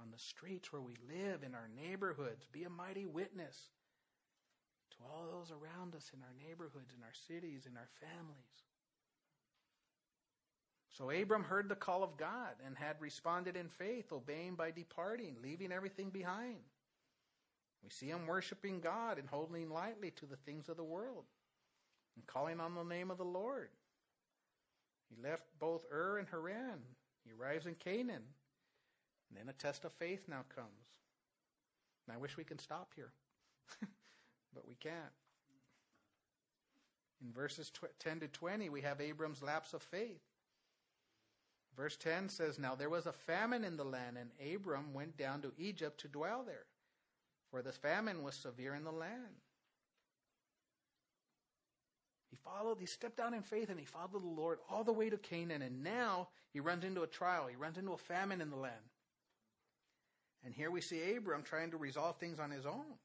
on 0.00 0.10
the 0.10 0.18
streets 0.18 0.72
where 0.72 0.82
we 0.82 0.96
live, 1.06 1.42
in 1.42 1.54
our 1.54 1.68
neighborhoods. 1.76 2.46
Be 2.50 2.64
a 2.64 2.70
mighty 2.70 3.06
witness 3.06 3.56
to 4.92 4.96
all 5.04 5.26
those 5.30 5.50
around 5.50 5.94
us 5.94 6.10
in 6.12 6.20
our 6.22 6.34
neighborhoods, 6.48 6.92
in 6.96 7.02
our 7.04 7.14
cities, 7.28 7.66
in 7.66 7.76
our 7.76 7.88
families. 8.00 8.64
So 10.90 11.10
Abram 11.10 11.44
heard 11.44 11.68
the 11.68 11.76
call 11.76 12.02
of 12.02 12.16
God 12.16 12.54
and 12.66 12.76
had 12.76 12.96
responded 13.00 13.56
in 13.56 13.68
faith, 13.68 14.12
obeying 14.12 14.56
by 14.56 14.72
departing, 14.72 15.36
leaving 15.42 15.70
everything 15.72 16.10
behind. 16.10 16.58
We 17.82 17.90
see 17.90 18.06
him 18.06 18.26
worshiping 18.26 18.80
God 18.80 19.18
and 19.18 19.28
holding 19.28 19.70
lightly 19.70 20.10
to 20.12 20.26
the 20.26 20.36
things 20.36 20.68
of 20.68 20.76
the 20.76 20.84
world 20.84 21.24
and 22.16 22.26
calling 22.26 22.60
on 22.60 22.74
the 22.74 22.84
name 22.84 23.10
of 23.10 23.18
the 23.18 23.24
Lord. 23.24 23.70
He 25.08 25.20
left 25.22 25.44
both 25.58 25.86
Ur 25.92 26.18
and 26.18 26.28
Haran. 26.28 26.80
He 27.24 27.32
arrives 27.32 27.66
in 27.66 27.74
Canaan. 27.74 28.22
And 29.28 29.38
then 29.38 29.48
a 29.48 29.52
test 29.52 29.84
of 29.84 29.92
faith 29.92 30.28
now 30.28 30.44
comes. 30.54 30.68
And 32.06 32.14
I 32.14 32.20
wish 32.20 32.36
we 32.36 32.44
can 32.44 32.58
stop 32.58 32.92
here, 32.94 33.12
but 34.54 34.66
we 34.66 34.74
can't. 34.74 34.94
In 37.24 37.32
verses 37.32 37.70
10 37.98 38.20
to 38.20 38.28
20, 38.28 38.70
we 38.70 38.80
have 38.80 39.00
Abram's 39.00 39.42
lapse 39.42 39.74
of 39.74 39.82
faith. 39.82 40.22
Verse 41.76 41.96
10 41.96 42.28
says, 42.28 42.58
Now 42.58 42.74
there 42.74 42.88
was 42.90 43.06
a 43.06 43.12
famine 43.12 43.62
in 43.62 43.76
the 43.76 43.84
land, 43.84 44.16
and 44.18 44.30
Abram 44.54 44.92
went 44.92 45.16
down 45.16 45.42
to 45.42 45.52
Egypt 45.58 46.00
to 46.00 46.08
dwell 46.08 46.42
there 46.44 46.66
for 47.50 47.62
the 47.62 47.72
famine 47.72 48.22
was 48.22 48.34
severe 48.34 48.74
in 48.74 48.84
the 48.84 48.92
land. 48.92 49.36
He 52.30 52.36
followed, 52.36 52.78
he 52.78 52.86
stepped 52.86 53.18
out 53.18 53.34
in 53.34 53.42
faith 53.42 53.70
and 53.70 53.78
he 53.78 53.84
followed 53.84 54.22
the 54.22 54.40
Lord 54.40 54.58
all 54.70 54.84
the 54.84 54.92
way 54.92 55.10
to 55.10 55.18
Canaan. 55.18 55.62
And 55.62 55.82
now 55.82 56.28
he 56.52 56.60
runs 56.60 56.84
into 56.84 57.02
a 57.02 57.08
trial. 57.08 57.48
He 57.48 57.56
runs 57.56 57.76
into 57.76 57.92
a 57.92 57.98
famine 57.98 58.40
in 58.40 58.50
the 58.50 58.56
land. 58.56 58.74
And 60.44 60.54
here 60.54 60.70
we 60.70 60.80
see 60.80 61.16
Abram 61.16 61.42
trying 61.42 61.72
to 61.72 61.76
resolve 61.76 62.16
things 62.16 62.38
on 62.38 62.50
his 62.50 62.64
own. 62.64 62.98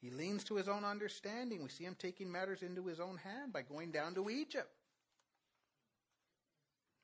He 0.00 0.10
leans 0.10 0.44
to 0.44 0.56
his 0.56 0.66
own 0.66 0.84
understanding. 0.84 1.62
We 1.62 1.68
see 1.68 1.84
him 1.84 1.94
taking 1.98 2.32
matters 2.32 2.62
into 2.62 2.86
his 2.86 3.00
own 3.00 3.18
hand 3.18 3.52
by 3.52 3.62
going 3.62 3.90
down 3.90 4.14
to 4.14 4.30
Egypt. 4.30 4.70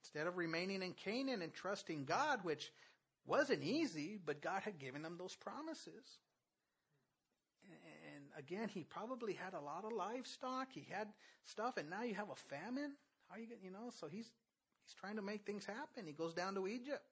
Instead 0.03 0.27
of 0.27 0.39
remaining 0.39 0.83
in 0.83 0.95
Canaan 0.95 1.43
and 1.43 1.53
trusting 1.53 2.07
God, 2.07 2.41
which 2.43 2.73
Wasn't 3.27 3.63
easy, 3.63 4.19
but 4.25 4.41
God 4.41 4.63
had 4.63 4.79
given 4.79 5.03
them 5.03 5.17
those 5.19 5.35
promises. 5.35 6.19
And 8.15 8.25
again, 8.39 8.69
he 8.69 8.85
probably 8.85 9.33
had 9.33 9.55
a 9.55 9.61
lot 9.61 9.85
of 9.85 9.93
livestock. 9.93 10.69
He 10.73 10.87
had 10.89 11.09
stuff, 11.45 11.77
and 11.77 11.91
now 11.91 12.03
you 12.03 12.15
have 12.15 12.31
a 12.31 12.37
famine. 12.37 12.93
How 13.29 13.37
are 13.37 13.41
you 13.41 13.49
get, 13.49 13.59
you 13.63 13.71
know? 13.71 13.91
So 13.91 14.07
he's 14.07 14.31
he's 14.85 14.95
trying 14.95 15.17
to 15.17 15.23
make 15.23 15.45
things 15.45 15.65
happen. 15.65 16.07
He 16.07 16.13
goes 16.13 16.35
down 16.35 16.55
to 16.55 16.69
Egypt, 16.69 17.03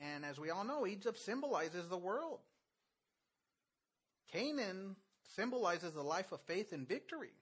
and 0.00 0.24
as 0.24 0.40
we 0.40 0.48
all 0.48 0.64
know, 0.64 0.86
Egypt 0.86 1.18
symbolizes 1.18 1.88
the 1.88 1.98
world. 1.98 2.40
Canaan 4.32 4.96
symbolizes 5.36 5.92
the 5.92 6.02
life 6.02 6.32
of 6.32 6.40
faith 6.42 6.72
and 6.72 6.88
victory. 6.88 7.32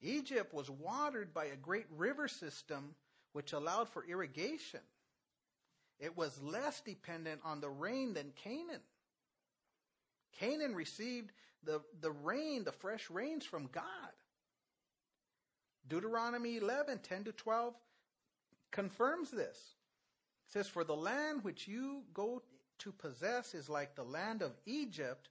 Egypt 0.00 0.54
was 0.54 0.70
watered 0.70 1.34
by 1.34 1.46
a 1.46 1.56
great 1.56 1.86
river 1.94 2.26
system 2.26 2.94
which 3.32 3.52
allowed 3.52 3.88
for 3.88 4.04
irrigation. 4.06 4.80
It 6.00 6.16
was 6.16 6.40
less 6.42 6.80
dependent 6.80 7.42
on 7.44 7.60
the 7.60 7.68
rain 7.68 8.14
than 8.14 8.32
Canaan. 8.42 8.80
Canaan 10.32 10.74
received 10.74 11.32
the, 11.62 11.82
the 12.00 12.10
rain, 12.10 12.64
the 12.64 12.72
fresh 12.72 13.10
rains 13.10 13.44
from 13.44 13.68
God. 13.70 13.84
Deuteronomy 15.86 16.56
11, 16.56 17.00
10 17.00 17.24
to 17.24 17.32
12 17.32 17.74
confirms 18.70 19.30
this. 19.30 19.74
It 20.46 20.52
says, 20.52 20.68
For 20.68 20.84
the 20.84 20.96
land 20.96 21.44
which 21.44 21.68
you 21.68 22.02
go 22.14 22.42
to 22.78 22.92
possess 22.92 23.54
is 23.54 23.68
like 23.68 23.94
the 23.94 24.04
land 24.04 24.40
of 24.40 24.56
Egypt 24.64 25.28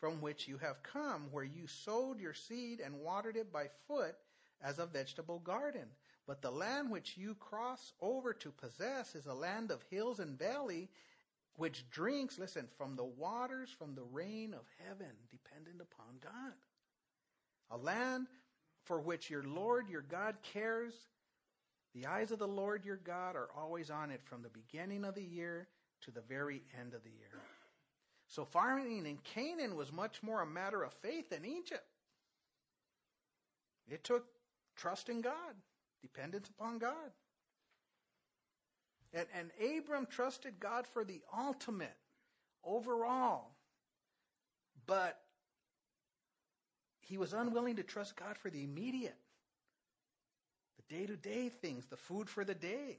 from 0.00 0.20
which 0.20 0.48
you 0.48 0.58
have 0.58 0.82
come, 0.82 1.28
where 1.30 1.44
you 1.44 1.66
sowed 1.66 2.20
your 2.20 2.34
seed 2.34 2.80
and 2.80 3.00
watered 3.00 3.36
it 3.36 3.52
by 3.52 3.66
foot 3.86 4.16
as 4.62 4.78
a 4.78 4.86
vegetable 4.86 5.38
garden. 5.38 5.86
But 6.28 6.42
the 6.42 6.52
land 6.52 6.90
which 6.90 7.16
you 7.16 7.34
cross 7.34 7.94
over 8.02 8.34
to 8.34 8.50
possess 8.50 9.14
is 9.14 9.24
a 9.24 9.32
land 9.32 9.70
of 9.70 9.82
hills 9.90 10.20
and 10.20 10.38
valley, 10.38 10.90
which 11.56 11.88
drinks, 11.90 12.38
listen, 12.38 12.68
from 12.76 12.96
the 12.96 13.04
waters 13.04 13.70
from 13.76 13.94
the 13.94 14.04
rain 14.04 14.52
of 14.52 14.66
heaven, 14.86 15.10
dependent 15.30 15.80
upon 15.80 16.18
God. 16.22 16.52
A 17.70 17.78
land 17.78 18.26
for 18.84 19.00
which 19.00 19.30
your 19.30 19.42
Lord, 19.42 19.88
your 19.88 20.02
God, 20.02 20.36
cares. 20.42 20.92
The 21.94 22.04
eyes 22.04 22.30
of 22.30 22.38
the 22.38 22.46
Lord 22.46 22.84
your 22.84 22.96
God 22.96 23.34
are 23.34 23.48
always 23.56 23.90
on 23.90 24.10
it 24.10 24.20
from 24.22 24.42
the 24.42 24.50
beginning 24.50 25.06
of 25.06 25.14
the 25.14 25.24
year 25.24 25.66
to 26.02 26.10
the 26.10 26.20
very 26.20 26.60
end 26.78 26.92
of 26.92 27.02
the 27.04 27.10
year. 27.10 27.40
So 28.26 28.44
farming 28.44 29.06
in 29.06 29.16
Canaan 29.24 29.76
was 29.76 29.90
much 29.90 30.22
more 30.22 30.42
a 30.42 30.46
matter 30.46 30.82
of 30.82 30.92
faith 30.92 31.30
than 31.30 31.46
Egypt. 31.46 31.86
It 33.90 34.04
took 34.04 34.26
trust 34.76 35.08
in 35.08 35.22
God, 35.22 35.54
dependence 36.02 36.48
upon 36.48 36.78
God. 36.78 37.12
And, 39.12 39.26
and 39.34 39.50
Abram 39.78 40.06
trusted 40.06 40.60
God 40.60 40.86
for 40.86 41.04
the 41.04 41.20
ultimate, 41.36 41.96
overall. 42.64 43.52
But 44.86 45.18
he 47.00 47.16
was 47.16 47.32
unwilling 47.32 47.76
to 47.76 47.82
trust 47.82 48.16
God 48.16 48.36
for 48.36 48.50
the 48.50 48.64
immediate, 48.64 49.16
the 50.76 50.94
day 50.94 51.06
to 51.06 51.16
day 51.16 51.48
things, 51.48 51.86
the 51.86 51.96
food 51.96 52.28
for 52.28 52.44
the 52.44 52.54
day. 52.54 52.98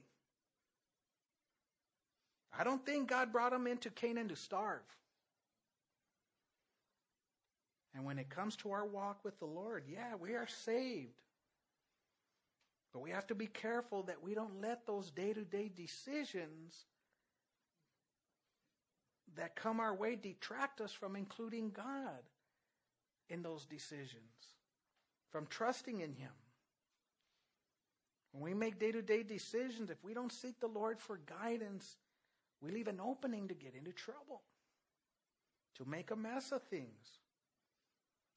I 2.56 2.64
don't 2.64 2.84
think 2.84 3.08
God 3.08 3.32
brought 3.32 3.52
him 3.52 3.66
into 3.68 3.90
Canaan 3.90 4.28
to 4.28 4.36
starve. 4.36 4.80
And 7.94 8.04
when 8.04 8.18
it 8.18 8.28
comes 8.30 8.56
to 8.56 8.72
our 8.72 8.86
walk 8.86 9.24
with 9.24 9.38
the 9.38 9.46
Lord, 9.46 9.84
yeah, 9.88 10.14
we 10.20 10.34
are 10.34 10.46
saved. 10.64 11.20
But 12.92 13.02
we 13.02 13.10
have 13.10 13.26
to 13.28 13.34
be 13.34 13.46
careful 13.46 14.02
that 14.04 14.22
we 14.22 14.34
don't 14.34 14.60
let 14.60 14.86
those 14.86 15.10
day 15.10 15.32
to 15.32 15.44
day 15.44 15.70
decisions 15.74 16.86
that 19.36 19.54
come 19.54 19.78
our 19.78 19.94
way 19.94 20.16
detract 20.16 20.80
us 20.80 20.92
from 20.92 21.14
including 21.14 21.70
God 21.70 22.22
in 23.28 23.42
those 23.42 23.64
decisions, 23.64 24.56
from 25.30 25.46
trusting 25.46 26.00
in 26.00 26.12
Him. 26.14 26.32
When 28.32 28.42
we 28.42 28.54
make 28.54 28.78
day 28.78 28.92
to 28.92 29.02
day 29.02 29.22
decisions, 29.22 29.90
if 29.90 30.02
we 30.02 30.14
don't 30.14 30.32
seek 30.32 30.60
the 30.60 30.66
Lord 30.66 30.98
for 31.00 31.20
guidance, 31.26 31.96
we 32.60 32.70
leave 32.70 32.88
an 32.88 33.00
opening 33.00 33.48
to 33.48 33.54
get 33.54 33.74
into 33.74 33.92
trouble, 33.92 34.42
to 35.76 35.84
make 35.84 36.10
a 36.10 36.16
mess 36.16 36.52
of 36.52 36.62
things. 36.64 37.18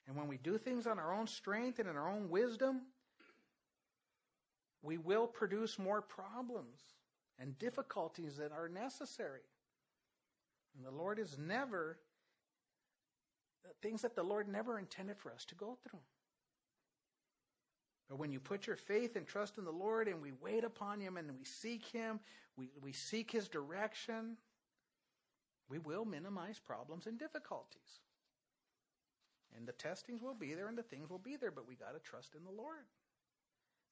And 0.08 0.16
when 0.16 0.28
we 0.28 0.38
do 0.38 0.58
things 0.58 0.86
on 0.86 1.00
our 1.00 1.14
own 1.14 1.28
strength 1.28 1.80
and 1.80 1.90
in 1.90 1.96
our 1.96 2.10
own 2.10 2.30
wisdom, 2.30 2.82
we 4.84 4.98
will 4.98 5.26
produce 5.26 5.80
more 5.80 6.02
problems 6.02 6.82
and 7.40 7.58
difficulties 7.58 8.38
that 8.38 8.52
are 8.52 8.70
necessary. 8.70 9.42
And 10.76 10.86
the 10.86 10.92
Lord 10.92 11.18
is 11.18 11.38
never, 11.40 11.98
things 13.82 14.02
that 14.02 14.16
the 14.16 14.24
Lord 14.24 14.48
never 14.48 14.78
intended 14.78 15.18
for 15.18 15.32
us 15.32 15.46
to 15.46 15.56
go 15.56 15.78
through. 15.88 16.02
But 18.10 18.20
when 18.20 18.32
you 18.32 18.40
put 18.40 18.68
your 18.68 18.76
faith 18.76 19.16
and 19.16 19.26
trust 19.26 19.58
in 19.58 19.64
the 19.64 19.72
Lord 19.72 20.08
and 20.08 20.22
we 20.22 20.34
wait 20.42 20.64
upon 20.64 21.00
Him 21.00 21.18
and 21.18 21.32
we 21.32 21.46
seek 21.46 21.86
Him, 21.86 22.20
we, 22.58 22.70
we 22.82 22.92
seek 22.92 23.32
His 23.32 23.48
direction, 23.48 24.38
we 25.70 25.80
will 25.80 26.04
minimize 26.04 26.60
problems 26.60 27.08
and 27.08 27.18
difficulties. 27.18 28.02
And 29.56 29.66
the 29.66 29.72
testings 29.72 30.22
will 30.22 30.34
be 30.34 30.54
there 30.54 30.68
and 30.68 30.78
the 30.78 30.84
things 30.84 31.10
will 31.10 31.20
be 31.20 31.38
there, 31.38 31.52
but 31.52 31.68
we 31.68 31.76
got 31.76 31.94
to 31.94 32.00
trust 32.00 32.36
in 32.36 32.44
the 32.44 32.52
Lord. 32.52 32.86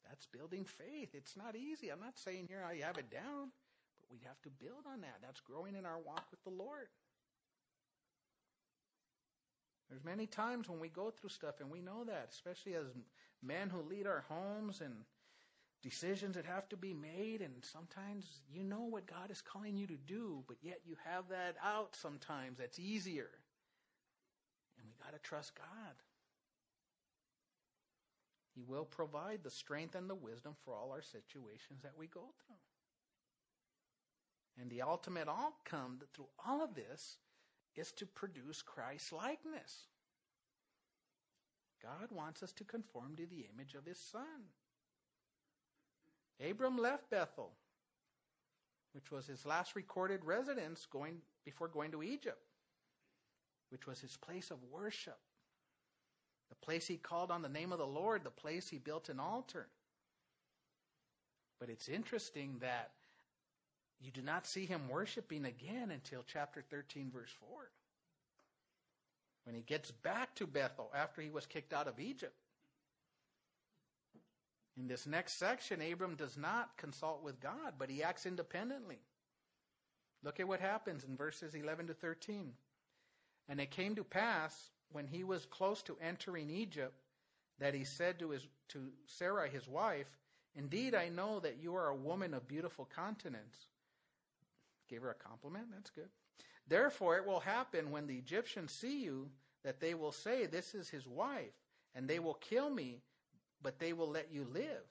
That's 0.08 0.26
building 0.26 0.66
faith. 0.66 1.10
It's 1.14 1.38
not 1.38 1.56
easy. 1.56 1.90
I'm 1.90 2.00
not 2.00 2.18
saying 2.18 2.48
here 2.48 2.64
I 2.68 2.86
have 2.86 2.98
it 2.98 3.10
down, 3.10 3.52
but 4.00 4.12
we 4.12 4.20
have 4.26 4.42
to 4.44 4.50
build 4.50 4.86
on 4.92 5.02
that. 5.02 5.20
That's 5.22 5.40
growing 5.40 5.76
in 5.76 5.86
our 5.86 6.00
walk 6.00 6.26
with 6.32 6.44
the 6.44 6.50
Lord. 6.50 6.88
There's 9.90 10.04
many 10.06 10.26
times 10.26 10.70
when 10.70 10.80
we 10.80 10.88
go 10.88 11.12
through 11.12 11.30
stuff 11.32 11.60
and 11.60 11.70
we 11.70 11.82
know 11.82 12.06
that, 12.06 12.30
especially 12.32 12.76
as 12.76 12.86
men 13.44 13.70
who 13.70 13.82
lead 13.82 14.08
our 14.08 14.24
homes 14.30 14.80
and 14.80 14.94
decisions 15.84 16.36
that 16.36 16.46
have 16.46 16.70
to 16.70 16.78
be 16.78 16.94
made 16.94 17.42
and 17.42 17.54
sometimes 17.62 18.42
you 18.54 18.64
know 18.64 18.84
what 18.84 19.08
God 19.08 19.32
is 19.32 19.42
calling 19.42 19.76
you 19.76 19.88
to 19.88 19.98
do, 19.98 20.44
but 20.48 20.58
yet 20.62 20.80
you 20.86 20.96
have 21.04 21.28
that 21.30 21.56
out 21.64 21.96
sometimes 21.96 22.60
that's 22.60 22.80
easier. 22.80 23.30
And 24.78 24.88
we 24.88 25.04
got 25.04 25.14
to 25.14 25.20
trust 25.28 25.56
God. 25.56 25.96
He 28.54 28.62
will 28.62 28.86
provide 28.86 29.40
the 29.44 29.50
strength 29.50 29.96
and 29.96 30.10
the 30.10 30.16
wisdom 30.16 30.56
for 30.64 30.76
all 30.76 30.92
our 30.92 31.02
situations 31.02 31.82
that 31.84 31.98
we 31.98 32.08
go 32.08 32.22
through. 32.46 32.56
And 34.60 34.70
the 34.70 34.82
ultimate 34.82 35.30
outcome 35.30 36.00
through 36.14 36.28
all 36.46 36.62
of 36.62 36.76
this 36.76 37.18
is 37.76 37.92
to 37.94 38.06
produce 38.06 38.62
Christ 38.62 39.14
likeness. 39.14 39.88
God 41.82 42.12
wants 42.12 42.44
us 42.44 42.52
to 42.54 42.64
conform 42.64 43.16
to 43.16 43.26
the 43.26 43.48
image 43.54 43.74
of 43.74 43.86
his 43.86 43.98
son. 43.98 44.50
Abram 46.48 46.78
left 46.78 47.10
Bethel, 47.10 47.52
which 48.94 49.12
was 49.12 49.28
his 49.28 49.46
last 49.46 49.76
recorded 49.76 50.26
residence 50.26 50.86
going 50.86 51.22
before 51.46 51.68
going 51.68 51.92
to 51.92 52.04
Egypt, 52.04 52.42
which 53.70 53.88
was 53.88 54.02
his 54.02 54.18
place 54.18 54.52
of 54.52 54.58
worship. 54.70 55.20
The 56.52 56.66
place 56.66 56.86
he 56.86 56.98
called 56.98 57.32
on 57.32 57.42
the 57.42 57.50
name 57.50 57.72
of 57.72 57.80
the 57.80 57.88
Lord, 57.88 58.24
the 58.24 58.30
place 58.30 58.70
he 58.70 58.78
built 58.78 59.10
an 59.10 59.20
altar. 59.20 59.68
But 61.60 61.70
it's 61.70 61.88
interesting 61.88 62.58
that 62.60 62.92
you 64.02 64.12
do 64.12 64.22
not 64.22 64.46
see 64.46 64.66
him 64.66 64.90
worshiping 64.90 65.46
again 65.46 65.92
until 65.92 66.24
chapter 66.28 66.62
13, 66.62 67.10
verse 67.12 67.32
4. 67.40 67.50
When 69.46 69.56
he 69.56 69.62
gets 69.62 69.92
back 69.92 70.36
to 70.36 70.46
Bethel 70.46 70.92
after 70.94 71.22
he 71.22 71.30
was 71.30 71.46
kicked 71.46 71.74
out 71.74 71.88
of 71.88 72.00
Egypt. 72.00 72.36
In 74.78 74.88
this 74.88 75.08
next 75.08 75.38
section, 75.38 75.82
Abram 75.82 76.16
does 76.16 76.38
not 76.38 76.78
consult 76.78 77.24
with 77.24 77.40
God, 77.40 77.74
but 77.80 77.90
he 77.90 78.04
acts 78.04 78.26
independently. 78.26 79.00
Look 80.24 80.40
at 80.40 80.48
what 80.48 80.60
happens 80.60 81.04
in 81.04 81.16
verses 81.16 81.56
11 81.56 81.88
to 81.88 81.94
13. 81.94 82.54
And 83.50 83.60
it 83.60 83.72
came 83.72 83.96
to 83.96 84.04
pass 84.04 84.70
when 84.94 85.08
he 85.08 85.24
was 85.24 85.46
close 85.46 85.82
to 85.84 85.98
entering 86.02 86.50
Egypt 86.50 86.94
that 87.60 87.74
he 87.74 87.84
said 87.84 88.20
to 88.20 88.32
his 88.32 88.48
to 88.70 88.92
Sarai 89.06 89.50
his 89.50 89.68
wife, 89.68 90.18
"Indeed, 90.56 90.96
I 90.96 91.10
know 91.10 91.40
that 91.40 91.58
you 91.58 91.76
are 91.76 91.90
a 91.90 91.96
woman 91.96 92.34
of 92.34 92.48
beautiful 92.48 92.86
countenance." 92.86 93.68
Gave 94.88 95.02
her 95.02 95.12
a 95.12 95.16
compliment. 95.16 95.72
That's 95.72 95.90
good. 95.90 96.10
Therefore, 96.68 97.18
it 97.18 97.26
will 97.26 97.42
happen 97.42 97.92
when 97.92 98.08
the 98.08 98.18
Egyptians 98.18 98.72
see 98.72 99.04
you 99.04 99.32
that 99.64 99.80
they 99.80 99.94
will 99.94 100.12
say, 100.12 100.46
"This 100.46 100.74
is 100.74 100.90
his 100.90 101.08
wife," 101.08 101.54
and 101.94 102.10
they 102.10 102.20
will 102.20 102.36
kill 102.36 102.70
me, 102.70 103.04
but 103.62 103.80
they 103.80 103.94
will 103.94 104.10
let 104.10 104.32
you 104.32 104.44
live. 104.46 104.84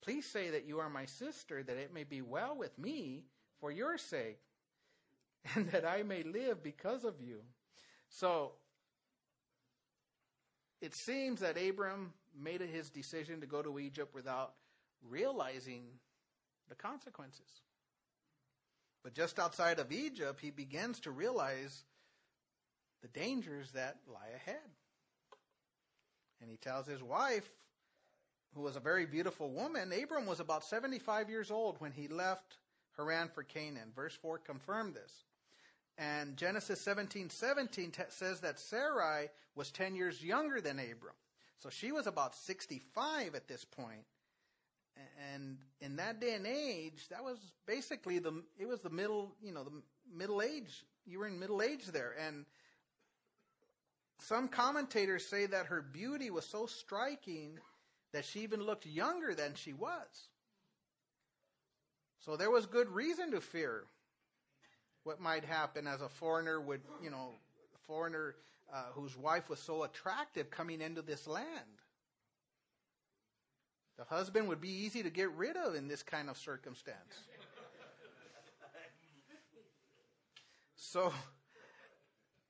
Please 0.00 0.26
say 0.26 0.50
that 0.50 0.64
you 0.64 0.78
are 0.78 0.88
my 0.88 1.04
sister, 1.04 1.62
that 1.62 1.76
it 1.76 1.92
may 1.92 2.04
be 2.04 2.22
well 2.22 2.56
with 2.56 2.78
me 2.78 3.24
for 3.58 3.70
your 3.70 3.98
sake, 3.98 4.40
and 5.54 5.70
that 5.70 5.84
I 5.84 6.02
may 6.02 6.22
live 6.22 6.62
because 6.62 7.04
of 7.04 7.20
you. 7.20 7.42
So 8.08 8.57
it 10.80 10.94
seems 10.94 11.40
that 11.40 11.56
Abram 11.56 12.12
made 12.40 12.60
his 12.60 12.90
decision 12.90 13.40
to 13.40 13.46
go 13.46 13.62
to 13.62 13.78
Egypt 13.78 14.14
without 14.14 14.54
realizing 15.08 15.84
the 16.68 16.74
consequences. 16.74 17.62
But 19.02 19.14
just 19.14 19.38
outside 19.38 19.78
of 19.78 19.92
Egypt, 19.92 20.40
he 20.40 20.50
begins 20.50 21.00
to 21.00 21.10
realize 21.10 21.84
the 23.02 23.08
dangers 23.08 23.72
that 23.72 23.96
lie 24.06 24.30
ahead. 24.34 24.56
And 26.40 26.50
he 26.50 26.56
tells 26.56 26.86
his 26.86 27.02
wife, 27.02 27.48
who 28.54 28.62
was 28.62 28.76
a 28.76 28.80
very 28.80 29.06
beautiful 29.06 29.50
woman, 29.50 29.92
Abram 29.92 30.26
was 30.26 30.40
about 30.40 30.64
75 30.64 31.30
years 31.30 31.50
old 31.50 31.80
when 31.80 31.92
he 31.92 32.08
left 32.08 32.58
Haran 32.96 33.28
for 33.28 33.42
Canaan. 33.42 33.92
Verse 33.94 34.14
4 34.14 34.38
confirmed 34.38 34.94
this. 34.94 35.24
And 35.98 36.36
Genesis 36.36 36.80
17 36.80 37.28
17 37.28 37.90
t- 37.90 38.02
says 38.08 38.40
that 38.40 38.60
Sarai 38.60 39.28
was 39.56 39.72
10 39.72 39.96
years 39.96 40.22
younger 40.22 40.60
than 40.60 40.78
Abram. 40.78 41.14
So 41.58 41.70
she 41.70 41.90
was 41.90 42.06
about 42.06 42.36
65 42.36 43.34
at 43.34 43.48
this 43.48 43.64
point. 43.64 44.04
And 45.34 45.58
in 45.80 45.96
that 45.96 46.20
day 46.20 46.34
and 46.34 46.46
age, 46.46 47.08
that 47.10 47.22
was 47.22 47.38
basically 47.66 48.18
the, 48.18 48.42
it 48.58 48.66
was 48.66 48.80
the 48.80 48.90
middle, 48.90 49.34
you 49.42 49.52
know, 49.52 49.64
the 49.64 49.82
middle 50.12 50.40
age. 50.40 50.84
You 51.04 51.18
were 51.18 51.26
in 51.26 51.38
middle 51.38 51.62
age 51.62 51.86
there. 51.86 52.14
And 52.26 52.44
some 54.20 54.48
commentators 54.48 55.26
say 55.26 55.46
that 55.46 55.66
her 55.66 55.82
beauty 55.82 56.30
was 56.30 56.44
so 56.44 56.66
striking 56.66 57.58
that 58.12 58.24
she 58.24 58.40
even 58.40 58.62
looked 58.62 58.86
younger 58.86 59.34
than 59.34 59.54
she 59.54 59.72
was. 59.72 60.28
So 62.20 62.36
there 62.36 62.50
was 62.50 62.66
good 62.66 62.88
reason 62.88 63.30
to 63.32 63.40
fear 63.40 63.84
what 65.08 65.22
might 65.22 65.42
happen 65.42 65.86
as 65.86 66.02
a 66.02 66.08
foreigner 66.10 66.60
would, 66.60 66.82
you 67.02 67.08
know, 67.08 67.30
foreigner 67.86 68.34
uh, 68.70 68.82
whose 68.92 69.16
wife 69.16 69.48
was 69.48 69.58
so 69.58 69.84
attractive 69.84 70.50
coming 70.50 70.82
into 70.82 71.00
this 71.00 71.26
land. 71.26 71.48
The 73.96 74.04
husband 74.04 74.48
would 74.48 74.60
be 74.60 74.68
easy 74.68 75.02
to 75.02 75.08
get 75.08 75.30
rid 75.30 75.56
of 75.56 75.74
in 75.74 75.88
this 75.88 76.02
kind 76.02 76.28
of 76.28 76.36
circumstance. 76.36 77.22
so, 80.76 81.10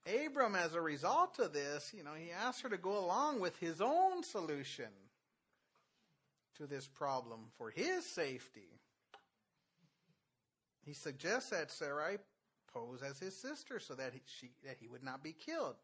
Abram, 0.05 0.57
as 0.57 0.75
a 0.75 0.81
result 0.81 1.39
of 1.39 1.53
this, 1.53 1.95
you 1.97 2.03
know, 2.03 2.15
he 2.19 2.33
asked 2.33 2.63
her 2.63 2.69
to 2.71 2.77
go 2.77 2.99
along 2.99 3.39
with 3.39 3.57
his 3.59 3.81
own 3.81 4.25
solution 4.25 4.91
to 6.57 6.67
this 6.67 6.89
problem 6.89 7.53
for 7.57 7.71
his 7.71 8.05
safety. 8.05 8.81
He 10.85 10.93
suggests 10.93 11.51
that 11.51 11.71
Sarai 11.71 12.19
pose 12.73 13.03
as 13.03 13.19
his 13.19 13.37
sister 13.37 13.79
so 13.79 13.95
that 13.95 14.13
he, 14.13 14.21
she, 14.27 14.51
that 14.65 14.77
he 14.81 14.89
would 14.89 15.03
not 15.03 15.23
be 15.23 15.33
killed. 15.33 15.77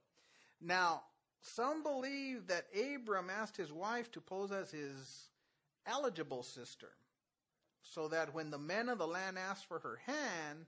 Now, 0.61 1.03
some 1.41 1.83
believe 1.83 2.47
that 2.47 2.67
Abram 2.75 3.31
asked 3.31 3.57
his 3.57 3.73
wife 3.73 4.11
to 4.13 4.21
pose 4.21 4.51
as 4.51 4.71
his 4.71 5.29
eligible 5.87 6.43
sister 6.43 6.89
so 7.83 8.09
that 8.09 8.35
when 8.35 8.51
the 8.51 8.59
men 8.59 8.89
of 8.89 8.99
the 8.99 9.07
land 9.07 9.39
asked 9.39 9.67
for 9.67 9.79
her 9.81 10.01
hand, 10.07 10.67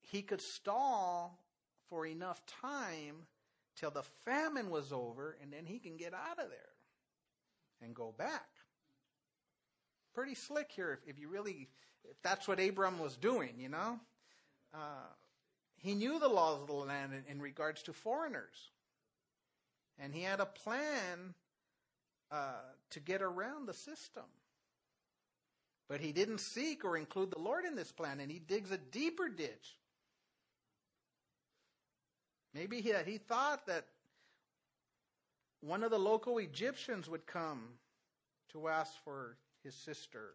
he 0.00 0.22
could 0.22 0.40
stall 0.40 1.38
for 1.90 2.06
enough 2.06 2.40
time 2.46 3.26
till 3.76 3.90
the 3.90 4.02
famine 4.24 4.70
was 4.70 4.92
over 4.92 5.36
and 5.42 5.52
then 5.52 5.66
he 5.66 5.78
can 5.78 5.96
get 5.96 6.14
out 6.14 6.38
of 6.38 6.48
there 6.48 6.72
and 7.82 7.94
go 7.94 8.14
back. 8.16 8.48
Pretty 10.14 10.34
slick 10.34 10.70
here 10.74 10.92
if, 10.92 11.10
if 11.10 11.20
you 11.20 11.28
really, 11.28 11.68
if 12.04 12.16
that's 12.22 12.48
what 12.48 12.58
Abram 12.58 12.98
was 12.98 13.16
doing, 13.16 13.54
you 13.58 13.68
know? 13.68 14.00
Uh, 14.74 15.08
he 15.76 15.94
knew 15.94 16.18
the 16.18 16.28
laws 16.28 16.60
of 16.60 16.66
the 16.66 16.72
land 16.72 17.12
in, 17.12 17.24
in, 17.30 17.40
regards 17.40 17.82
to 17.84 17.92
foreigners. 17.92 18.70
And 19.98 20.12
he 20.14 20.22
had 20.22 20.40
a 20.40 20.46
plan 20.46 21.34
uh, 22.30 22.60
to 22.90 23.00
get 23.00 23.22
around 23.22 23.66
the 23.66 23.74
system. 23.74 24.24
But 25.88 26.00
he 26.00 26.12
didn't 26.12 26.38
seek 26.38 26.84
or 26.84 26.96
include 26.96 27.30
the 27.30 27.38
Lord 27.38 27.64
in 27.64 27.76
this 27.76 27.92
plan, 27.92 28.20
and 28.20 28.30
he 28.30 28.40
digs 28.40 28.70
a 28.70 28.78
deeper 28.78 29.28
ditch. 29.28 29.78
Maybe 32.52 32.80
he, 32.80 32.92
he 33.04 33.18
thought 33.18 33.66
that 33.66 33.84
one 35.60 35.82
of 35.82 35.90
the 35.90 35.98
local 35.98 36.38
Egyptians 36.38 37.08
would 37.08 37.26
come 37.26 37.62
to 38.52 38.68
ask 38.68 38.92
for 39.04 39.36
his 39.62 39.74
sister 39.74 40.34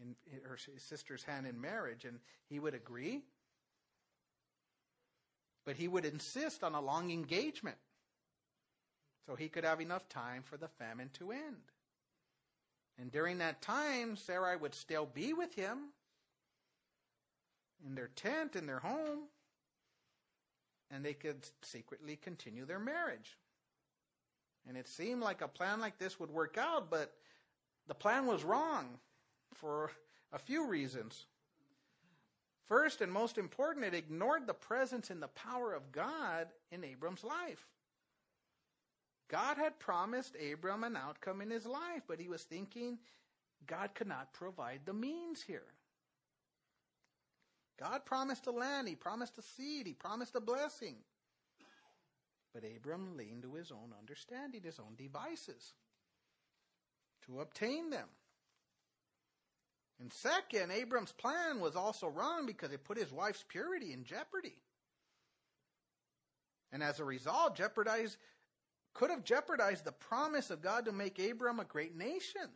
in 0.00 0.14
her 0.44 0.56
sister's 0.78 1.24
hand 1.24 1.46
in 1.46 1.60
marriage, 1.60 2.04
and 2.04 2.18
he 2.48 2.58
would 2.58 2.74
agree. 2.74 3.22
But 5.64 5.76
he 5.76 5.88
would 5.88 6.04
insist 6.04 6.64
on 6.64 6.74
a 6.74 6.80
long 6.80 7.10
engagement 7.10 7.76
so 9.26 9.36
he 9.36 9.48
could 9.48 9.64
have 9.64 9.80
enough 9.80 10.08
time 10.08 10.42
for 10.42 10.56
the 10.56 10.68
famine 10.68 11.10
to 11.14 11.32
end. 11.32 11.70
And 12.98 13.12
during 13.12 13.38
that 13.38 13.62
time, 13.62 14.16
Sarai 14.16 14.56
would 14.56 14.74
still 14.74 15.06
be 15.06 15.32
with 15.32 15.54
him 15.54 15.78
in 17.86 17.94
their 17.94 18.08
tent, 18.08 18.56
in 18.56 18.66
their 18.66 18.80
home, 18.80 19.20
and 20.90 21.04
they 21.04 21.14
could 21.14 21.46
secretly 21.62 22.16
continue 22.16 22.66
their 22.66 22.78
marriage. 22.78 23.38
And 24.68 24.76
it 24.76 24.88
seemed 24.88 25.22
like 25.22 25.40
a 25.40 25.48
plan 25.48 25.80
like 25.80 25.98
this 25.98 26.18
would 26.20 26.30
work 26.30 26.58
out, 26.58 26.90
but 26.90 27.12
the 27.86 27.94
plan 27.94 28.26
was 28.26 28.44
wrong 28.44 28.98
for 29.54 29.90
a 30.32 30.38
few 30.38 30.66
reasons. 30.66 31.26
First 32.66 33.00
and 33.00 33.12
most 33.12 33.36
important, 33.36 33.84
it 33.84 33.94
ignored 33.94 34.46
the 34.46 34.54
presence 34.54 35.10
and 35.10 35.20
the 35.20 35.28
power 35.28 35.72
of 35.72 35.90
God 35.90 36.48
in 36.70 36.84
Abram's 36.84 37.24
life. 37.24 37.66
God 39.28 39.56
had 39.56 39.78
promised 39.78 40.36
Abram 40.52 40.84
an 40.84 40.96
outcome 40.96 41.40
in 41.40 41.50
his 41.50 41.66
life, 41.66 42.02
but 42.06 42.20
he 42.20 42.28
was 42.28 42.42
thinking 42.42 42.98
God 43.66 43.94
could 43.94 44.06
not 44.06 44.32
provide 44.32 44.80
the 44.84 44.92
means 44.92 45.42
here. 45.42 45.66
God 47.78 48.04
promised 48.04 48.46
a 48.46 48.50
land, 48.50 48.88
he 48.88 48.94
promised 48.94 49.38
a 49.38 49.42
seed, 49.42 49.86
he 49.86 49.94
promised 49.94 50.34
a 50.36 50.40
blessing. 50.40 50.96
But 52.52 52.64
Abram 52.64 53.16
leaned 53.16 53.42
to 53.44 53.54
his 53.54 53.70
own 53.70 53.94
understanding, 53.98 54.62
his 54.62 54.78
own 54.78 54.96
devices 54.96 55.74
to 57.26 57.40
obtain 57.40 57.90
them. 57.90 58.08
And 60.00 60.10
second, 60.12 60.72
Abram's 60.72 61.12
plan 61.12 61.60
was 61.60 61.76
also 61.76 62.08
wrong 62.08 62.46
because 62.46 62.72
it 62.72 62.84
put 62.84 62.96
his 62.96 63.12
wife's 63.12 63.44
purity 63.46 63.92
in 63.92 64.04
jeopardy. 64.04 64.56
And 66.72 66.82
as 66.82 67.00
a 67.00 67.04
result, 67.04 67.54
jeopardized 67.54 68.16
could 68.94 69.10
have 69.10 69.24
jeopardized 69.24 69.84
the 69.84 69.92
promise 69.92 70.50
of 70.50 70.62
God 70.62 70.86
to 70.86 70.92
make 70.92 71.18
Abram 71.18 71.60
a 71.60 71.64
great 71.64 71.96
nation. 71.96 72.48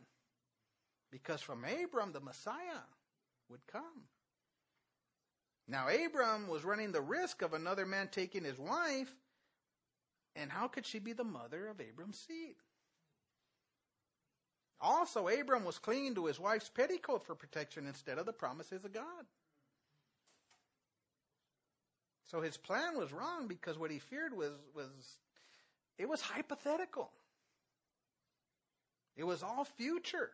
Because 1.11 1.41
from 1.41 1.63
Abram 1.63 2.11
the 2.11 2.19
Messiah 2.19 2.83
would 3.49 3.65
come. 3.67 4.09
Now 5.67 5.87
Abram 5.87 6.47
was 6.47 6.65
running 6.65 6.91
the 6.91 7.01
risk 7.01 7.41
of 7.41 7.53
another 7.53 7.85
man 7.85 8.09
taking 8.11 8.43
his 8.43 8.59
wife, 8.59 9.13
and 10.35 10.51
how 10.51 10.67
could 10.67 10.85
she 10.85 10.99
be 10.99 11.13
the 11.13 11.23
mother 11.23 11.67
of 11.67 11.79
Abram's 11.79 12.19
seed? 12.19 12.55
Also, 14.81 15.27
Abram 15.27 15.63
was 15.63 15.79
clinging 15.79 16.15
to 16.15 16.25
his 16.25 16.39
wife's 16.39 16.69
petticoat 16.69 17.25
for 17.25 17.35
protection 17.35 17.87
instead 17.87 18.17
of 18.17 18.25
the 18.25 18.33
promises 18.33 18.83
of 18.83 18.93
God. 18.93 19.25
So 22.25 22.41
his 22.41 22.57
plan 22.57 22.97
was 22.97 23.13
wrong 23.13 23.47
because 23.47 23.77
what 23.77 23.91
he 23.91 23.99
feared 23.99 24.35
was, 24.35 24.51
was 24.75 24.89
it 25.97 26.09
was 26.09 26.21
hypothetical. 26.21 27.11
It 29.15 29.23
was 29.23 29.43
all 29.43 29.63
future. 29.63 30.31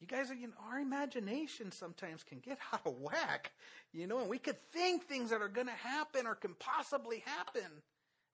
You 0.00 0.06
guys, 0.06 0.30
you 0.30 0.48
know, 0.48 0.54
our 0.70 0.80
imagination 0.80 1.72
sometimes 1.72 2.22
can 2.22 2.40
get 2.40 2.58
out 2.72 2.82
of 2.84 2.94
whack, 3.00 3.52
you 3.92 4.06
know, 4.06 4.18
and 4.18 4.28
we 4.28 4.38
could 4.38 4.60
think 4.72 5.04
things 5.04 5.30
that 5.30 5.40
are 5.40 5.48
going 5.48 5.68
to 5.68 5.72
happen 5.72 6.26
or 6.26 6.34
can 6.34 6.54
possibly 6.58 7.22
happen. 7.24 7.70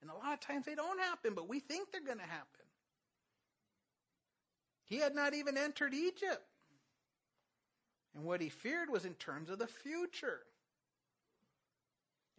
And 0.00 0.10
a 0.10 0.14
lot 0.14 0.32
of 0.32 0.40
times 0.40 0.64
they 0.64 0.74
don't 0.74 1.00
happen, 1.00 1.34
but 1.34 1.48
we 1.48 1.60
think 1.60 1.92
they're 1.92 2.00
going 2.00 2.18
to 2.18 2.24
happen. 2.24 2.67
He 4.88 4.96
had 4.96 5.14
not 5.14 5.34
even 5.34 5.56
entered 5.56 5.94
Egypt. 5.94 6.42
And 8.14 8.24
what 8.24 8.40
he 8.40 8.48
feared 8.48 8.90
was 8.90 9.04
in 9.04 9.14
terms 9.14 9.50
of 9.50 9.58
the 9.58 9.66
future. 9.66 10.40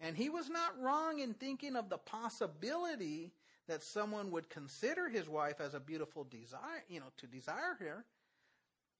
And 0.02 0.18
he 0.18 0.30
was 0.30 0.50
not 0.50 0.80
wrong 0.82 1.20
in 1.20 1.34
thinking 1.34 1.76
of 1.76 1.90
the 1.90 1.98
possibility 1.98 3.32
that 3.68 3.84
someone 3.84 4.32
would 4.32 4.50
consider 4.50 5.10
his 5.10 5.30
wife 5.30 5.62
as 5.62 5.74
a 5.76 5.80
beautiful 5.80 6.24
desire, 6.24 6.84
you 6.90 7.00
know, 7.00 7.12
to 7.18 7.28
desire 7.28 7.76
her. 7.80 8.06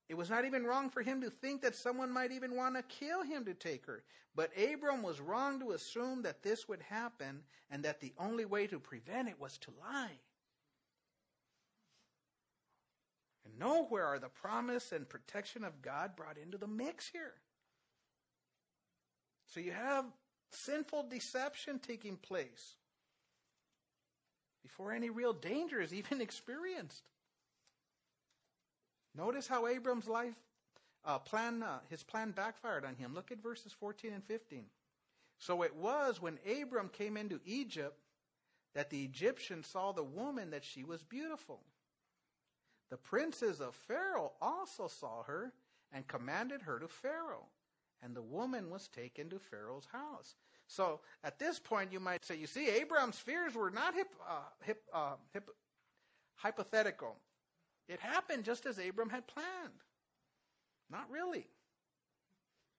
It 0.08 0.16
was 0.16 0.30
not 0.30 0.44
even 0.44 0.64
wrong 0.64 0.90
for 0.90 1.02
him 1.02 1.20
to 1.22 1.30
think 1.30 1.62
that 1.62 1.74
someone 1.74 2.10
might 2.10 2.32
even 2.32 2.56
want 2.56 2.76
to 2.76 2.82
kill 2.82 3.22
him 3.22 3.44
to 3.44 3.54
take 3.54 3.86
her. 3.86 4.02
But 4.34 4.50
Abram 4.56 5.02
was 5.02 5.20
wrong 5.20 5.58
to 5.60 5.72
assume 5.72 6.22
that 6.22 6.42
this 6.42 6.68
would 6.68 6.82
happen 6.82 7.42
and 7.70 7.84
that 7.84 8.00
the 8.00 8.12
only 8.18 8.44
way 8.44 8.66
to 8.66 8.78
prevent 8.78 9.28
it 9.28 9.40
was 9.40 9.58
to 9.58 9.70
lie. 9.80 10.18
And 13.44 13.49
nowhere 13.60 14.06
are 14.06 14.18
the 14.18 14.28
promise 14.28 14.90
and 14.90 15.08
protection 15.08 15.62
of 15.64 15.82
God 15.82 16.16
brought 16.16 16.38
into 16.38 16.58
the 16.58 16.66
mix 16.66 17.08
here. 17.08 17.34
So 19.46 19.60
you 19.60 19.72
have 19.72 20.04
sinful 20.50 21.04
deception 21.04 21.78
taking 21.78 22.16
place 22.16 22.76
before 24.62 24.92
any 24.92 25.10
real 25.10 25.32
danger 25.32 25.80
is 25.80 25.94
even 25.94 26.20
experienced. 26.28 27.02
Notice 29.16 29.46
how 29.46 29.66
Abram's 29.66 30.08
life 30.08 30.34
uh, 31.04 31.18
plan, 31.18 31.62
uh, 31.62 31.78
his 31.88 32.02
plan 32.02 32.30
backfired 32.30 32.84
on 32.84 32.94
him. 32.94 33.14
Look 33.14 33.32
at 33.32 33.42
verses 33.42 33.72
14 33.72 34.12
and 34.12 34.24
15. 34.24 34.64
So 35.38 35.62
it 35.62 35.74
was 35.74 36.20
when 36.20 36.38
Abram 36.60 36.88
came 36.88 37.16
into 37.16 37.40
Egypt 37.44 37.98
that 38.74 38.90
the 38.90 39.02
Egyptians 39.02 39.66
saw 39.66 39.92
the 39.92 40.04
woman 40.04 40.50
that 40.50 40.64
she 40.64 40.84
was 40.84 41.02
beautiful. 41.02 41.60
The 42.90 42.96
princes 42.96 43.60
of 43.60 43.74
Pharaoh 43.74 44.32
also 44.40 44.88
saw 44.88 45.22
her 45.22 45.52
and 45.92 46.06
commanded 46.06 46.62
her 46.62 46.78
to 46.78 46.88
Pharaoh. 46.88 47.46
And 48.02 48.14
the 48.16 48.22
woman 48.22 48.70
was 48.70 48.88
taken 48.88 49.28
to 49.30 49.38
Pharaoh's 49.38 49.86
house. 49.92 50.34
So 50.66 51.00
at 51.24 51.38
this 51.38 51.58
point, 51.58 51.92
you 51.92 52.00
might 52.00 52.24
say, 52.24 52.36
you 52.36 52.46
see, 52.46 52.68
Abraham's 52.68 53.18
fears 53.18 53.54
were 53.54 53.70
not 53.70 53.94
hip, 53.94 54.08
uh, 54.28 54.42
hip, 54.64 54.82
uh, 54.92 55.14
hip, 55.32 55.48
hypothetical. 56.36 57.16
It 57.88 58.00
happened 58.00 58.44
just 58.44 58.66
as 58.66 58.78
Abram 58.78 59.10
had 59.10 59.26
planned. 59.26 59.84
Not 60.90 61.10
really. 61.10 61.46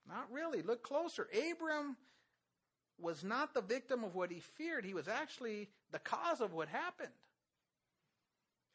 Not 0.07 0.31
really. 0.31 0.61
Look 0.61 0.83
closer. 0.83 1.27
Abram 1.51 1.97
was 2.99 3.23
not 3.23 3.53
the 3.53 3.61
victim 3.61 4.03
of 4.03 4.15
what 4.15 4.31
he 4.31 4.39
feared, 4.39 4.85
he 4.85 4.93
was 4.93 5.07
actually 5.07 5.69
the 5.91 5.99
cause 5.99 6.39
of 6.39 6.53
what 6.53 6.67
happened. 6.67 7.09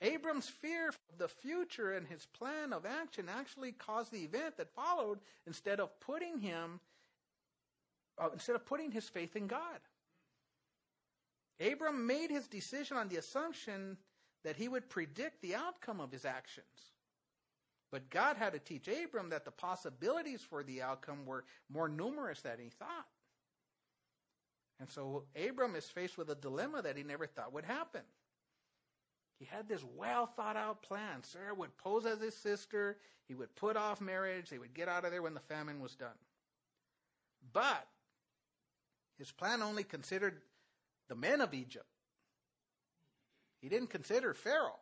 Abram's 0.02 0.48
fear 0.48 0.88
of 0.88 0.98
the 1.18 1.28
future 1.28 1.92
and 1.92 2.06
his 2.06 2.26
plan 2.26 2.72
of 2.72 2.84
action 2.84 3.28
actually 3.28 3.72
caused 3.72 4.12
the 4.12 4.24
event 4.24 4.58
that 4.58 4.74
followed 4.74 5.20
instead 5.46 5.80
of 5.80 5.98
putting 6.00 6.38
him 6.38 6.80
uh, 8.18 8.28
instead 8.32 8.56
of 8.56 8.64
putting 8.64 8.90
his 8.90 9.08
faith 9.08 9.36
in 9.36 9.46
God. 9.46 9.80
Abram 11.60 12.06
made 12.06 12.30
his 12.30 12.46
decision 12.46 12.96
on 12.96 13.08
the 13.08 13.16
assumption 13.16 13.96
that 14.44 14.56
he 14.56 14.68
would 14.68 14.88
predict 14.88 15.42
the 15.42 15.54
outcome 15.54 16.00
of 16.00 16.12
his 16.12 16.24
actions. 16.24 16.66
But 17.90 18.10
God 18.10 18.36
had 18.36 18.52
to 18.52 18.58
teach 18.58 18.88
Abram 18.88 19.30
that 19.30 19.44
the 19.44 19.50
possibilities 19.50 20.42
for 20.42 20.62
the 20.62 20.82
outcome 20.82 21.24
were 21.24 21.44
more 21.72 21.88
numerous 21.88 22.42
than 22.42 22.58
he 22.58 22.68
thought. 22.68 23.06
And 24.78 24.90
so 24.90 25.24
Abram 25.34 25.74
is 25.74 25.86
faced 25.86 26.18
with 26.18 26.28
a 26.28 26.34
dilemma 26.34 26.82
that 26.82 26.96
he 26.96 27.02
never 27.02 27.26
thought 27.26 27.52
would 27.52 27.64
happen. 27.64 28.02
He 29.38 29.44
had 29.44 29.68
this 29.68 29.84
well 29.96 30.26
thought 30.26 30.56
out 30.56 30.82
plan. 30.82 31.22
Sarah 31.22 31.54
would 31.54 31.76
pose 31.76 32.06
as 32.06 32.20
his 32.20 32.36
sister. 32.36 32.96
He 33.28 33.34
would 33.34 33.54
put 33.54 33.76
off 33.76 34.00
marriage. 34.00 34.50
They 34.50 34.58
would 34.58 34.74
get 34.74 34.88
out 34.88 35.04
of 35.04 35.10
there 35.10 35.22
when 35.22 35.34
the 35.34 35.40
famine 35.40 35.80
was 35.80 35.94
done. 35.94 36.08
But 37.52 37.86
his 39.18 39.30
plan 39.32 39.62
only 39.62 39.84
considered 39.84 40.40
the 41.08 41.14
men 41.14 41.40
of 41.40 41.54
Egypt. 41.54 41.86
He 43.60 43.68
didn't 43.68 43.90
consider 43.90 44.34
Pharaoh. 44.34 44.78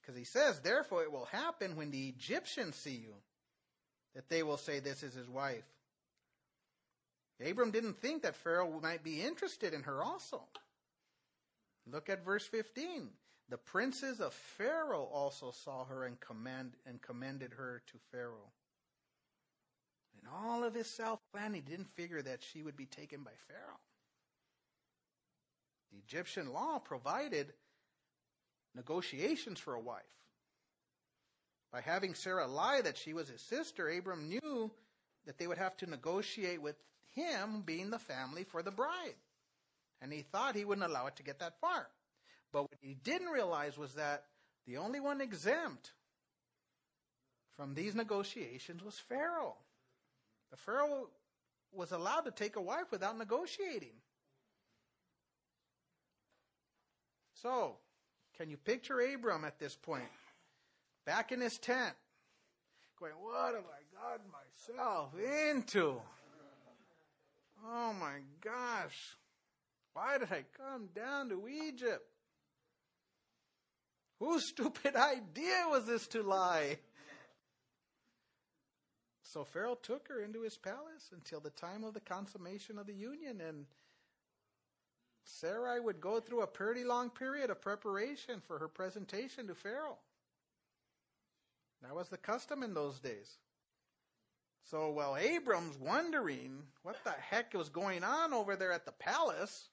Because 0.00 0.16
he 0.16 0.24
says, 0.24 0.60
therefore 0.60 1.02
it 1.02 1.12
will 1.12 1.26
happen 1.26 1.76
when 1.76 1.90
the 1.90 2.08
Egyptians 2.08 2.74
see 2.74 2.96
you, 2.96 3.14
that 4.14 4.28
they 4.28 4.42
will 4.42 4.56
say, 4.56 4.80
This 4.80 5.02
is 5.02 5.14
his 5.14 5.28
wife. 5.28 5.64
Abram 7.44 7.70
didn't 7.70 8.00
think 8.00 8.22
that 8.22 8.36
Pharaoh 8.36 8.80
might 8.80 9.02
be 9.02 9.22
interested 9.22 9.74
in 9.74 9.82
her 9.82 10.02
also. 10.02 10.42
Look 11.90 12.08
at 12.08 12.24
verse 12.24 12.46
15. 12.46 13.08
The 13.48 13.58
princes 13.58 14.20
of 14.20 14.32
Pharaoh 14.32 15.08
also 15.12 15.50
saw 15.50 15.84
her 15.84 16.04
and, 16.04 16.18
command, 16.20 16.72
and 16.86 17.02
commended 17.02 17.52
her 17.54 17.82
to 17.86 17.98
Pharaoh. 18.10 18.52
In 20.22 20.28
all 20.28 20.64
of 20.64 20.74
his 20.74 20.88
self 20.88 21.20
planning, 21.32 21.62
he 21.64 21.70
didn't 21.70 21.94
figure 21.94 22.22
that 22.22 22.42
she 22.42 22.62
would 22.62 22.76
be 22.76 22.86
taken 22.86 23.22
by 23.22 23.32
Pharaoh. 23.48 23.80
The 25.90 25.98
Egyptian 25.98 26.52
law 26.52 26.78
provided 26.78 27.52
negotiations 28.74 29.60
for 29.60 29.74
a 29.74 29.80
wife. 29.80 30.02
By 31.72 31.80
having 31.80 32.14
Sarah 32.14 32.46
lie 32.46 32.80
that 32.82 32.96
she 32.96 33.12
was 33.12 33.28
his 33.28 33.40
sister, 33.40 33.88
Abram 33.88 34.28
knew 34.28 34.70
that 35.26 35.38
they 35.38 35.46
would 35.46 35.58
have 35.58 35.76
to 35.78 35.86
negotiate 35.86 36.62
with 36.62 36.76
him 37.14 37.62
being 37.62 37.90
the 37.90 37.98
family 37.98 38.44
for 38.44 38.62
the 38.62 38.70
bride. 38.70 39.16
And 40.02 40.12
he 40.12 40.22
thought 40.22 40.56
he 40.56 40.64
wouldn't 40.64 40.86
allow 40.86 41.06
it 41.06 41.16
to 41.16 41.22
get 41.22 41.38
that 41.38 41.60
far. 41.60 41.86
But 42.52 42.62
what 42.62 42.78
he 42.80 42.94
didn't 42.94 43.28
realize 43.28 43.78
was 43.78 43.94
that 43.94 44.24
the 44.66 44.76
only 44.76 44.98
one 44.98 45.20
exempt 45.20 45.92
from 47.56 47.74
these 47.74 47.94
negotiations 47.94 48.82
was 48.82 48.98
Pharaoh. 48.98 49.54
The 50.50 50.56
Pharaoh 50.56 51.08
was 51.72 51.92
allowed 51.92 52.22
to 52.22 52.32
take 52.32 52.56
a 52.56 52.60
wife 52.60 52.90
without 52.90 53.16
negotiating. 53.16 53.94
So, 57.40 57.76
can 58.36 58.50
you 58.50 58.56
picture 58.56 59.00
Abram 59.00 59.44
at 59.44 59.58
this 59.58 59.76
point? 59.76 60.04
Back 61.06 61.32
in 61.32 61.40
his 61.40 61.58
tent, 61.58 61.94
going, 62.98 63.12
What 63.12 63.54
have 63.54 63.64
I 63.64 63.82
gotten 63.96 64.26
myself 64.30 65.12
into? 65.16 66.00
Oh 67.64 67.92
my 67.92 68.18
gosh. 68.40 69.16
Why 69.94 70.18
did 70.18 70.32
I 70.32 70.44
come 70.56 70.88
down 70.94 71.28
to 71.28 71.48
Egypt? 71.48 72.04
Whose 74.18 74.48
stupid 74.48 74.96
idea 74.96 75.66
was 75.68 75.86
this 75.86 76.06
to 76.08 76.22
lie? 76.22 76.78
So 79.22 79.44
Pharaoh 79.44 79.78
took 79.82 80.08
her 80.08 80.20
into 80.20 80.42
his 80.42 80.58
palace 80.58 81.10
until 81.12 81.40
the 81.40 81.50
time 81.50 81.84
of 81.84 81.94
the 81.94 82.00
consummation 82.00 82.78
of 82.78 82.86
the 82.86 82.94
union, 82.94 83.40
and 83.40 83.64
Sarai 85.24 85.80
would 85.80 86.00
go 86.00 86.20
through 86.20 86.42
a 86.42 86.46
pretty 86.46 86.84
long 86.84 87.08
period 87.08 87.48
of 87.48 87.60
preparation 87.60 88.42
for 88.46 88.58
her 88.58 88.68
presentation 88.68 89.46
to 89.46 89.54
Pharaoh. 89.54 89.98
That 91.82 91.94
was 91.94 92.08
the 92.08 92.18
custom 92.18 92.62
in 92.62 92.74
those 92.74 93.00
days. 93.00 93.38
So 94.70 94.90
while 94.90 95.16
Abram's 95.16 95.78
wondering 95.78 96.62
what 96.82 97.02
the 97.04 97.10
heck 97.10 97.54
was 97.54 97.68
going 97.68 98.04
on 98.04 98.32
over 98.32 98.54
there 98.54 98.72
at 98.72 98.86
the 98.86 98.92
palace, 98.92 99.68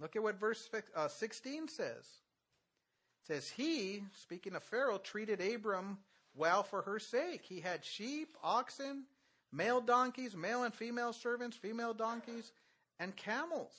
look 0.00 0.16
at 0.16 0.22
what 0.22 0.38
verse 0.38 0.68
uh, 0.94 1.08
16 1.08 1.68
says. 1.68 1.88
It 1.88 3.26
says, 3.26 3.50
He, 3.50 4.02
speaking 4.14 4.54
of 4.54 4.62
Pharaoh, 4.62 4.98
treated 4.98 5.40
Abram 5.40 5.98
well 6.34 6.62
for 6.62 6.82
her 6.82 6.98
sake. 6.98 7.42
He 7.44 7.60
had 7.60 7.84
sheep, 7.84 8.36
oxen, 8.42 9.04
male 9.52 9.80
donkeys, 9.80 10.36
male 10.36 10.64
and 10.64 10.74
female 10.74 11.12
servants, 11.12 11.56
female 11.56 11.94
donkeys, 11.94 12.52
and 12.98 13.14
camels. 13.16 13.72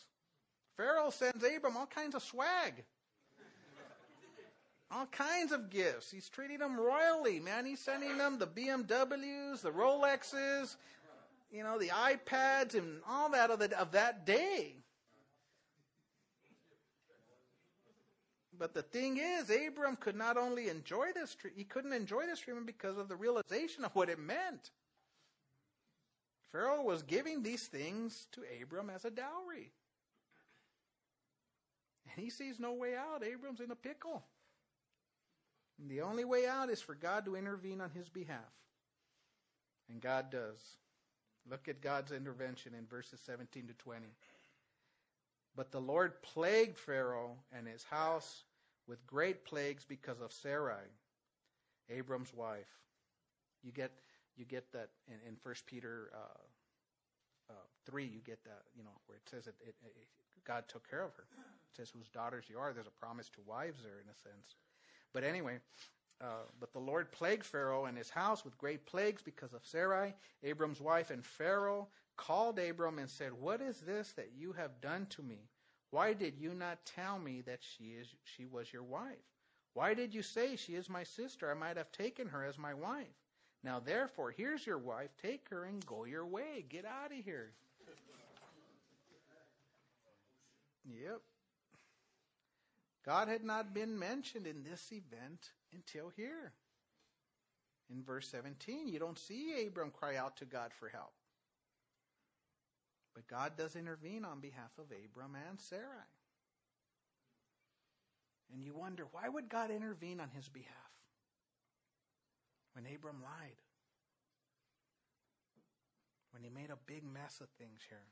Pharaoh 0.77 1.09
sends 1.09 1.43
Abram 1.43 1.77
all 1.77 1.85
kinds 1.85 2.15
of 2.15 2.23
swag. 2.23 2.83
All 4.91 5.07
kinds 5.07 5.51
of 5.51 5.69
gifts. 5.69 6.11
He's 6.11 6.29
treating 6.29 6.59
them 6.59 6.79
royally, 6.79 7.39
man. 7.39 7.65
He's 7.65 7.79
sending 7.79 8.17
them 8.17 8.37
the 8.37 8.47
BMWs, 8.47 9.61
the 9.61 9.71
Rolexes, 9.71 10.75
you 11.51 11.63
know, 11.63 11.79
the 11.79 11.89
iPads, 11.89 12.75
and 12.75 13.01
all 13.07 13.29
that 13.29 13.49
of, 13.49 13.59
the, 13.59 13.77
of 13.79 13.91
that 13.93 14.25
day. 14.25 14.75
But 18.57 18.73
the 18.73 18.81
thing 18.81 19.17
is, 19.17 19.49
Abram 19.49 19.95
could 19.95 20.15
not 20.15 20.37
only 20.37 20.69
enjoy 20.69 21.07
this, 21.13 21.35
he 21.55 21.63
couldn't 21.63 21.93
enjoy 21.93 22.25
this 22.25 22.39
treatment 22.39 22.67
because 22.67 22.97
of 22.97 23.07
the 23.07 23.15
realization 23.15 23.83
of 23.83 23.95
what 23.95 24.09
it 24.09 24.19
meant. 24.19 24.71
Pharaoh 26.51 26.83
was 26.83 27.03
giving 27.03 27.43
these 27.43 27.67
things 27.67 28.27
to 28.31 28.41
Abram 28.61 28.89
as 28.89 29.03
a 29.03 29.11
dowry. 29.11 29.71
And 32.05 32.23
he 32.23 32.29
sees 32.29 32.59
no 32.59 32.73
way 32.73 32.95
out. 32.95 33.23
Abram's 33.23 33.59
in 33.59 33.71
a 33.71 33.75
pickle. 33.75 34.23
And 35.79 35.89
the 35.89 36.01
only 36.01 36.23
way 36.23 36.47
out 36.47 36.69
is 36.69 36.81
for 36.81 36.95
God 36.95 37.25
to 37.25 37.35
intervene 37.35 37.81
on 37.81 37.89
his 37.89 38.07
behalf. 38.07 38.39
And 39.89 39.99
God 39.99 40.31
does. 40.31 40.59
Look 41.49 41.67
at 41.67 41.81
God's 41.81 42.11
intervention 42.11 42.73
in 42.73 42.85
verses 42.87 43.19
17 43.25 43.67
to 43.67 43.73
20. 43.73 44.05
But 45.55 45.71
the 45.71 45.79
Lord 45.79 46.21
plagued 46.21 46.77
Pharaoh 46.77 47.37
and 47.55 47.67
his 47.67 47.83
house 47.83 48.43
with 48.87 49.05
great 49.07 49.45
plagues 49.45 49.85
because 49.87 50.21
of 50.21 50.31
Sarai, 50.31 50.83
Abram's 51.89 52.33
wife. 52.33 52.67
You 53.63 53.71
get 53.71 53.91
you 54.37 54.45
get 54.45 54.71
that 54.73 54.89
in, 55.07 55.15
in 55.27 55.37
1 55.41 55.55
Peter 55.65 56.11
uh, 56.13 57.53
uh, 57.53 57.53
3, 57.85 58.05
you 58.05 58.19
get 58.25 58.43
that, 58.43 58.63
you 58.75 58.83
know, 58.83 58.91
where 59.05 59.17
it 59.17 59.29
says 59.29 59.45
that 59.45 59.55
it, 59.61 59.75
it, 59.83 60.07
God 60.45 60.65
took 60.67 60.89
care 60.89 61.03
of 61.03 61.13
her. 61.15 61.23
It 61.37 61.77
says 61.77 61.89
whose 61.89 62.09
daughters 62.09 62.45
you 62.49 62.57
are. 62.57 62.73
There's 62.73 62.87
a 62.87 62.99
promise 63.05 63.29
to 63.29 63.39
wives 63.45 63.81
there 63.83 63.99
in 64.03 64.09
a 64.09 64.15
sense. 64.15 64.55
But 65.13 65.23
anyway, 65.23 65.59
uh, 66.21 66.47
but 66.59 66.73
the 66.73 66.79
Lord 66.79 67.11
plagued 67.11 67.45
Pharaoh 67.45 67.85
and 67.85 67.97
his 67.97 68.09
house 68.09 68.43
with 68.43 68.57
great 68.57 68.85
plagues 68.85 69.21
because 69.21 69.53
of 69.53 69.65
Sarai, 69.65 70.13
Abram's 70.43 70.81
wife, 70.81 71.11
and 71.11 71.25
Pharaoh 71.25 71.87
called 72.17 72.59
Abram 72.59 72.99
and 72.99 73.09
said, 73.09 73.33
What 73.33 73.61
is 73.61 73.79
this 73.81 74.13
that 74.13 74.31
you 74.37 74.53
have 74.53 74.81
done 74.81 75.07
to 75.11 75.23
me? 75.23 75.49
Why 75.91 76.13
did 76.13 76.37
you 76.37 76.53
not 76.53 76.85
tell 76.85 77.19
me 77.19 77.41
that 77.41 77.59
she 77.61 77.91
is 77.91 78.07
she 78.23 78.45
was 78.45 78.73
your 78.73 78.83
wife? 78.83 79.15
Why 79.73 79.93
did 79.93 80.13
you 80.13 80.21
say 80.21 80.55
she 80.55 80.75
is 80.75 80.89
my 80.89 81.03
sister? 81.03 81.49
I 81.49 81.53
might 81.53 81.77
have 81.77 81.91
taken 81.91 82.27
her 82.29 82.43
as 82.43 82.57
my 82.57 82.73
wife. 82.73 83.07
Now 83.63 83.79
therefore, 83.79 84.31
here's 84.31 84.65
your 84.65 84.77
wife. 84.77 85.09
Take 85.21 85.49
her 85.49 85.65
and 85.65 85.85
go 85.85 86.05
your 86.05 86.25
way. 86.25 86.65
Get 86.67 86.85
out 86.85 87.11
of 87.11 87.23
here. 87.23 87.51
Yep. 90.85 91.21
God 93.05 93.27
had 93.27 93.43
not 93.43 93.73
been 93.73 93.97
mentioned 93.97 94.47
in 94.47 94.63
this 94.63 94.91
event 94.91 95.51
until 95.73 96.11
here. 96.15 96.53
In 97.89 98.03
verse 98.03 98.27
17, 98.29 98.87
you 98.87 98.99
don't 98.99 99.17
see 99.17 99.65
Abram 99.67 99.91
cry 99.91 100.15
out 100.15 100.37
to 100.37 100.45
God 100.45 100.71
for 100.73 100.89
help. 100.89 101.13
But 103.15 103.27
God 103.27 103.53
does 103.57 103.75
intervene 103.75 104.25
on 104.25 104.41
behalf 104.41 104.71
of 104.77 104.91
Abram 104.91 105.35
and 105.49 105.59
Sarai. 105.59 106.05
And 108.53 108.61
you 108.63 108.75
wonder, 108.75 109.07
why 109.11 109.27
would 109.27 109.49
God 109.49 109.71
intervene 109.71 110.19
on 110.19 110.29
his 110.29 110.49
behalf 110.49 110.69
when 112.73 112.85
Abram 112.85 113.23
lied? 113.23 113.57
When 116.31 116.43
he 116.43 116.49
made 116.49 116.69
a 116.69 116.77
big 116.85 117.03
mess 117.03 117.39
of 117.41 117.47
things 117.57 117.79
here? 117.89 118.03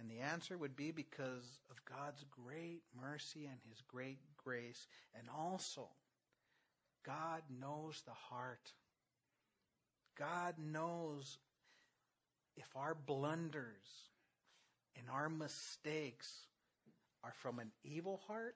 And 0.00 0.10
the 0.10 0.20
answer 0.20 0.58
would 0.58 0.76
be 0.76 0.90
because 0.90 1.60
of 1.70 1.76
God's 1.84 2.24
great 2.30 2.82
mercy 3.00 3.44
and 3.44 3.60
his 3.68 3.82
great 3.86 4.18
grace. 4.36 4.88
And 5.16 5.28
also, 5.28 5.88
God 7.04 7.42
knows 7.60 8.02
the 8.04 8.12
heart. 8.12 8.72
God 10.18 10.54
knows 10.58 11.38
if 12.70 12.76
our 12.76 12.94
blunders 12.94 14.08
and 14.96 15.06
our 15.12 15.28
mistakes 15.28 16.30
are 17.24 17.32
from 17.32 17.58
an 17.58 17.70
evil 17.84 18.20
heart 18.28 18.54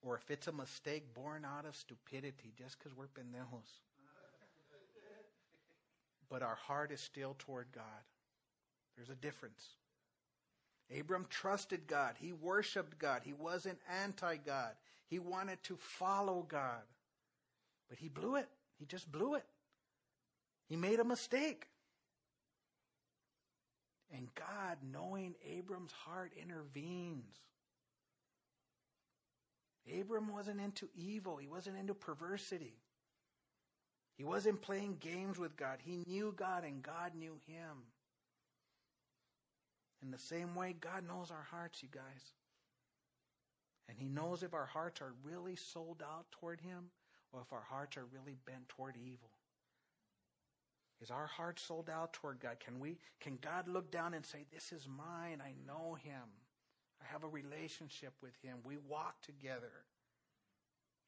or 0.00 0.16
if 0.16 0.30
it's 0.30 0.48
a 0.48 0.52
mistake 0.52 1.14
born 1.14 1.44
out 1.44 1.66
of 1.66 1.76
stupidity 1.76 2.52
just 2.58 2.78
because 2.78 2.96
we're 2.96 3.06
pendejos. 3.06 3.80
but 6.30 6.42
our 6.42 6.54
heart 6.54 6.90
is 6.92 7.00
still 7.00 7.36
toward 7.38 7.66
God. 7.72 7.84
There's 8.96 9.10
a 9.10 9.14
difference. 9.14 9.62
Abram 10.98 11.26
trusted 11.28 11.86
God. 11.86 12.14
He 12.18 12.32
worshiped 12.32 12.98
God. 12.98 13.22
He 13.24 13.32
wasn't 13.32 13.78
anti 14.02 14.36
God. 14.36 14.72
He 15.08 15.18
wanted 15.18 15.62
to 15.64 15.76
follow 15.76 16.44
God. 16.48 16.82
But 17.88 17.98
he 17.98 18.08
blew 18.08 18.36
it. 18.36 18.48
He 18.78 18.86
just 18.86 19.10
blew 19.10 19.34
it. 19.34 19.44
He 20.68 20.76
made 20.76 21.00
a 21.00 21.04
mistake. 21.04 21.66
And 24.12 24.28
God, 24.34 24.76
knowing 24.92 25.34
Abram's 25.48 25.92
heart, 25.92 26.32
intervenes. 26.40 27.34
Abram 29.98 30.32
wasn't 30.32 30.60
into 30.60 30.88
evil. 30.94 31.38
He 31.38 31.48
wasn't 31.48 31.78
into 31.78 31.94
perversity. 31.94 32.76
He 34.16 34.24
wasn't 34.24 34.60
playing 34.60 34.98
games 35.00 35.38
with 35.38 35.56
God. 35.56 35.78
He 35.82 36.04
knew 36.06 36.34
God 36.36 36.64
and 36.64 36.82
God 36.82 37.14
knew 37.14 37.38
him. 37.46 37.84
In 40.02 40.10
the 40.10 40.18
same 40.18 40.54
way, 40.54 40.74
God 40.78 41.06
knows 41.06 41.30
our 41.30 41.46
hearts, 41.50 41.82
you 41.82 41.88
guys. 41.90 42.32
And 43.88 43.96
He 43.98 44.08
knows 44.08 44.42
if 44.42 44.54
our 44.54 44.66
hearts 44.66 45.00
are 45.00 45.14
really 45.22 45.56
sold 45.56 46.02
out 46.02 46.26
toward 46.32 46.60
Him 46.60 46.90
or 47.32 47.42
if 47.42 47.52
our 47.52 47.64
hearts 47.68 47.96
are 47.96 48.04
really 48.12 48.36
bent 48.46 48.68
toward 48.68 48.96
evil. 48.96 49.30
Is 51.02 51.10
our 51.10 51.26
heart 51.26 51.58
sold 51.58 51.90
out 51.90 52.12
toward 52.12 52.38
God? 52.38 52.58
Can 52.64 52.78
we 52.78 52.98
can 53.20 53.36
God 53.40 53.66
look 53.66 53.90
down 53.90 54.14
and 54.14 54.24
say, 54.24 54.46
This 54.52 54.72
is 54.72 54.86
mine, 54.86 55.42
I 55.44 55.52
know 55.66 55.94
him. 55.94 56.22
I 57.02 57.12
have 57.12 57.24
a 57.24 57.28
relationship 57.28 58.12
with 58.22 58.34
him. 58.42 58.58
We 58.64 58.76
walk 58.88 59.20
together. 59.22 59.72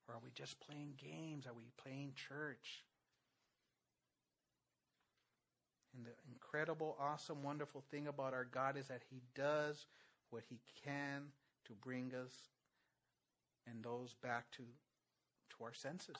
Or 0.08 0.16
are 0.16 0.20
we 0.22 0.30
just 0.34 0.60
playing 0.60 0.94
games? 0.98 1.46
Are 1.46 1.54
we 1.54 1.70
playing 1.82 2.12
church? 2.14 2.82
And 5.96 6.04
the 6.04 6.10
incredible, 6.28 6.96
awesome, 7.00 7.42
wonderful 7.42 7.84
thing 7.90 8.08
about 8.08 8.34
our 8.34 8.44
God 8.44 8.76
is 8.76 8.88
that 8.88 9.02
He 9.08 9.22
does 9.34 9.86
what 10.30 10.42
He 10.48 10.58
can 10.84 11.26
to 11.66 11.72
bring 11.72 12.12
us 12.14 12.32
and 13.66 13.82
those 13.82 14.14
back 14.22 14.50
to, 14.52 14.62
to 14.62 15.64
our 15.64 15.72
senses. 15.72 16.16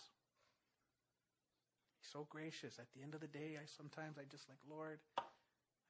So 2.12 2.26
gracious. 2.28 2.78
At 2.78 2.86
the 2.94 3.02
end 3.02 3.14
of 3.14 3.20
the 3.20 3.26
day, 3.26 3.56
I 3.56 3.66
sometimes 3.66 4.18
I 4.18 4.22
just 4.30 4.48
like, 4.48 4.58
Lord, 4.68 4.98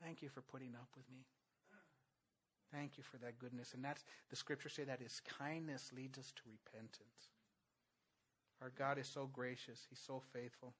thank 0.02 0.22
you 0.22 0.28
for 0.28 0.40
putting 0.42 0.74
up 0.74 0.88
with 0.96 1.04
me. 1.10 1.26
Thank 2.72 2.96
you 2.96 3.04
for 3.04 3.18
that 3.18 3.38
goodness. 3.38 3.74
And 3.74 3.84
that's 3.84 4.04
the 4.30 4.36
scriptures 4.36 4.72
say 4.72 4.84
that 4.84 5.00
his 5.00 5.20
kindness 5.38 5.92
leads 5.94 6.18
us 6.18 6.32
to 6.36 6.42
repentance. 6.46 7.30
Our 8.60 8.72
God 8.76 8.98
is 8.98 9.06
so 9.06 9.28
gracious. 9.32 9.86
He's 9.88 10.00
so 10.04 10.22
faithful. 10.32 10.74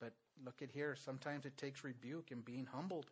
But 0.00 0.12
look 0.44 0.62
at 0.62 0.70
here. 0.70 0.96
Sometimes 0.96 1.44
it 1.44 1.56
takes 1.56 1.84
rebuke 1.84 2.30
and 2.30 2.44
being 2.44 2.66
humbled. 2.66 3.06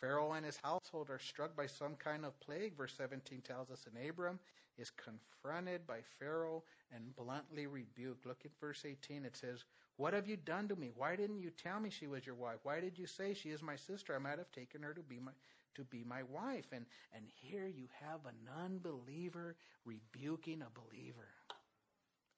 Pharaoh 0.00 0.32
and 0.32 0.44
his 0.44 0.58
household 0.62 1.10
are 1.10 1.18
struck 1.18 1.56
by 1.56 1.66
some 1.66 1.94
kind 1.96 2.24
of 2.24 2.38
plague, 2.40 2.76
verse 2.76 2.94
17 2.96 3.40
tells 3.42 3.70
us. 3.70 3.86
And 3.86 4.08
Abram 4.08 4.38
is 4.78 4.90
confronted 4.90 5.86
by 5.86 5.98
Pharaoh 6.18 6.62
and 6.94 7.14
bluntly 7.16 7.66
rebuked. 7.66 8.26
Look 8.26 8.42
at 8.44 8.52
verse 8.60 8.84
18. 8.86 9.24
It 9.24 9.36
says, 9.36 9.64
What 9.96 10.14
have 10.14 10.28
you 10.28 10.36
done 10.36 10.68
to 10.68 10.76
me? 10.76 10.90
Why 10.94 11.16
didn't 11.16 11.40
you 11.40 11.50
tell 11.50 11.80
me 11.80 11.90
she 11.90 12.06
was 12.06 12.24
your 12.24 12.36
wife? 12.36 12.58
Why 12.62 12.80
did 12.80 12.98
you 12.98 13.06
say 13.06 13.34
she 13.34 13.50
is 13.50 13.62
my 13.62 13.76
sister? 13.76 14.14
I 14.14 14.18
might 14.18 14.38
have 14.38 14.52
taken 14.52 14.82
her 14.82 14.94
to 14.94 15.02
be 15.02 15.18
my, 15.18 15.32
to 15.74 15.84
be 15.84 16.04
my 16.04 16.22
wife. 16.22 16.66
And, 16.72 16.86
and 17.14 17.24
here 17.40 17.66
you 17.66 17.88
have 18.00 18.20
an 18.26 18.48
unbeliever 18.64 19.56
rebuking 19.84 20.62
a 20.62 20.70
believer. 20.78 21.28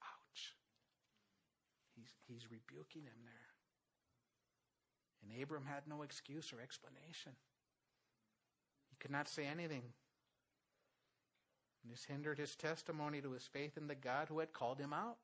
Ouch. 0.03 0.55
He's, 1.95 2.15
he's 2.27 2.51
rebuking 2.51 3.03
him 3.03 3.21
there. 3.25 3.50
And 5.23 5.43
Abram 5.43 5.67
had 5.67 5.83
no 5.89 6.03
excuse 6.03 6.53
or 6.53 6.61
explanation. 6.61 7.33
He 8.91 8.97
could 8.99 9.11
not 9.11 9.29
say 9.29 9.47
anything. 9.47 9.83
This 11.89 12.05
hindered 12.05 12.39
his 12.39 12.57
testimony 12.57 13.21
to 13.21 13.33
his 13.33 13.47
faith 13.47 13.77
in 13.77 13.89
the 13.89 13.95
God 13.95 14.29
who 14.29 14.39
had 14.39 14.53
called 14.53 14.79
him 14.79 14.93
out. 14.93 15.17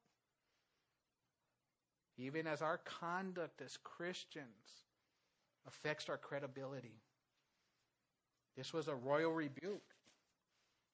Even 2.18 2.46
as 2.46 2.62
our 2.62 2.78
conduct 2.78 3.60
as 3.60 3.76
Christians 3.76 4.84
affects 5.66 6.08
our 6.08 6.16
credibility. 6.16 7.00
This 8.56 8.72
was 8.72 8.88
a 8.88 8.94
royal 8.94 9.32
rebuke. 9.32 9.94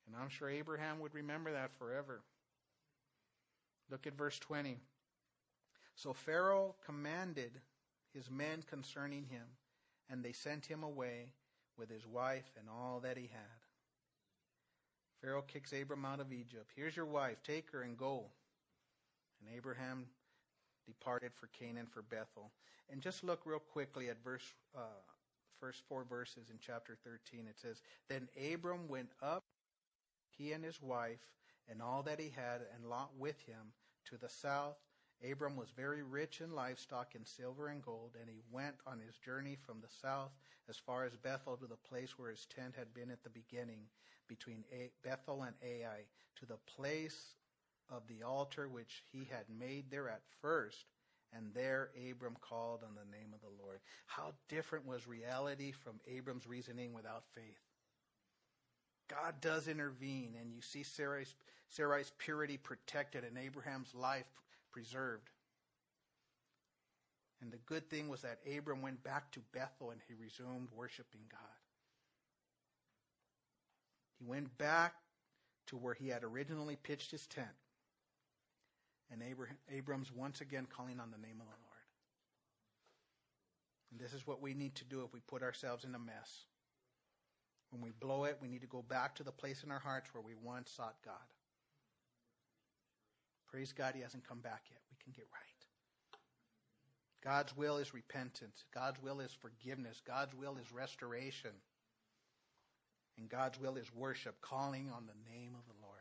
And 0.07 0.17
I'm 0.21 0.29
sure 0.29 0.51
Abraham 0.51 0.99
would 0.99 1.15
remember 1.15 1.53
that 1.53 1.71
forever. 1.79 2.23
Look 3.89 4.07
at 4.07 4.17
verse 4.17 4.39
20. 4.41 4.79
So 5.95 6.13
Pharaoh 6.13 6.75
commanded 6.85 7.61
his 8.15 8.31
men 8.31 8.63
concerning 8.69 9.25
him, 9.25 9.47
and 10.11 10.23
they 10.23 10.33
sent 10.33 10.67
him 10.67 10.83
away 10.83 11.33
with 11.77 11.91
his 11.91 12.07
wife 12.07 12.51
and 12.59 12.69
all 12.69 13.01
that 13.01 13.17
he 13.17 13.31
had. 13.33 13.61
Pharaoh 15.21 15.43
kicks 15.43 15.73
Abram 15.73 16.05
out 16.05 16.21
of 16.21 16.33
Egypt. 16.33 16.71
Here's 16.75 16.97
your 16.97 17.07
wife, 17.07 17.39
take 17.45 17.71
her 17.71 17.83
and 17.83 17.97
go. 17.97 18.27
And 19.41 19.57
Abraham 19.57 20.07
departed 20.87 21.33
for 21.35 21.49
Canaan 21.59 21.87
for 21.87 22.03
Bethel. 22.03 22.51
And 22.91 23.01
just 23.01 23.25
look 23.25 23.43
real 23.45 23.61
quickly 23.61 24.09
at 24.09 24.23
verse 24.23 24.45
uh, 24.77 25.01
first 25.61 25.83
four 25.89 26.05
verses 26.05 26.51
in 26.51 26.59
chapter 26.61 26.97
13. 27.05 27.47
It 27.49 27.59
says, 27.61 27.81
Then 28.09 28.29
Abram 28.53 28.89
went 28.89 29.11
up, 29.23 29.45
he 30.37 30.53
and 30.53 30.65
his 30.65 30.83
wife, 30.83 31.21
and 31.71 31.81
all 31.81 32.03
that 32.03 32.19
he 32.19 32.33
had, 32.35 32.63
and 32.75 32.91
Lot 32.91 33.11
with 33.17 33.41
him, 33.47 33.73
to 34.11 34.17
the 34.17 34.29
south 34.29 34.77
Abram 35.31 35.57
was 35.57 35.71
very 35.71 36.03
rich 36.03 36.41
in 36.41 36.55
livestock 36.55 37.15
and 37.15 37.27
silver 37.27 37.69
and 37.69 37.83
gold, 37.83 38.17
and 38.21 38.29
he 38.29 38.41
went 38.51 38.77
on 38.87 38.99
his 38.99 39.17
journey 39.19 39.57
from 39.65 39.81
the 39.81 39.89
south 40.01 40.33
as 40.69 40.77
far 40.77 41.05
as 41.05 41.17
Bethel 41.17 41.57
to 41.57 41.67
the 41.67 41.77
place 41.77 42.19
where 42.19 42.31
his 42.31 42.47
tent 42.47 42.75
had 42.77 42.93
been 42.95 43.11
at 43.11 43.23
the 43.23 43.31
beginning, 43.31 43.81
between 44.29 44.65
Bethel 45.05 45.43
and 45.43 45.55
Ai, 45.63 46.05
to 46.37 46.47
the 46.47 46.59
place 46.77 47.35
of 47.91 48.03
the 48.09 48.23
altar 48.23 48.69
which 48.69 49.03
he 49.13 49.29
had 49.31 49.45
made 49.49 49.91
there 49.91 50.09
at 50.09 50.23
first. 50.41 50.87
And 51.35 51.53
there 51.55 51.91
Abram 52.11 52.37
called 52.41 52.81
on 52.83 52.95
the 52.95 53.17
name 53.17 53.33
of 53.35 53.41
the 53.41 53.63
Lord. 53.63 53.81
How 54.07 54.33
different 54.49 54.87
was 54.87 55.07
reality 55.07 55.73
from 55.73 56.01
Abram's 56.07 56.47
reasoning 56.47 56.93
without 56.93 57.25
faith? 57.35 57.61
God 59.09 59.35
does 59.41 59.69
intervene, 59.69 60.35
and 60.41 60.53
you 60.53 60.61
see 60.61 60.83
Sarai's, 60.83 61.35
Sarai's 61.69 62.13
purity 62.19 62.57
protected 62.57 63.25
and 63.25 63.39
Abraham's 63.39 63.95
life 63.95 64.27
preserved. 64.73 65.31
And 67.41 67.53
the 67.53 67.59
good 67.67 67.91
thing 67.91 68.09
was 68.09 68.23
that 68.23 68.39
Abram 68.57 68.83
went 68.83 69.03
back 69.03 69.31
to 69.33 69.41
Bethel 69.53 69.91
and 69.91 70.01
he 70.07 70.15
resumed 70.15 70.69
worshiping 70.75 71.23
God. 71.31 71.41
He 74.19 74.25
went 74.25 74.57
back 74.59 74.95
to 75.67 75.77
where 75.77 75.95
he 75.95 76.09
had 76.09 76.23
originally 76.23 76.77
pitched 76.77 77.11
his 77.11 77.27
tent. 77.27 77.49
And 79.11 79.23
Abram's 79.71 80.13
once 80.13 80.41
again 80.41 80.67
calling 80.75 81.01
on 81.01 81.11
the 81.11 81.19
name 81.19 81.41
of 81.41 81.47
the 81.47 81.63
Lord. 81.65 81.73
And 83.91 84.01
this 84.01 84.15
is 84.15 84.27
what 84.27 84.41
we 84.41 84.55
need 84.55 84.77
to 84.77 84.85
do 84.85 85.03
if 85.03 85.13
we 85.13 85.21
put 85.21 85.43
ourselves 85.43 85.85
in 85.85 85.95
a 85.95 85.99
mess. 85.99 86.47
When 87.71 87.83
we 87.83 87.91
blow 87.91 88.25
it, 88.25 88.39
we 88.41 88.49
need 88.49 88.63
to 88.63 88.67
go 88.67 88.83
back 88.83 89.17
to 89.17 89.23
the 89.23 89.33
place 89.33 89.65
in 89.65 89.71
our 89.71 89.79
hearts 89.79 90.15
where 90.15 90.23
we 90.23 90.35
once 90.43 90.71
sought 90.71 90.97
God. 91.05 91.15
Praise 93.53 93.73
God, 93.73 93.95
he 93.95 94.01
hasn't 94.01 94.27
come 94.27 94.41
back 94.41 94.63
yet. 94.71 94.81
We 94.91 94.97
can 95.05 95.13
get 95.15 95.27
right. 95.31 95.43
God's 97.23 97.55
will 97.55 97.77
is 97.77 97.93
repentance. 97.93 98.65
God's 98.75 99.01
will 99.01 99.21
is 99.21 99.37
forgiveness. 99.41 100.01
God's 100.07 100.35
will 100.35 100.57
is 100.57 100.73
restoration. 100.73 101.51
And 103.19 103.29
God's 103.29 103.61
will 103.61 103.77
is 103.77 103.95
worship, 103.95 104.41
calling 104.41 104.91
on 104.91 105.05
the 105.07 105.31
name 105.31 105.55
of 105.55 105.67
the 105.67 105.81
Lord. 105.83 105.99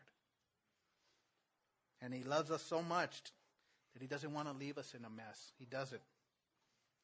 And 2.02 2.14
He 2.14 2.24
loves 2.24 2.50
us 2.50 2.64
so 2.64 2.82
much 2.82 3.22
that 3.94 4.02
He 4.02 4.08
doesn't 4.08 4.34
want 4.34 4.48
to 4.48 4.58
leave 4.58 4.78
us 4.78 4.94
in 4.98 5.04
a 5.04 5.10
mess. 5.10 5.52
He 5.60 5.66
doesn't. 5.66 6.02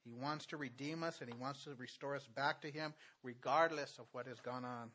He 0.05 0.13
wants 0.13 0.45
to 0.47 0.57
redeem 0.57 1.03
us 1.03 1.19
and 1.19 1.29
He 1.29 1.37
wants 1.37 1.65
to 1.65 1.75
restore 1.77 2.15
us 2.15 2.25
back 2.33 2.61
to 2.61 2.71
Him 2.71 2.93
regardless 3.21 3.97
of 3.99 4.05
what 4.13 4.27
has 4.27 4.39
gone 4.39 4.63
on. 4.63 4.91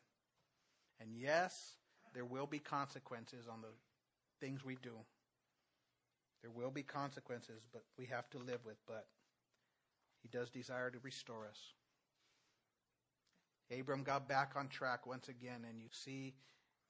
And 0.99 1.11
yes, 1.15 1.75
there 2.15 2.25
will 2.25 2.47
be 2.47 2.59
consequences 2.59 3.47
on 3.47 3.61
the 3.61 3.67
things 4.41 4.65
we 4.65 4.77
do. 4.81 4.93
There 6.43 6.51
will 6.51 6.69
be 6.69 6.83
consequences, 6.83 7.63
but 7.71 7.83
we 7.97 8.05
have 8.07 8.29
to 8.31 8.37
live 8.37 8.59
with. 8.65 8.77
But 8.85 9.07
He 10.21 10.27
does 10.27 10.51
desire 10.51 10.91
to 10.91 10.99
restore 11.01 11.47
us. 11.47 11.59
Abram 13.71 14.03
got 14.03 14.27
back 14.27 14.51
on 14.55 14.67
track 14.67 15.07
once 15.07 15.29
again, 15.29 15.65
and 15.67 15.81
you 15.81 15.87
see, 15.91 16.35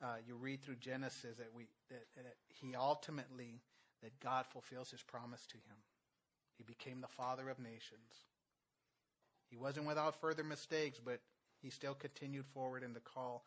uh, 0.02 0.16
you 0.28 0.36
read 0.36 0.62
through 0.62 0.78
Genesis 0.78 1.38
that 1.38 1.54
we 1.56 1.68
that, 1.90 2.06
that 2.16 2.36
he 2.50 2.76
ultimately 2.76 3.62
that 4.02 4.20
God 4.20 4.46
fulfills 4.52 4.92
His 4.92 5.02
promise 5.02 5.46
to 5.48 5.58
him. 5.58 5.78
He 6.58 6.64
became 6.64 7.02
the 7.02 7.08
father 7.08 7.50
of 7.50 7.60
nations. 7.60 8.26
He 9.50 9.56
wasn't 9.56 9.88
without 9.88 10.20
further 10.20 10.44
mistakes, 10.44 11.00
but 11.04 11.20
he 11.62 11.70
still 11.70 11.94
continued 11.94 12.46
forward 12.54 12.84
in 12.84 12.94
the 12.94 13.00
call 13.00 13.46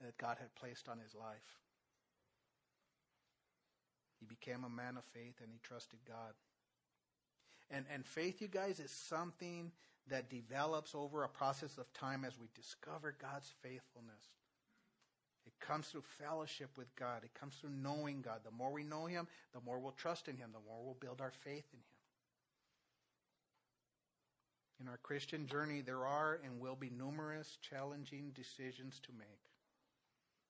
that 0.00 0.16
God 0.16 0.38
had 0.40 0.54
placed 0.54 0.88
on 0.88 0.98
his 0.98 1.14
life. 1.14 1.58
He 4.20 4.26
became 4.26 4.64
a 4.64 4.68
man 4.68 4.96
of 4.96 5.04
faith 5.04 5.36
and 5.42 5.52
he 5.52 5.58
trusted 5.62 6.00
God. 6.06 6.32
And, 7.70 7.84
and 7.92 8.04
faith, 8.06 8.40
you 8.40 8.48
guys, 8.48 8.80
is 8.80 8.90
something 8.90 9.72
that 10.08 10.30
develops 10.30 10.94
over 10.94 11.22
a 11.22 11.28
process 11.28 11.76
of 11.78 11.92
time 11.92 12.24
as 12.24 12.38
we 12.38 12.48
discover 12.54 13.14
God's 13.20 13.52
faithfulness. 13.62 14.24
It 15.46 15.52
comes 15.60 15.88
through 15.88 16.04
fellowship 16.18 16.70
with 16.76 16.94
God. 16.96 17.24
It 17.24 17.32
comes 17.38 17.54
through 17.54 17.70
knowing 17.70 18.22
God. 18.22 18.40
The 18.44 18.50
more 18.50 18.72
we 18.72 18.84
know 18.84 19.06
Him, 19.06 19.26
the 19.54 19.60
more 19.60 19.78
we'll 19.78 19.92
trust 19.92 20.28
in 20.28 20.36
Him, 20.36 20.50
the 20.52 20.60
more 20.66 20.84
we'll 20.84 20.96
build 21.00 21.20
our 21.20 21.30
faith 21.30 21.64
in 21.72 21.78
Him. 21.78 21.84
In 24.80 24.88
our 24.88 24.98
Christian 24.98 25.46
journey, 25.46 25.80
there 25.80 26.06
are 26.06 26.38
and 26.44 26.60
will 26.60 26.76
be 26.76 26.90
numerous 26.90 27.58
challenging 27.60 28.30
decisions 28.34 29.00
to 29.00 29.12
make. 29.18 29.40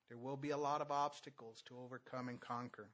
There 0.09 0.19
will 0.19 0.37
be 0.37 0.51
a 0.51 0.57
lot 0.57 0.81
of 0.81 0.91
obstacles 0.91 1.62
to 1.66 1.79
overcome 1.83 2.29
and 2.29 2.41
conquer. 2.41 2.89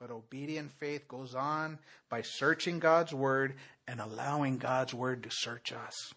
But 0.00 0.10
obedient 0.10 0.70
faith 0.70 1.08
goes 1.08 1.34
on 1.34 1.78
by 2.08 2.22
searching 2.22 2.78
God's 2.78 3.12
Word 3.12 3.54
and 3.86 4.00
allowing 4.00 4.58
God's 4.58 4.94
Word 4.94 5.24
to 5.24 5.30
search 5.30 5.72
us. 5.72 6.14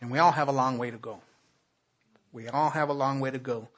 And 0.00 0.10
we 0.10 0.18
all 0.18 0.32
have 0.32 0.48
a 0.48 0.52
long 0.52 0.76
way 0.76 0.90
to 0.90 0.98
go. 0.98 1.22
We 2.30 2.46
all 2.46 2.70
have 2.70 2.90
a 2.90 2.94
long 2.94 3.20
way 3.20 3.30
to 3.30 3.38
go. 3.38 3.68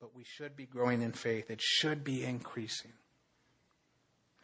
But 0.00 0.14
we 0.14 0.24
should 0.24 0.56
be 0.56 0.66
growing 0.66 1.02
in 1.02 1.12
faith, 1.12 1.50
it 1.50 1.60
should 1.60 2.02
be 2.02 2.24
increasing. 2.24 2.92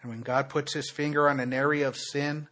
And 0.01 0.11
when 0.11 0.21
God 0.21 0.49
puts 0.49 0.75
his 0.75 0.91
finger 0.91 1.29
on 1.29 1.41
an 1.41 1.53
area 1.53 1.89
of 1.89 1.97
sin, 1.97 2.49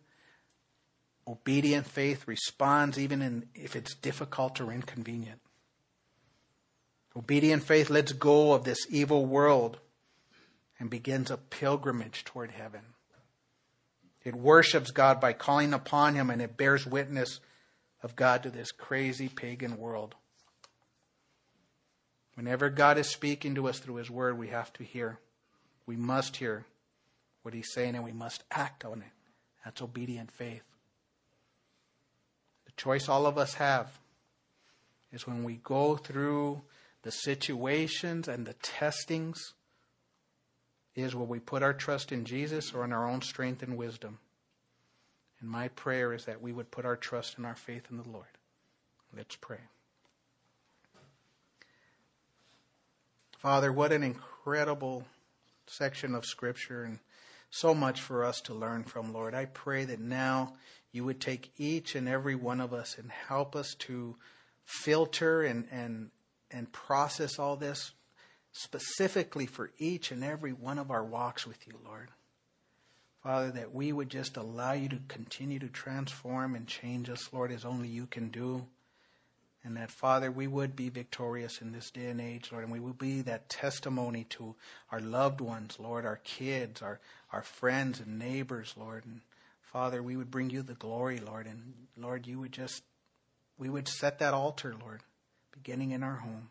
obedient 1.29 1.87
faith 1.87 2.27
responds 2.27 2.99
even 2.99 3.23
in, 3.23 3.49
if 3.55 3.77
it's 3.77 3.95
difficult 3.95 4.61
or 4.61 4.73
inconvenient. 4.73 5.41
Obedient 7.17 7.63
faith 7.63 7.91
lets 7.91 8.13
go 8.13 8.53
of 8.53 8.65
this 8.65 8.87
evil 8.89 9.27
world 9.27 9.79
and 10.83 10.91
begins 10.91 11.31
a 11.31 11.37
pilgrimage 11.37 12.25
toward 12.25 12.51
heaven. 12.51 12.81
It 14.25 14.35
worships 14.35 14.91
God 14.91 15.21
by 15.21 15.33
calling 15.33 15.73
upon 15.73 16.17
Him 16.17 16.29
and 16.29 16.43
it 16.43 16.57
bears 16.57 16.85
witness 16.85 17.39
of 18.03 18.17
God 18.17 18.43
to 18.43 18.51
this 18.51 18.73
crazy 18.73 19.29
pagan 19.29 19.77
world. 19.79 20.17
Whenever 22.35 22.69
God 22.69 22.99
is 22.99 23.09
speaking 23.09 23.55
to 23.55 23.69
us 23.69 23.79
through 23.79 23.95
His 23.95 24.11
Word, 24.11 24.37
we 24.37 24.49
have 24.49 24.73
to 24.73 24.83
hear. 24.83 25.21
We 25.87 25.95
must 25.95 26.35
hear 26.35 26.67
what 27.43 27.55
He's 27.55 27.73
saying 27.73 27.95
and 27.95 28.03
we 28.03 28.11
must 28.11 28.43
act 28.51 28.85
on 28.85 29.03
it. 29.03 29.13
That's 29.65 29.83
obedient 29.83 30.33
faith. 30.33 30.65
The 32.67 32.73
choice 32.73 33.09
all 33.09 33.27
of 33.27 33.39
us 33.39 33.55
have 33.55 34.01
is 35.13 35.29
when 35.29 35.45
we 35.45 35.61
go 35.63 35.95
through 35.95 36.63
the 37.03 37.13
situations 37.13 38.27
and 38.27 38.45
the 38.45 38.55
testings 38.55 39.55
is 40.95 41.15
will 41.15 41.27
we 41.27 41.39
put 41.39 41.63
our 41.63 41.73
trust 41.73 42.13
in 42.13 42.25
Jesus 42.25 42.73
or 42.73 42.85
in 42.85 42.93
our 42.93 43.09
own 43.09 43.23
strength 43.23 43.63
and 43.63 43.77
wisdom? 43.77 44.19
And 45.41 45.51
my 45.51 45.69
prayer 45.69 46.13
is 46.13 46.27
that 46.27 46.43
we 46.43 46.53
would 46.53 46.71
put 46.71 46.85
our 46.85 46.97
trust 46.97 47.37
and 47.37 47.47
our 47.47 47.57
faith 47.57 47.87
in 47.91 47.97
the 47.97 48.09
Lord. 48.09 48.27
Let's 49.17 49.37
pray. 49.37 49.59
Father, 53.39 53.73
what 53.73 53.93
an 53.93 54.03
incredible 54.03 55.05
section 55.67 56.15
of 56.15 56.25
Scripture 56.25 56.85
and 56.85 57.01
so 57.51 57.75
much 57.75 58.01
for 58.01 58.25
us 58.25 58.41
to 58.43 58.55
learn 58.55 58.85
from, 58.85 59.13
Lord. 59.13 59.35
I 59.35 59.47
pray 59.47 59.85
that 59.85 60.01
now 60.01 60.55
you 60.93 61.05
would 61.05 61.21
take 61.21 61.53
each 61.57 61.95
and 61.95 62.09
every 62.09 62.35
one 62.35 62.61
of 62.61 62.73
us 62.73 62.97
and 62.99 63.11
help 63.11 63.57
us 63.57 63.75
to 63.81 64.17
filter 64.65 65.43
and, 65.43 65.67
and, 65.71 66.11
and 66.51 66.71
process 66.73 67.39
all 67.39 67.57
this 67.57 67.93
specifically 68.53 69.47
for 69.47 69.71
each 69.79 70.11
and 70.11 70.23
every 70.23 70.53
one 70.53 70.79
of 70.79 70.91
our 70.91 71.05
walks 71.05 71.47
with 71.47 71.67
you, 71.67 71.75
Lord. 71.85 72.11
Father, 73.23 73.51
that 73.53 73.73
we 73.73 73.93
would 73.93 74.11
just 74.11 74.37
allow 74.37 74.73
you 74.73 74.89
to 74.89 74.99
continue 75.09 75.59
to 75.61 75.69
transform 75.69 76.55
and 76.55 76.67
change 76.67 77.09
us, 77.09 77.33
Lord, 77.33 77.53
as 77.53 77.65
only 77.65 77.89
you 77.89 78.07
can 78.07 78.29
do. 78.29 78.67
And 79.65 79.77
that, 79.77 79.93
Father, 79.93 80.31
we 80.31 80.49
would 80.49 80.75
be 80.75 80.89
victorious 80.89 81.63
in 81.63 81.71
this 81.71 81.91
day 81.93 82.07
and 82.07 82.21
age, 82.21 82.51
Lord, 82.51 82.65
and 82.65 82.73
we 82.73 82.81
would 82.81 82.99
be 82.99 83.23
that 83.23 83.49
testimony 83.49 84.25
to 84.31 84.57
our 84.91 85.01
loved 85.01 85.41
ones, 85.41 85.79
Lord, 85.79 86.05
our 86.05 86.21
kids, 86.25 86.83
our, 86.83 86.99
our 87.33 87.43
friends 87.43 88.01
and 88.01 88.19
neighbors, 88.19 88.75
Lord. 88.77 89.05
And 89.07 89.21
Father, 89.63 90.03
we 90.03 90.17
would 90.17 90.33
bring 90.33 90.51
you 90.51 90.63
the 90.63 90.75
glory, 90.75 91.21
Lord, 91.21 91.47
and 91.47 91.75
Lord, 91.97 92.27
you 92.27 92.41
would 92.41 92.51
just, 92.51 92.83
we 93.57 93.71
would 93.71 93.87
set 93.87 94.19
that 94.19 94.35
altar, 94.35 94.75
Lord, 94.81 95.03
beginning 95.53 95.93
in 95.93 96.03
our 96.03 96.17
home. 96.17 96.49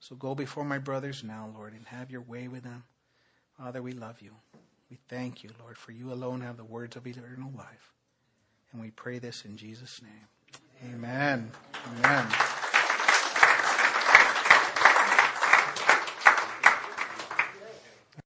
So 0.00 0.16
go 0.16 0.34
before 0.34 0.64
my 0.64 0.78
brothers 0.78 1.22
now, 1.22 1.52
Lord, 1.54 1.74
and 1.74 1.86
have 1.86 2.10
your 2.10 2.22
way 2.22 2.48
with 2.48 2.64
them. 2.64 2.84
Father, 3.58 3.82
we 3.82 3.92
love 3.92 4.22
you. 4.22 4.32
We 4.90 4.98
thank 5.08 5.44
you, 5.44 5.50
Lord, 5.60 5.76
for 5.76 5.92
you 5.92 6.12
alone 6.12 6.40
have 6.40 6.56
the 6.56 6.64
words 6.64 6.96
of 6.96 7.06
eternal 7.06 7.52
life. 7.56 7.92
And 8.72 8.80
we 8.80 8.90
pray 8.90 9.18
this 9.18 9.44
in 9.44 9.56
Jesus' 9.56 10.00
name. 10.02 10.92
Amen. 10.94 11.52
Amen. 11.98 12.26